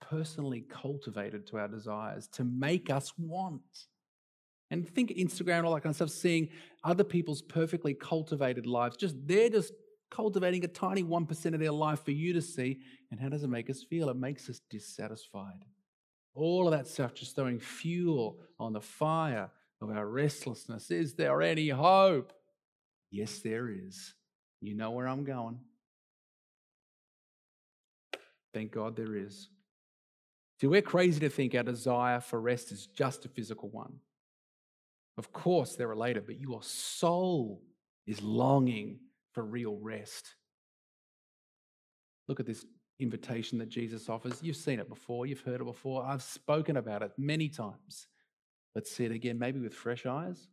Personally 0.00 0.64
cultivated 0.68 1.46
to 1.48 1.58
our 1.58 1.68
desires 1.68 2.28
to 2.28 2.44
make 2.44 2.90
us 2.90 3.12
want. 3.18 3.62
And 4.70 4.88
think 4.88 5.10
Instagram 5.10 5.58
and 5.58 5.66
all 5.66 5.74
that 5.74 5.82
kind 5.82 5.92
of 5.92 5.96
stuff, 5.96 6.10
seeing 6.10 6.48
other 6.84 7.04
people's 7.04 7.42
perfectly 7.42 7.94
cultivated 7.94 8.66
lives, 8.66 8.96
just 8.96 9.16
they're 9.26 9.50
just 9.50 9.72
cultivating 10.10 10.64
a 10.64 10.68
tiny 10.68 11.02
1% 11.02 11.54
of 11.54 11.60
their 11.60 11.72
life 11.72 12.04
for 12.04 12.10
you 12.10 12.32
to 12.32 12.42
see. 12.42 12.80
And 13.10 13.20
how 13.20 13.28
does 13.28 13.42
it 13.42 13.48
make 13.48 13.70
us 13.70 13.82
feel? 13.82 14.08
It 14.08 14.16
makes 14.16 14.48
us 14.48 14.60
dissatisfied. 14.70 15.64
All 16.34 16.66
of 16.66 16.72
that 16.72 16.86
stuff 16.86 17.14
just 17.14 17.34
throwing 17.34 17.58
fuel 17.58 18.38
on 18.58 18.72
the 18.72 18.80
fire 18.80 19.50
of 19.80 19.90
our 19.90 20.06
restlessness. 20.06 20.90
Is 20.90 21.14
there 21.14 21.42
any 21.42 21.68
hope? 21.68 22.32
Yes, 23.10 23.40
there 23.40 23.68
is. 23.68 24.14
You 24.60 24.74
know 24.74 24.90
where 24.90 25.08
I'm 25.08 25.24
going. 25.24 25.58
Thank 28.52 28.72
God 28.72 28.96
there 28.96 29.16
is. 29.16 29.48
See, 30.60 30.66
we're 30.66 30.82
crazy 30.82 31.20
to 31.20 31.30
think 31.30 31.54
our 31.54 31.62
desire 31.62 32.20
for 32.20 32.38
rest 32.38 32.70
is 32.70 32.86
just 32.86 33.24
a 33.24 33.28
physical 33.28 33.70
one. 33.70 33.94
Of 35.16 35.32
course, 35.32 35.74
they're 35.74 35.88
related, 35.88 36.26
but 36.26 36.38
your 36.38 36.62
soul 36.62 37.62
is 38.06 38.20
longing 38.20 38.98
for 39.32 39.42
real 39.42 39.78
rest. 39.80 40.34
Look 42.28 42.40
at 42.40 42.46
this 42.46 42.66
invitation 42.98 43.58
that 43.58 43.70
Jesus 43.70 44.10
offers. 44.10 44.42
You've 44.42 44.56
seen 44.56 44.80
it 44.80 44.88
before, 44.88 45.24
you've 45.24 45.40
heard 45.40 45.62
it 45.62 45.64
before. 45.64 46.04
I've 46.04 46.22
spoken 46.22 46.76
about 46.76 47.02
it 47.02 47.12
many 47.16 47.48
times. 47.48 48.06
Let's 48.74 48.92
see 48.92 49.06
it 49.06 49.12
again, 49.12 49.38
maybe 49.38 49.60
with 49.60 49.74
fresh 49.74 50.04
eyes. 50.04 50.48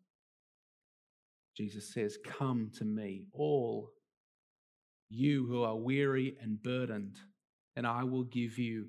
Jesus 1.55 1.93
says, 1.93 2.17
Come 2.23 2.71
to 2.77 2.85
me, 2.85 3.25
all 3.33 3.91
you 5.09 5.45
who 5.47 5.63
are 5.63 5.75
weary 5.75 6.37
and 6.41 6.61
burdened, 6.61 7.17
and 7.75 7.85
I 7.85 8.05
will 8.05 8.23
give 8.23 8.57
you 8.57 8.87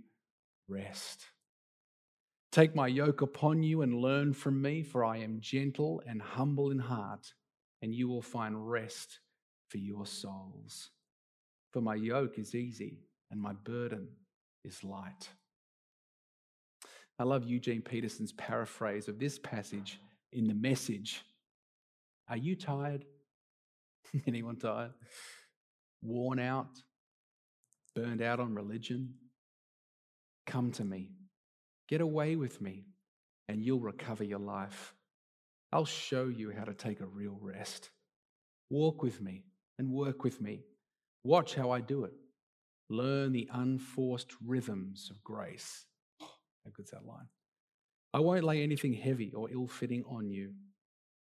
rest. 0.68 1.26
Take 2.50 2.74
my 2.74 2.86
yoke 2.86 3.20
upon 3.20 3.62
you 3.62 3.82
and 3.82 3.94
learn 3.94 4.32
from 4.32 4.60
me, 4.60 4.82
for 4.82 5.04
I 5.04 5.18
am 5.18 5.40
gentle 5.40 6.02
and 6.06 6.20
humble 6.20 6.70
in 6.70 6.78
heart, 6.78 7.32
and 7.82 7.94
you 7.94 8.08
will 8.08 8.22
find 8.22 8.70
rest 8.70 9.20
for 9.68 9.78
your 9.78 10.06
souls. 10.06 10.90
For 11.72 11.80
my 11.80 11.94
yoke 11.94 12.38
is 12.38 12.54
easy 12.54 13.00
and 13.30 13.40
my 13.40 13.52
burden 13.52 14.08
is 14.64 14.82
light. 14.82 15.28
I 17.18 17.24
love 17.24 17.44
Eugene 17.44 17.82
Peterson's 17.82 18.32
paraphrase 18.32 19.08
of 19.08 19.18
this 19.18 19.38
passage 19.38 20.00
in 20.32 20.46
the 20.46 20.54
message. 20.54 21.22
Are 22.28 22.36
you 22.36 22.56
tired? 22.56 23.04
Anyone 24.26 24.56
tired? 24.56 24.92
Worn 26.02 26.38
out? 26.38 26.80
Burned 27.94 28.22
out 28.22 28.40
on 28.40 28.54
religion? 28.54 29.14
Come 30.48 30.72
to 30.72 30.84
me. 30.84 31.10
Get 31.88 32.00
away 32.00 32.34
with 32.34 32.62
me, 32.62 32.86
and 33.48 33.62
you'll 33.62 33.80
recover 33.80 34.24
your 34.24 34.38
life. 34.38 34.94
I'll 35.72 35.84
show 35.84 36.28
you 36.28 36.50
how 36.50 36.64
to 36.64 36.72
take 36.72 37.00
a 37.00 37.06
real 37.06 37.38
rest. 37.38 37.90
Walk 38.70 39.02
with 39.02 39.20
me 39.20 39.44
and 39.78 39.92
work 39.92 40.24
with 40.24 40.40
me. 40.40 40.64
Watch 41.22 41.54
how 41.54 41.70
I 41.70 41.82
do 41.82 42.04
it. 42.04 42.14
Learn 42.88 43.32
the 43.32 43.46
unforced 43.52 44.32
rhythms 44.42 45.10
of 45.10 45.22
grace. 45.22 45.84
Oh, 46.22 46.30
how 46.64 46.70
good's 46.74 46.92
that 46.92 47.04
line? 47.04 47.28
I 48.14 48.20
won't 48.20 48.44
lay 48.44 48.62
anything 48.62 48.94
heavy 48.94 49.34
or 49.34 49.50
ill 49.52 49.66
fitting 49.66 50.02
on 50.08 50.30
you. 50.30 50.54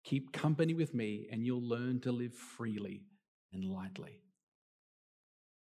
Keep 0.04 0.34
company 0.34 0.74
with 0.74 0.96
me, 0.96 1.28
and 1.32 1.46
you'll 1.46 1.62
learn 1.62 2.00
to 2.02 2.12
live 2.12 2.34
freely 2.34 3.04
and 3.54 3.64
lightly. 3.64 4.24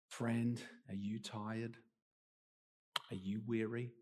Friend, 0.09 0.61
are 0.89 0.97
you 0.97 1.21
tired? 1.21 1.77
Are 3.11 3.17
you 3.17 3.41
weary? 3.47 3.93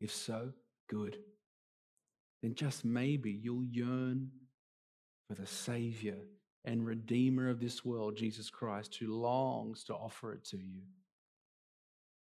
If 0.00 0.12
so, 0.12 0.52
good. 0.88 1.18
Then 2.42 2.54
just 2.54 2.84
maybe 2.84 3.30
you'll 3.30 3.64
yearn 3.64 4.30
for 5.26 5.34
the 5.34 5.46
Savior 5.46 6.18
and 6.64 6.86
Redeemer 6.86 7.48
of 7.48 7.60
this 7.60 7.84
world, 7.84 8.16
Jesus 8.16 8.50
Christ, 8.50 8.96
who 8.96 9.18
longs 9.18 9.84
to 9.84 9.94
offer 9.94 10.32
it 10.32 10.44
to 10.46 10.58
you. 10.58 10.82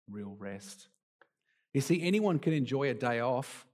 Real 0.08 0.36
rest. 0.38 0.88
You 1.74 1.80
see, 1.80 2.02
anyone 2.02 2.38
can 2.38 2.52
enjoy 2.52 2.90
a 2.90 2.94
day 2.94 3.20
off. 3.20 3.66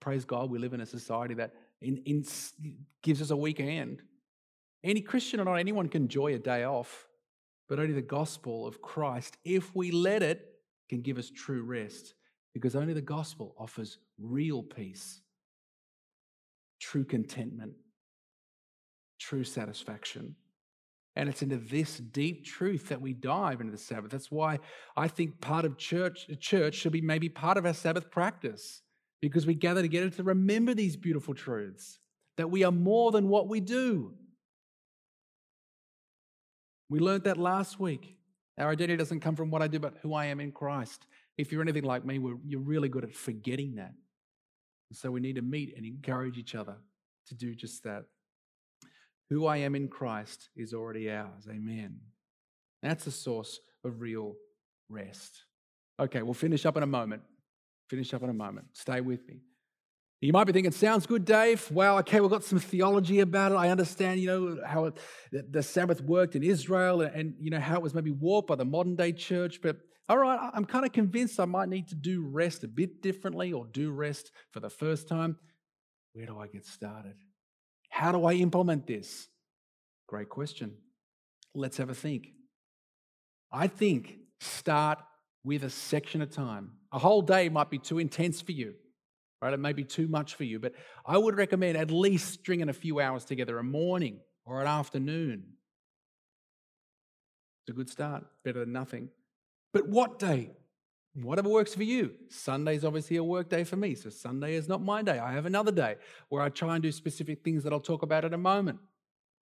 Praise 0.00 0.24
God, 0.24 0.50
we 0.50 0.58
live 0.58 0.72
in 0.72 0.80
a 0.80 0.86
society 0.86 1.34
that 1.34 1.54
in, 1.82 1.98
in, 1.98 2.24
gives 3.02 3.20
us 3.20 3.30
a 3.30 3.36
weekend. 3.36 4.02
Any 4.82 5.02
Christian 5.02 5.40
or 5.40 5.44
not, 5.44 5.56
anyone 5.56 5.88
can 5.88 6.02
enjoy 6.02 6.34
a 6.34 6.38
day 6.38 6.64
off, 6.64 7.06
but 7.68 7.78
only 7.78 7.92
the 7.92 8.00
gospel 8.00 8.66
of 8.66 8.80
Christ, 8.80 9.36
if 9.44 9.74
we 9.74 9.90
let 9.90 10.22
it, 10.22 10.49
can 10.90 11.00
give 11.00 11.16
us 11.16 11.30
true 11.30 11.62
rest 11.62 12.14
because 12.52 12.76
only 12.76 12.92
the 12.92 13.00
gospel 13.00 13.54
offers 13.58 13.98
real 14.18 14.62
peace, 14.62 15.22
true 16.80 17.04
contentment, 17.04 17.72
true 19.20 19.44
satisfaction. 19.44 20.34
And 21.16 21.28
it's 21.28 21.42
into 21.42 21.56
this 21.56 21.98
deep 21.98 22.44
truth 22.44 22.88
that 22.88 23.00
we 23.00 23.12
dive 23.12 23.60
into 23.60 23.72
the 23.72 23.78
Sabbath. 23.78 24.10
That's 24.10 24.30
why 24.30 24.58
I 24.96 25.06
think 25.08 25.40
part 25.40 25.64
of 25.64 25.78
church, 25.78 26.28
church 26.40 26.74
should 26.74 26.92
be 26.92 27.00
maybe 27.00 27.28
part 27.28 27.56
of 27.56 27.66
our 27.66 27.74
Sabbath 27.74 28.10
practice, 28.10 28.82
because 29.22 29.46
we 29.46 29.54
gather 29.54 29.82
together 29.82 30.10
to 30.10 30.22
remember 30.22 30.74
these 30.74 30.96
beautiful 30.96 31.34
truths 31.34 31.98
that 32.36 32.50
we 32.50 32.64
are 32.64 32.72
more 32.72 33.12
than 33.12 33.28
what 33.28 33.48
we 33.48 33.60
do. 33.60 34.14
We 36.88 36.98
learned 36.98 37.24
that 37.24 37.36
last 37.36 37.78
week. 37.78 38.16
Our 38.60 38.70
identity 38.70 38.96
doesn't 38.96 39.20
come 39.20 39.34
from 39.34 39.50
what 39.50 39.62
I 39.62 39.68
do, 39.68 39.80
but 39.80 39.94
who 40.02 40.14
I 40.14 40.26
am 40.26 40.38
in 40.38 40.52
Christ. 40.52 41.06
If 41.38 41.50
you're 41.50 41.62
anything 41.62 41.84
like 41.84 42.04
me, 42.04 42.20
you're 42.46 42.60
really 42.60 42.88
good 42.88 43.04
at 43.04 43.14
forgetting 43.14 43.76
that. 43.76 43.94
And 44.90 44.96
so 44.96 45.10
we 45.10 45.20
need 45.20 45.36
to 45.36 45.42
meet 45.42 45.74
and 45.76 45.86
encourage 45.86 46.36
each 46.36 46.54
other 46.54 46.76
to 47.28 47.34
do 47.34 47.54
just 47.54 47.82
that. 47.84 48.04
Who 49.30 49.46
I 49.46 49.58
am 49.58 49.74
in 49.74 49.88
Christ 49.88 50.50
is 50.56 50.74
already 50.74 51.10
ours. 51.10 51.48
Amen. 51.48 52.00
That's 52.82 53.04
the 53.04 53.10
source 53.10 53.60
of 53.84 54.00
real 54.00 54.34
rest. 54.88 55.44
Okay, 55.98 56.22
we'll 56.22 56.34
finish 56.34 56.66
up 56.66 56.76
in 56.76 56.82
a 56.82 56.86
moment. 56.86 57.22
Finish 57.88 58.12
up 58.12 58.22
in 58.22 58.30
a 58.30 58.34
moment. 58.34 58.66
Stay 58.72 59.00
with 59.00 59.26
me. 59.26 59.40
You 60.20 60.34
might 60.34 60.44
be 60.44 60.52
thinking, 60.52 60.72
sounds 60.72 61.06
good, 61.06 61.24
Dave. 61.24 61.70
Well, 61.70 61.98
okay, 62.00 62.20
we've 62.20 62.30
got 62.30 62.44
some 62.44 62.58
theology 62.58 63.20
about 63.20 63.52
it. 63.52 63.54
I 63.54 63.70
understand, 63.70 64.20
you 64.20 64.26
know, 64.26 64.58
how 64.66 64.86
it, 64.86 64.98
the 65.52 65.62
Sabbath 65.62 66.02
worked 66.02 66.36
in 66.36 66.42
Israel 66.42 67.00
and, 67.00 67.14
and, 67.14 67.34
you 67.40 67.50
know, 67.50 67.58
how 67.58 67.76
it 67.76 67.82
was 67.82 67.94
maybe 67.94 68.10
warped 68.10 68.48
by 68.48 68.56
the 68.56 68.66
modern 68.66 68.96
day 68.96 69.12
church. 69.12 69.62
But 69.62 69.78
all 70.10 70.18
right, 70.18 70.50
I'm 70.52 70.66
kind 70.66 70.84
of 70.84 70.92
convinced 70.92 71.40
I 71.40 71.46
might 71.46 71.68
need 71.68 71.88
to 71.88 71.94
do 71.94 72.22
rest 72.22 72.64
a 72.64 72.68
bit 72.68 73.00
differently 73.00 73.52
or 73.52 73.64
do 73.64 73.92
rest 73.92 74.32
for 74.50 74.60
the 74.60 74.68
first 74.68 75.08
time. 75.08 75.38
Where 76.12 76.26
do 76.26 76.38
I 76.38 76.48
get 76.48 76.66
started? 76.66 77.14
How 77.88 78.12
do 78.12 78.24
I 78.24 78.34
implement 78.34 78.86
this? 78.86 79.28
Great 80.06 80.28
question. 80.28 80.74
Let's 81.54 81.76
have 81.78 81.90
a 81.90 81.94
think. 81.94 82.28
I 83.52 83.68
think 83.68 84.16
start 84.40 84.98
with 85.44 85.64
a 85.64 85.70
section 85.70 86.20
of 86.22 86.30
time. 86.30 86.72
A 86.92 86.98
whole 86.98 87.22
day 87.22 87.48
might 87.48 87.70
be 87.70 87.78
too 87.78 87.98
intense 87.98 88.40
for 88.40 88.52
you, 88.52 88.74
right? 89.40 89.52
It 89.52 89.60
may 89.60 89.72
be 89.72 89.84
too 89.84 90.08
much 90.08 90.34
for 90.34 90.44
you, 90.44 90.58
but 90.58 90.74
I 91.04 91.18
would 91.18 91.36
recommend 91.36 91.76
at 91.76 91.90
least 91.90 92.32
stringing 92.32 92.68
a 92.68 92.74
few 92.74 93.00
hours 93.00 93.24
together 93.24 93.58
a 93.58 93.62
morning 93.62 94.20
or 94.44 94.60
an 94.60 94.66
afternoon. 94.66 95.44
It's 97.62 97.70
a 97.70 97.72
good 97.72 97.90
start, 97.90 98.24
better 98.44 98.60
than 98.60 98.72
nothing. 98.72 99.10
But 99.72 99.88
what 99.88 100.18
day? 100.18 100.50
Whatever 101.14 101.48
works 101.48 101.74
for 101.74 101.82
you. 101.82 102.12
Sunday's 102.28 102.84
obviously 102.84 103.16
a 103.16 103.24
work 103.24 103.48
day 103.48 103.64
for 103.64 103.76
me, 103.76 103.94
so 103.94 104.10
Sunday 104.10 104.54
is 104.54 104.68
not 104.68 104.80
my 104.80 105.02
day. 105.02 105.18
I 105.18 105.32
have 105.32 105.46
another 105.46 105.72
day 105.72 105.96
where 106.28 106.42
I 106.42 106.48
try 106.48 106.74
and 106.74 106.82
do 106.82 106.92
specific 106.92 107.42
things 107.42 107.64
that 107.64 107.72
I'll 107.72 107.80
talk 107.80 108.02
about 108.02 108.24
in 108.24 108.32
a 108.32 108.38
moment. 108.38 108.78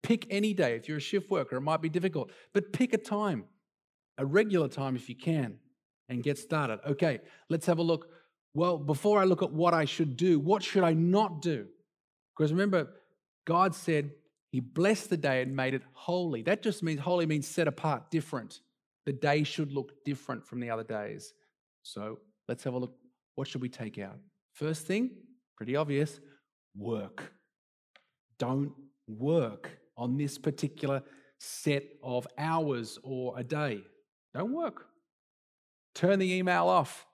Pick 0.01 0.27
any 0.29 0.53
day. 0.53 0.75
If 0.75 0.89
you're 0.89 0.97
a 0.97 1.01
shift 1.01 1.31
worker, 1.31 1.55
it 1.55 1.61
might 1.61 1.81
be 1.81 1.87
difficult, 1.87 2.31
but 2.53 2.73
pick 2.73 2.93
a 2.93 2.97
time, 2.97 3.45
a 4.17 4.25
regular 4.25 4.67
time 4.67 4.97
if 4.97 5.07
you 5.07 5.15
can, 5.15 5.57
and 6.09 6.21
get 6.21 6.37
started. 6.37 6.79
Okay, 6.85 7.21
let's 7.49 7.65
have 7.65 7.77
a 7.77 7.83
look. 7.83 8.09
Well, 8.53 8.77
before 8.77 9.19
I 9.19 9.23
look 9.23 9.41
at 9.41 9.51
what 9.51 9.73
I 9.73 9.85
should 9.85 10.15
do, 10.15 10.39
what 10.39 10.63
should 10.63 10.83
I 10.83 10.93
not 10.93 11.41
do? 11.41 11.67
Because 12.37 12.51
remember, 12.51 12.89
God 13.45 13.73
said 13.73 14.11
He 14.51 14.59
blessed 14.59 15.09
the 15.09 15.17
day 15.17 15.41
and 15.41 15.55
made 15.55 15.73
it 15.73 15.81
holy. 15.93 16.43
That 16.43 16.61
just 16.61 16.83
means 16.83 16.99
holy 16.99 17.25
means 17.25 17.47
set 17.47 17.67
apart, 17.67 18.11
different. 18.11 18.59
The 19.05 19.13
day 19.13 19.43
should 19.43 19.73
look 19.73 20.03
different 20.05 20.45
from 20.45 20.59
the 20.59 20.69
other 20.69 20.83
days. 20.83 21.33
So 21.81 22.19
let's 22.47 22.63
have 22.63 22.73
a 22.73 22.77
look. 22.77 22.95
What 23.35 23.47
should 23.47 23.61
we 23.61 23.69
take 23.69 23.97
out? 23.97 24.17
First 24.53 24.85
thing, 24.85 25.09
pretty 25.57 25.75
obvious 25.75 26.19
work. 26.75 27.33
Don't 28.37 28.71
work 29.07 29.71
on 29.97 30.17
this 30.17 30.37
particular 30.37 31.03
set 31.39 31.83
of 32.03 32.27
hours 32.37 32.99
or 33.03 33.37
a 33.37 33.43
day. 33.43 33.81
Don't 34.33 34.53
work. 34.53 34.87
Turn 35.95 36.19
the 36.19 36.33
email 36.33 36.67
off. 36.67 37.05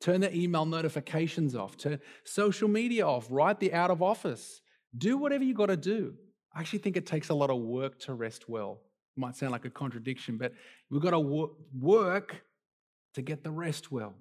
Turn 0.00 0.20
the 0.20 0.34
email 0.34 0.66
notifications 0.66 1.54
off. 1.54 1.76
Turn 1.76 1.98
social 2.24 2.68
media 2.68 3.06
off. 3.06 3.26
Write 3.30 3.60
the 3.60 3.72
out 3.72 3.90
of 3.90 4.02
office. 4.02 4.60
Do 4.96 5.16
whatever 5.16 5.44
you 5.44 5.54
got 5.54 5.66
to 5.66 5.76
do. 5.76 6.14
I 6.54 6.60
actually 6.60 6.80
think 6.80 6.96
it 6.96 7.06
takes 7.06 7.30
a 7.30 7.34
lot 7.34 7.50
of 7.50 7.58
work 7.58 7.98
to 8.00 8.14
rest 8.14 8.48
well. 8.48 8.80
It 9.16 9.20
might 9.20 9.36
sound 9.36 9.52
like 9.52 9.64
a 9.64 9.70
contradiction, 9.70 10.38
but 10.38 10.52
we've 10.90 11.02
got 11.02 11.10
to 11.10 11.50
work 11.78 12.44
to 13.14 13.22
get 13.22 13.42
the 13.42 13.50
rest 13.50 13.90
well. 13.90 14.14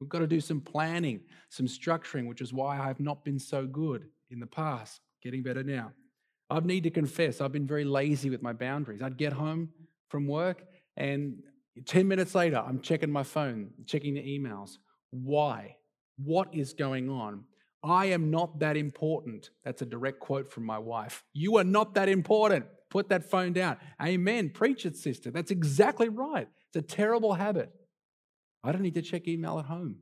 We've 0.00 0.08
got 0.08 0.18
to 0.20 0.26
do 0.26 0.40
some 0.40 0.60
planning, 0.60 1.20
some 1.48 1.66
structuring, 1.66 2.28
which 2.28 2.40
is 2.40 2.52
why 2.52 2.78
I've 2.78 3.00
not 3.00 3.24
been 3.24 3.38
so 3.38 3.66
good 3.66 4.06
in 4.30 4.40
the 4.40 4.46
past, 4.46 5.00
getting 5.22 5.42
better 5.42 5.62
now. 5.62 5.92
I 6.50 6.60
need 6.60 6.84
to 6.84 6.90
confess, 6.90 7.40
I've 7.40 7.52
been 7.52 7.66
very 7.66 7.84
lazy 7.84 8.30
with 8.30 8.42
my 8.42 8.52
boundaries. 8.52 9.02
I'd 9.02 9.16
get 9.16 9.32
home 9.32 9.70
from 10.08 10.26
work, 10.28 10.64
and 10.96 11.38
10 11.86 12.06
minutes 12.06 12.34
later, 12.34 12.56
I'm 12.56 12.80
checking 12.80 13.10
my 13.10 13.22
phone, 13.22 13.70
checking 13.86 14.14
the 14.14 14.22
emails. 14.22 14.78
Why? 15.10 15.76
What 16.16 16.54
is 16.54 16.72
going 16.72 17.08
on? 17.08 17.44
I 17.82 18.06
am 18.06 18.30
not 18.30 18.58
that 18.60 18.76
important. 18.76 19.50
That's 19.64 19.82
a 19.82 19.86
direct 19.86 20.18
quote 20.18 20.50
from 20.50 20.64
my 20.64 20.78
wife. 20.78 21.24
You 21.32 21.56
are 21.58 21.64
not 21.64 21.94
that 21.94 22.08
important. 22.08 22.66
Put 22.90 23.08
that 23.10 23.30
phone 23.30 23.52
down. 23.52 23.76
Amen. 24.02 24.50
Preach 24.50 24.86
it, 24.86 24.96
sister. 24.96 25.30
That's 25.30 25.50
exactly 25.50 26.08
right. 26.08 26.48
It's 26.68 26.76
a 26.76 26.82
terrible 26.82 27.34
habit. 27.34 27.70
I 28.64 28.72
don't 28.72 28.82
need 28.82 28.94
to 28.94 29.02
check 29.02 29.28
email 29.28 29.58
at 29.58 29.66
home. 29.66 29.96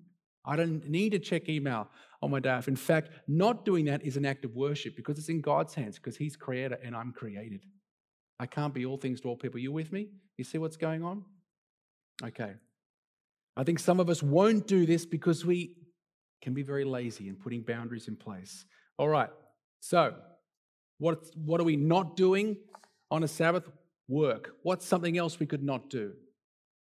I 0.46 0.56
don't 0.56 0.88
need 0.88 1.10
to 1.10 1.18
check 1.18 1.48
email 1.48 1.88
on 2.22 2.30
my 2.30 2.40
day 2.40 2.50
off. 2.50 2.68
In 2.68 2.76
fact, 2.76 3.10
not 3.26 3.64
doing 3.64 3.86
that 3.86 4.04
is 4.04 4.16
an 4.16 4.26
act 4.26 4.44
of 4.44 4.54
worship 4.54 4.96
because 4.96 5.18
it's 5.18 5.28
in 5.28 5.40
God's 5.40 5.74
hands, 5.74 5.96
because 5.96 6.16
He's 6.16 6.36
creator 6.36 6.78
and 6.82 6.94
I'm 6.94 7.12
created. 7.12 7.64
I 8.38 8.46
can't 8.46 8.74
be 8.74 8.84
all 8.84 8.96
things 8.96 9.20
to 9.22 9.28
all 9.28 9.36
people. 9.36 9.60
You 9.60 9.72
with 9.72 9.92
me? 9.92 10.08
You 10.36 10.44
see 10.44 10.58
what's 10.58 10.76
going 10.76 11.02
on? 11.02 11.24
Okay. 12.22 12.54
I 13.56 13.64
think 13.64 13.78
some 13.78 14.00
of 14.00 14.10
us 14.10 14.22
won't 14.22 14.66
do 14.66 14.84
this 14.86 15.06
because 15.06 15.44
we 15.44 15.76
can 16.42 16.54
be 16.54 16.62
very 16.62 16.84
lazy 16.84 17.28
in 17.28 17.36
putting 17.36 17.62
boundaries 17.62 18.08
in 18.08 18.16
place. 18.16 18.64
All 18.98 19.08
right. 19.08 19.30
So, 19.80 20.14
what, 20.98 21.24
what 21.34 21.60
are 21.60 21.64
we 21.64 21.76
not 21.76 22.16
doing 22.16 22.56
on 23.10 23.22
a 23.22 23.28
Sabbath? 23.28 23.68
Work. 24.06 24.50
What's 24.62 24.84
something 24.84 25.16
else 25.16 25.40
we 25.40 25.46
could 25.46 25.62
not 25.62 25.88
do? 25.88 26.12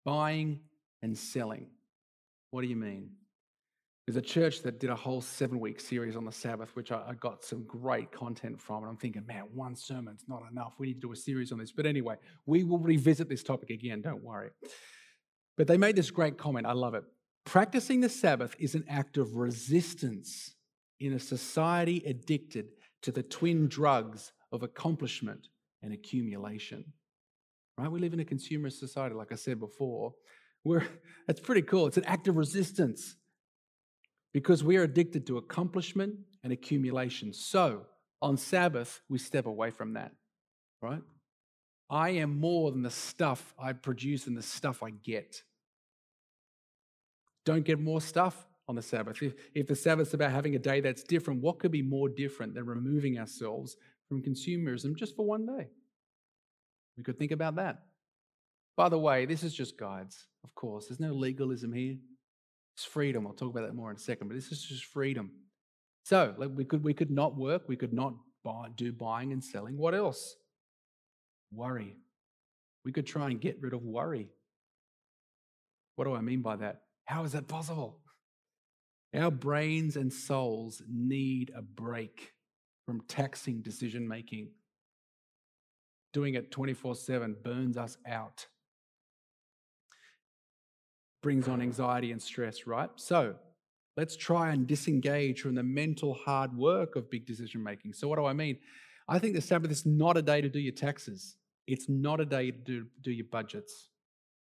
Buying 0.05 0.61
and 1.03 1.17
selling. 1.17 1.67
What 2.51 2.63
do 2.63 2.69
you 2.69 2.77
mean? 2.77 3.11
There's 4.07 4.17
a 4.17 4.23
church 4.23 4.63
that 4.63 4.81
did 4.81 4.91
a 4.91 4.97
whole 4.97 5.21
seven 5.21 5.61
week 5.61 5.79
series 5.79 6.17
on 6.17 6.25
the 6.25 6.33
Sabbath, 6.33 6.75
which 6.75 6.91
I, 6.91 7.03
I, 7.11 7.15
got 7.15 7.45
some 7.45 7.65
great 7.65 8.11
content 8.11 8.61
from. 8.61 8.79
And 8.83 8.87
I'm 8.91 8.97
thinking, 8.97 9.25
man, 9.27 9.45
one 9.55 9.77
sermon's 9.77 10.25
not 10.27 10.43
enough. 10.51 10.73
We 10.79 10.89
need 10.89 10.95
to 10.95 11.01
do 11.01 11.13
a 11.13 11.17
series 11.17 11.53
on 11.53 11.59
this. 11.59 11.71
But 11.71 11.87
anyway, 11.87 12.17
we 12.47 12.65
will 12.65 12.79
revisit 12.79 13.29
this 13.29 13.43
topic 13.43 13.71
again, 13.71 14.01
don't 14.01 14.25
worry. 14.25 14.51
But 15.57 15.67
they 15.67 15.77
made 15.77 15.97
this 15.97 16.11
great 16.11 16.39
comment. 16.39 16.67
I 16.67 16.73
love 16.73 16.95
it. 16.95 17.05
Practicing 17.45 18.01
the 18.01 18.09
Sabbath 18.09 18.55
is 18.59 18.75
an 18.75 18.85
act 18.89 19.17
of 19.17 19.37
resistance 19.37 20.55
in 21.01 21.15
a 21.15 21.19
society 21.19 22.03
addicted 22.07 22.69
to 23.03 23.13
the 23.13 23.23
twin 23.23 23.69
drugs 23.69 24.33
of 24.53 24.63
accomplishment 24.63 25.49
and 25.83 25.93
accumulation. 25.93 26.85
Right? 27.79 27.91
We 27.91 28.01
live 28.01 28.13
in 28.13 28.21
a 28.21 28.25
consumer 28.25 28.71
society, 28.71 29.15
like 29.15 29.33
I 29.33 29.37
said 29.37 29.59
before. 29.59 30.13
We're, 30.65 30.87
that's 31.27 31.41
pretty 31.41 31.63
cool. 31.63 31.87
It's 31.87 31.97
an 31.97 32.05
act 32.05 32.29
of 32.29 32.37
resistance 32.37 33.17
because 34.33 34.63
we 34.63 34.77
are 34.77 34.83
addicted 34.83 35.27
to 35.27 35.39
accomplishment 35.39 36.15
and 36.45 36.53
accumulation. 36.53 37.33
So 37.33 37.87
on 38.23 38.37
Sabbath, 38.37 39.01
we 39.09 39.19
step 39.19 39.47
away 39.47 39.71
from 39.71 39.95
that, 39.95 40.13
right? 40.83 41.03
I 41.91 42.11
am 42.11 42.39
more 42.39 42.71
than 42.71 42.83
the 42.83 42.91
stuff 42.91 43.53
I 43.59 43.73
produce 43.73 44.27
and 44.29 44.37
the 44.37 44.43
stuff 44.43 44.83
I 44.83 44.91
get. 44.91 45.43
Don't 47.45 47.65
get 47.65 47.81
more 47.81 48.01
stuff 48.01 48.47
on 48.69 48.77
the 48.77 48.83
Sabbath? 48.83 49.21
If, 49.21 49.35
if 49.55 49.67
the 49.67 49.75
Sabbath's 49.75 50.15
about 50.15 50.31
having 50.31 50.55
a 50.55 50.59
day 50.59 50.81
that's 50.81 51.03
different, 51.03 51.43
what 51.43 51.59
could 51.59 51.73
be 51.73 51.83
more 51.83 52.09
different 52.09 52.55
than 52.55 52.67
removing 52.67 53.19
ourselves 53.19 53.77
from 54.09 54.23
consumerism 54.23 54.95
just 54.95 55.17
for 55.17 55.27
one 55.27 55.45
day? 55.45 55.69
We 56.97 57.03
could 57.03 57.19
think 57.19 57.33
about 57.33 57.57
that. 57.57 57.83
By 58.77 58.89
the 58.89 58.99
way, 58.99 59.27
this 59.27 59.43
is 59.43 59.53
just 59.53 59.77
guides, 59.77 60.27
of 60.45 60.55
course. 60.55 60.87
There's 60.87 61.01
no 61.01 61.13
legalism 61.13 61.73
here. 61.73 61.97
It's 62.77 62.85
freedom. 62.85 63.27
I'll 63.27 63.33
talk 63.33 63.51
about 63.51 63.67
that 63.67 63.75
more 63.75 63.91
in 63.91 63.97
a 63.97 64.01
second, 64.01 64.29
but 64.29 64.35
this 64.35 64.53
is 64.53 64.63
just 64.63 64.85
freedom. 64.85 65.33
So 66.05 66.35
like 66.39 66.51
we 66.55 66.65
could 66.65 66.83
we 66.83 66.95
could 66.95 67.11
not 67.11 67.37
work, 67.37 67.69
we 67.69 67.77
could 67.77 67.93
not 67.93 68.15
buy, 68.43 68.69
do 68.75 68.93
buying 68.93 69.33
and 69.33 69.43
selling. 69.43 69.77
What 69.77 69.95
else? 69.95 70.37
Worry. 71.53 71.97
We 72.85 72.93
could 72.93 73.07
try 73.07 73.27
and 73.27 73.41
get 73.41 73.61
rid 73.61 73.75
of 73.75 73.83
worry. 73.83 74.29
What 75.97 76.05
do 76.05 76.15
I 76.15 76.21
mean 76.21 76.41
by 76.43 76.57
that? 76.57 76.83
How 77.05 77.25
is 77.25 77.33
that 77.33 77.49
possible? 77.49 77.99
Our 79.15 79.31
brains 79.31 79.97
and 79.97 80.13
souls 80.13 80.83
need 80.89 81.51
a 81.55 81.63
break 81.63 82.33
from 82.87 83.03
taxing 83.09 83.61
decision 83.61 84.07
making. 84.07 84.51
Doing 86.13 86.35
it 86.35 86.51
24 86.51 86.95
7 86.95 87.37
burns 87.43 87.77
us 87.77 87.97
out, 88.07 88.47
brings 91.23 91.49
on 91.49 91.61
anxiety 91.61 92.13
and 92.13 92.23
stress, 92.23 92.67
right? 92.67 92.91
So 92.97 93.35
let's 93.97 94.17
try 94.17 94.51
and 94.51 94.67
disengage 94.67 95.41
from 95.41 95.55
the 95.55 95.63
mental 95.63 96.15
hard 96.15 96.57
work 96.57 96.97
of 96.97 97.11
big 97.11 97.27
decision 97.27 97.63
making. 97.63 97.93
So, 97.93 98.09
what 98.09 98.19
do 98.19 98.25
I 98.25 98.33
mean? 98.33 98.59
I 99.09 99.19
think 99.19 99.35
the 99.35 99.41
Sabbath 99.41 99.71
is 99.71 99.85
not 99.85 100.17
a 100.17 100.23
day 100.23 100.41
to 100.41 100.49
do 100.49 100.61
your 100.61 100.73
taxes, 100.73 101.37
it's 101.71 101.89
not 101.89 102.21
a 102.21 102.25
day 102.25 102.51
to 102.51 102.59
do, 102.59 102.87
do 103.01 103.11
your 103.11 103.27
budgets, 103.31 103.89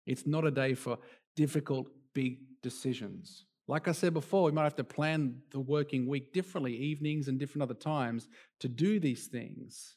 it's 0.07 0.27
not 0.27 0.47
a 0.47 0.51
day 0.51 0.75
for 0.75 0.99
difficult, 1.35 1.89
big 2.15 2.39
decisions. 2.63 3.45
Like 3.69 3.89
I 3.89 3.93
said 3.93 4.15
before, 4.15 4.45
we 4.45 4.53
might 4.53 4.65
have 4.65 4.77
to 4.77 4.85
plan 4.85 5.41
the 5.51 5.61
working 5.61 6.07
week 6.07 6.33
differently, 6.33 6.77
evenings 6.77 7.27
and 7.29 7.39
different 7.39 7.63
other 7.63 7.75
times 7.75 8.29
to 8.61 8.69
do 8.69 9.01
these 9.01 9.27
things, 9.27 9.97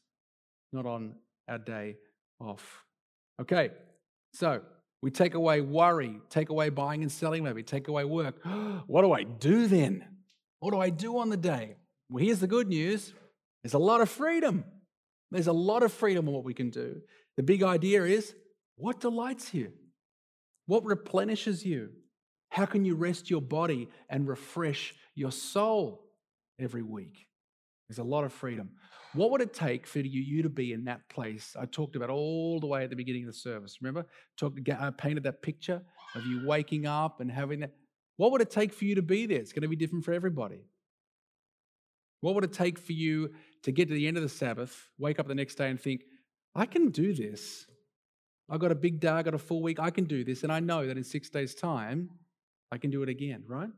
not 0.74 0.86
on 0.86 1.16
our 1.48 1.60
day 1.60 1.98
off. 2.40 2.84
Okay, 3.40 3.70
so 4.34 4.62
we 5.02 5.12
take 5.12 5.36
away 5.36 5.62
worry, 5.62 6.20
take 6.30 6.50
away 6.50 6.70
buying 6.70 7.04
and 7.04 7.12
selling, 7.12 7.44
maybe 7.44 7.64
take 7.64 7.88
away 7.88 8.06
work. 8.06 8.44
what 8.88 9.04
do 9.04 9.14
I 9.14 9.24
do 9.24 9.68
then? 9.68 10.06
What 10.60 10.72
do 10.72 10.80
I 10.80 10.90
do 10.90 11.20
on 11.20 11.30
the 11.30 11.38
day? 11.38 11.76
Well, 12.10 12.24
here's 12.24 12.40
the 12.40 12.48
good 12.48 12.68
news 12.68 13.14
there's 13.64 13.74
a 13.74 13.80
lot 13.80 14.02
of 14.02 14.10
freedom. 14.10 14.64
There's 15.32 15.48
a 15.48 15.54
lot 15.54 15.84
of 15.84 15.94
freedom 15.94 16.28
in 16.28 16.34
what 16.34 16.44
we 16.44 16.54
can 16.54 16.70
do. 16.70 17.02
The 17.38 17.44
big 17.44 17.64
idea 17.64 18.04
is 18.04 18.34
what 18.76 19.00
delights 19.00 19.54
you? 19.54 19.74
What 20.66 20.86
replenishes 20.86 21.66
you? 21.66 21.90
How 22.50 22.66
can 22.66 22.86
you 22.86 22.96
rest 22.96 23.30
your 23.30 23.42
body 23.42 23.90
and 24.10 24.28
refresh 24.28 24.94
your 25.16 25.32
soul 25.32 26.06
every 26.60 26.82
week? 26.82 27.28
There's 27.88 28.00
a 28.00 28.04
lot 28.04 28.24
of 28.24 28.34
freedom. 28.34 28.72
What 29.14 29.32
would 29.32 29.42
it 29.42 29.54
take 29.54 29.88
for 29.88 30.00
you, 30.00 30.22
you 30.22 30.44
to 30.44 30.50
be 30.50 30.74
in 30.74 30.86
that 30.86 31.10
place? 31.10 31.56
I 31.60 31.66
talked 31.66 31.96
about 31.96 32.12
all 32.12 32.60
the 32.60 32.68
way 32.68 32.84
at 32.84 32.92
the 32.92 32.96
beginning 32.96 33.24
of 33.24 33.34
the 33.34 33.40
service. 33.40 33.78
Remember, 33.82 34.06
I 34.42 34.72
uh, 34.72 34.92
painted 34.92 35.24
that 35.24 35.42
picture 35.42 35.82
of 36.14 36.26
you 36.26 36.46
waking 36.46 36.86
up 36.86 37.20
and 37.20 37.32
having 37.32 37.62
that. 37.62 37.72
What 38.18 38.32
would 38.32 38.42
it 38.42 38.52
take 38.52 38.74
for 38.74 38.86
you 38.86 38.96
to 38.96 39.02
be 39.02 39.26
there? 39.26 39.40
It's 39.40 39.54
going 39.54 39.64
to 39.64 39.68
be 39.68 39.76
different 39.76 40.06
for 40.06 40.14
everybody. 40.14 40.66
What 42.22 42.36
would 42.36 42.44
it 42.44 42.54
take 42.54 42.78
for 42.78 42.94
you 42.94 43.32
to 43.64 43.72
get 43.72 43.88
to 43.88 43.94
the 43.94 44.08
end 44.08 44.18
of 44.18 44.24
the 44.24 44.30
Sabbath, 44.30 44.90
wake 44.98 45.20
up 45.20 45.28
the 45.28 45.36
next 45.36 45.56
day 45.56 45.70
and 45.70 45.80
think, 45.80 46.04
I 46.56 46.66
can 46.66 46.90
do 46.90 47.14
this. 47.14 47.66
I've 48.50 48.60
got 48.60 48.72
a 48.72 48.76
big 48.76 49.00
day, 49.00 49.10
I've 49.10 49.26
got 49.26 49.36
a 49.36 49.40
full 49.40 49.62
week, 49.62 49.80
I 49.80 49.92
can 49.92 50.06
do 50.06 50.24
this. 50.24 50.44
And 50.44 50.52
I 50.52 50.60
know 50.60 50.86
that 50.88 50.98
in 50.98 51.04
six 51.04 51.30
days' 51.30 51.54
time, 51.56 52.10
I 52.72 52.78
can 52.78 52.90
do 52.90 53.04
it 53.04 53.10
again, 53.10 53.44
right? 53.48 53.70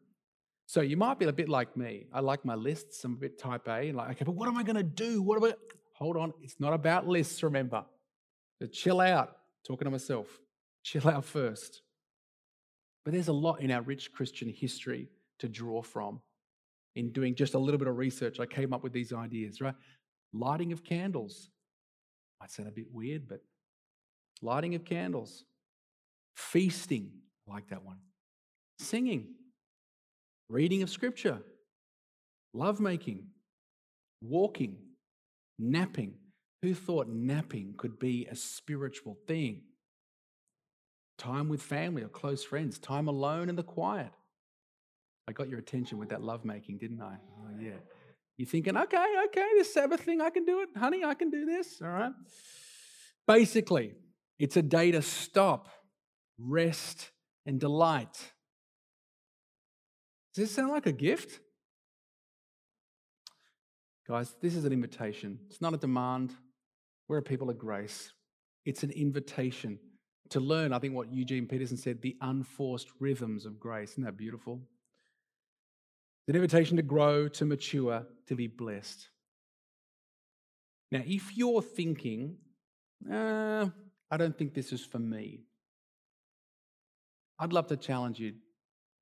So 0.65 0.81
you 0.81 0.95
might 0.95 1.19
be 1.19 1.25
a 1.25 1.33
bit 1.33 1.49
like 1.49 1.75
me. 1.75 2.07
I 2.13 2.21
like 2.21 2.45
my 2.45 2.55
lists. 2.55 3.03
I'm 3.03 3.13
a 3.13 3.17
bit 3.17 3.37
type 3.37 3.67
A. 3.67 3.91
Like, 3.91 4.11
okay, 4.11 4.23
but 4.25 4.35
what 4.35 4.47
am 4.47 4.57
I 4.57 4.63
going 4.63 4.77
to 4.77 4.83
do? 4.83 5.21
What 5.21 5.37
am 5.37 5.49
I? 5.49 5.53
Hold 5.95 6.15
on. 6.15 6.33
It's 6.41 6.59
not 6.59 6.73
about 6.73 7.07
lists, 7.07 7.43
remember. 7.43 7.83
So 8.59 8.67
chill 8.67 9.01
out. 9.01 9.35
Talking 9.67 9.85
to 9.85 9.91
myself. 9.91 10.27
Chill 10.83 11.07
out 11.09 11.25
first. 11.25 11.81
But 13.03 13.13
there's 13.13 13.27
a 13.27 13.33
lot 13.33 13.59
in 13.61 13.69
our 13.69 13.81
rich 13.81 14.13
Christian 14.13 14.49
history 14.49 15.09
to 15.39 15.49
draw 15.49 15.81
from. 15.81 16.21
In 16.95 17.11
doing 17.11 17.35
just 17.35 17.53
a 17.53 17.59
little 17.59 17.77
bit 17.77 17.87
of 17.87 17.97
research, 17.97 18.39
I 18.39 18.45
came 18.45 18.73
up 18.73 18.83
with 18.83 18.93
these 18.93 19.13
ideas, 19.13 19.61
right? 19.61 19.75
Lighting 20.33 20.71
of 20.71 20.83
candles. 20.83 21.49
Might 22.39 22.51
sound 22.51 22.69
a 22.69 22.71
bit 22.71 22.87
weird, 22.91 23.27
but 23.27 23.41
lighting 24.41 24.75
of 24.75 24.83
candles. 24.83 25.45
Feasting. 26.35 27.11
I 27.47 27.53
like 27.53 27.69
that 27.69 27.83
one 27.83 27.97
singing, 28.81 29.27
reading 30.49 30.83
of 30.83 30.89
scripture, 30.89 31.39
lovemaking, 32.53 33.27
walking, 34.21 34.77
napping. 35.59 36.15
Who 36.61 36.75
thought 36.75 37.07
napping 37.07 37.73
could 37.77 37.97
be 37.97 38.27
a 38.29 38.35
spiritual 38.35 39.17
thing? 39.27 39.61
Time 41.17 41.49
with 41.49 41.61
family 41.61 42.03
or 42.03 42.07
close 42.07 42.43
friends, 42.43 42.77
time 42.77 43.07
alone 43.07 43.49
in 43.49 43.55
the 43.55 43.63
quiet. 43.63 44.11
I 45.27 45.33
got 45.33 45.49
your 45.49 45.59
attention 45.59 45.97
with 45.97 46.09
that 46.09 46.21
lovemaking, 46.21 46.77
didn't 46.77 47.01
I? 47.01 47.15
Oh, 47.15 47.49
yeah. 47.59 47.71
You're 48.37 48.47
thinking, 48.47 48.75
okay, 48.75 49.05
okay, 49.27 49.47
this 49.55 49.73
Sabbath 49.73 50.01
thing, 50.01 50.19
I 50.21 50.29
can 50.29 50.45
do 50.45 50.61
it. 50.61 50.69
Honey, 50.75 51.03
I 51.03 51.13
can 51.13 51.29
do 51.29 51.45
this. 51.45 51.81
All 51.81 51.89
right. 51.89 52.11
Basically, 53.27 53.93
it's 54.39 54.57
a 54.57 54.61
day 54.61 54.91
to 54.91 55.01
stop, 55.01 55.69
rest, 56.39 57.11
and 57.45 57.59
delight. 57.59 58.31
Does 60.33 60.45
this 60.45 60.51
sound 60.51 60.71
like 60.71 60.87
a 60.87 60.91
gift? 60.91 61.39
Guys, 64.07 64.35
this 64.41 64.55
is 64.55 64.65
an 64.65 64.73
invitation. 64.73 65.39
It's 65.49 65.61
not 65.61 65.73
a 65.73 65.77
demand. 65.77 66.33
We're 67.07 67.19
a 67.19 67.21
people 67.21 67.49
of 67.49 67.57
grace. 67.57 68.11
It's 68.65 68.83
an 68.83 68.91
invitation 68.91 69.77
to 70.29 70.39
learn, 70.39 70.73
I 70.73 70.79
think, 70.79 70.95
what 70.95 71.13
Eugene 71.13 71.45
Peterson 71.45 71.77
said 71.77 72.01
the 72.01 72.17
unforced 72.21 72.87
rhythms 72.99 73.45
of 73.45 73.59
grace. 73.59 73.91
Isn't 73.91 74.05
that 74.05 74.17
beautiful? 74.17 74.61
An 76.27 76.35
invitation 76.35 76.77
to 76.77 76.83
grow, 76.83 77.27
to 77.27 77.45
mature, 77.45 78.05
to 78.27 78.35
be 78.35 78.47
blessed. 78.47 79.09
Now, 80.91 81.01
if 81.05 81.35
you're 81.35 81.61
thinking, 81.61 82.37
uh, 83.11 83.67
I 84.09 84.17
don't 84.17 84.37
think 84.37 84.53
this 84.53 84.71
is 84.71 84.85
for 84.85 84.99
me, 84.99 85.41
I'd 87.39 87.53
love 87.53 87.67
to 87.67 87.77
challenge 87.77 88.19
you 88.19 88.33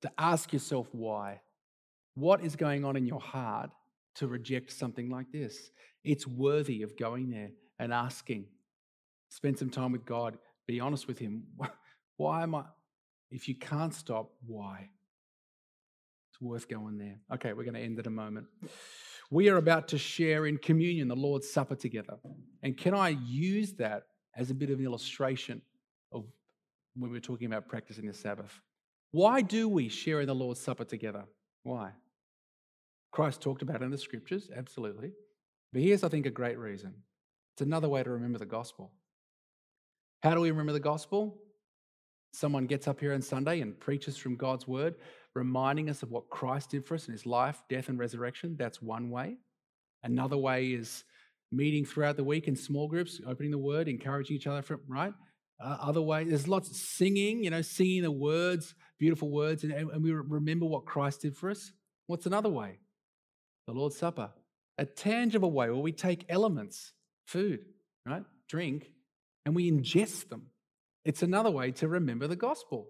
to 0.02 0.10
ask 0.16 0.52
yourself 0.52 0.88
why. 0.92 1.40
What 2.14 2.42
is 2.42 2.56
going 2.56 2.84
on 2.84 2.96
in 2.96 3.06
your 3.06 3.20
heart 3.20 3.70
to 4.16 4.26
reject 4.26 4.72
something 4.72 5.10
like 5.10 5.30
this? 5.30 5.70
It's 6.04 6.26
worthy 6.26 6.82
of 6.82 6.96
going 6.96 7.30
there 7.30 7.50
and 7.78 7.92
asking. 7.92 8.46
Spend 9.28 9.58
some 9.58 9.70
time 9.70 9.92
with 9.92 10.04
God. 10.04 10.38
Be 10.66 10.80
honest 10.80 11.06
with 11.06 11.18
Him. 11.18 11.44
Why 12.16 12.42
am 12.42 12.54
I? 12.54 12.64
If 13.30 13.48
you 13.48 13.54
can't 13.54 13.94
stop, 13.94 14.30
why? 14.46 14.90
Worth 16.40 16.68
going 16.68 16.98
there. 16.98 17.18
Okay, 17.34 17.52
we're 17.52 17.64
going 17.64 17.74
to 17.74 17.80
end 17.80 17.98
in 17.98 18.06
a 18.06 18.10
moment. 18.10 18.46
We 19.30 19.48
are 19.50 19.58
about 19.58 19.88
to 19.88 19.98
share 19.98 20.46
in 20.46 20.56
communion 20.56 21.06
the 21.06 21.16
Lord's 21.16 21.50
Supper 21.50 21.76
together. 21.76 22.14
And 22.62 22.76
can 22.76 22.94
I 22.94 23.10
use 23.10 23.74
that 23.74 24.04
as 24.34 24.50
a 24.50 24.54
bit 24.54 24.70
of 24.70 24.78
an 24.78 24.84
illustration 24.84 25.60
of 26.12 26.24
when 26.96 27.10
we're 27.10 27.20
talking 27.20 27.46
about 27.46 27.68
practicing 27.68 28.06
the 28.06 28.14
Sabbath? 28.14 28.58
Why 29.12 29.42
do 29.42 29.68
we 29.68 29.88
share 29.88 30.20
in 30.20 30.26
the 30.26 30.34
Lord's 30.34 30.60
Supper 30.60 30.84
together? 30.84 31.24
Why? 31.62 31.90
Christ 33.12 33.40
talked 33.40 33.62
about 33.62 33.82
it 33.82 33.84
in 33.84 33.90
the 33.90 33.98
scriptures, 33.98 34.50
absolutely. 34.56 35.12
But 35.72 35.82
here's, 35.82 36.04
I 36.04 36.08
think, 36.08 36.26
a 36.26 36.30
great 36.30 36.58
reason 36.58 36.94
it's 37.54 37.62
another 37.62 37.88
way 37.88 38.02
to 38.02 38.10
remember 38.10 38.38
the 38.38 38.46
gospel. 38.46 38.92
How 40.22 40.34
do 40.34 40.40
we 40.40 40.50
remember 40.50 40.72
the 40.72 40.80
gospel? 40.80 41.36
Someone 42.32 42.66
gets 42.66 42.86
up 42.86 43.00
here 43.00 43.12
on 43.12 43.22
Sunday 43.22 43.60
and 43.60 43.78
preaches 43.78 44.16
from 44.16 44.36
God's 44.36 44.68
word, 44.68 44.94
reminding 45.34 45.88
us 45.88 46.02
of 46.02 46.10
what 46.10 46.28
Christ 46.28 46.70
did 46.70 46.84
for 46.84 46.94
us 46.94 47.06
in 47.06 47.12
his 47.12 47.26
life, 47.26 47.62
death, 47.68 47.88
and 47.88 47.98
resurrection. 47.98 48.56
That's 48.58 48.82
one 48.82 49.10
way. 49.10 49.36
Another 50.02 50.36
way 50.36 50.68
is 50.68 51.04
meeting 51.52 51.84
throughout 51.84 52.16
the 52.16 52.24
week 52.24 52.48
in 52.48 52.56
small 52.56 52.88
groups, 52.88 53.20
opening 53.26 53.50
the 53.50 53.58
word, 53.58 53.88
encouraging 53.88 54.36
each 54.36 54.46
other, 54.46 54.62
from, 54.62 54.80
right? 54.88 55.12
Uh, 55.62 55.76
other 55.80 56.00
ways, 56.00 56.28
there's 56.28 56.48
lots 56.48 56.70
of 56.70 56.76
singing, 56.76 57.44
you 57.44 57.50
know, 57.50 57.60
singing 57.60 58.02
the 58.02 58.10
words, 58.10 58.74
beautiful 58.98 59.30
words, 59.30 59.62
and, 59.62 59.72
and 59.72 60.02
we 60.02 60.10
remember 60.12 60.64
what 60.64 60.86
Christ 60.86 61.22
did 61.22 61.36
for 61.36 61.50
us. 61.50 61.72
What's 62.06 62.26
another 62.26 62.48
way? 62.48 62.78
The 63.66 63.74
Lord's 63.74 63.96
Supper, 63.96 64.30
a 64.78 64.86
tangible 64.86 65.52
way 65.52 65.68
where 65.68 65.76
we 65.76 65.92
take 65.92 66.24
elements, 66.28 66.92
food, 67.26 67.60
right, 68.06 68.24
drink, 68.48 68.90
and 69.44 69.54
we 69.54 69.70
ingest 69.70 70.28
them. 70.28 70.46
It's 71.04 71.22
another 71.22 71.50
way 71.50 71.72
to 71.72 71.88
remember 71.88 72.26
the 72.26 72.36
gospel. 72.36 72.88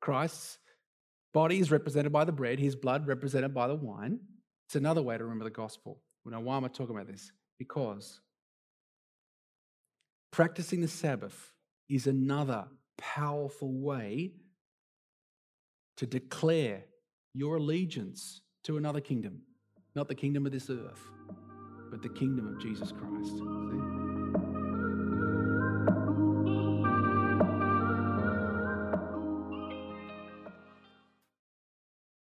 Christ's 0.00 0.58
body 1.38 1.60
is 1.60 1.70
represented 1.70 2.10
by 2.10 2.24
the 2.24 2.32
bread, 2.32 2.58
his 2.58 2.74
blood 2.74 3.06
represented 3.06 3.54
by 3.54 3.68
the 3.68 3.74
wine. 3.76 4.18
It's 4.66 4.74
another 4.74 5.02
way 5.02 5.16
to 5.16 5.22
remember 5.22 5.44
the 5.44 5.50
gospel. 5.50 6.00
Now, 6.26 6.40
why 6.40 6.56
am 6.56 6.64
I 6.64 6.68
talking 6.68 6.96
about 6.96 7.06
this? 7.06 7.30
Because 7.60 8.20
practicing 10.32 10.80
the 10.80 10.88
Sabbath 10.88 11.52
is 11.88 12.08
another 12.08 12.64
powerful 12.96 13.72
way 13.72 14.32
to 15.98 16.06
declare 16.06 16.82
your 17.34 17.58
allegiance 17.58 18.40
to 18.64 18.76
another 18.76 19.00
kingdom, 19.00 19.42
not 19.94 20.08
the 20.08 20.16
kingdom 20.16 20.44
of 20.44 20.50
this 20.50 20.68
earth, 20.68 21.04
but 21.88 22.02
the 22.02 22.08
kingdom 22.08 22.48
of 22.48 22.60
Jesus 22.60 22.90
Christ. 22.90 23.38
See? 23.38 23.87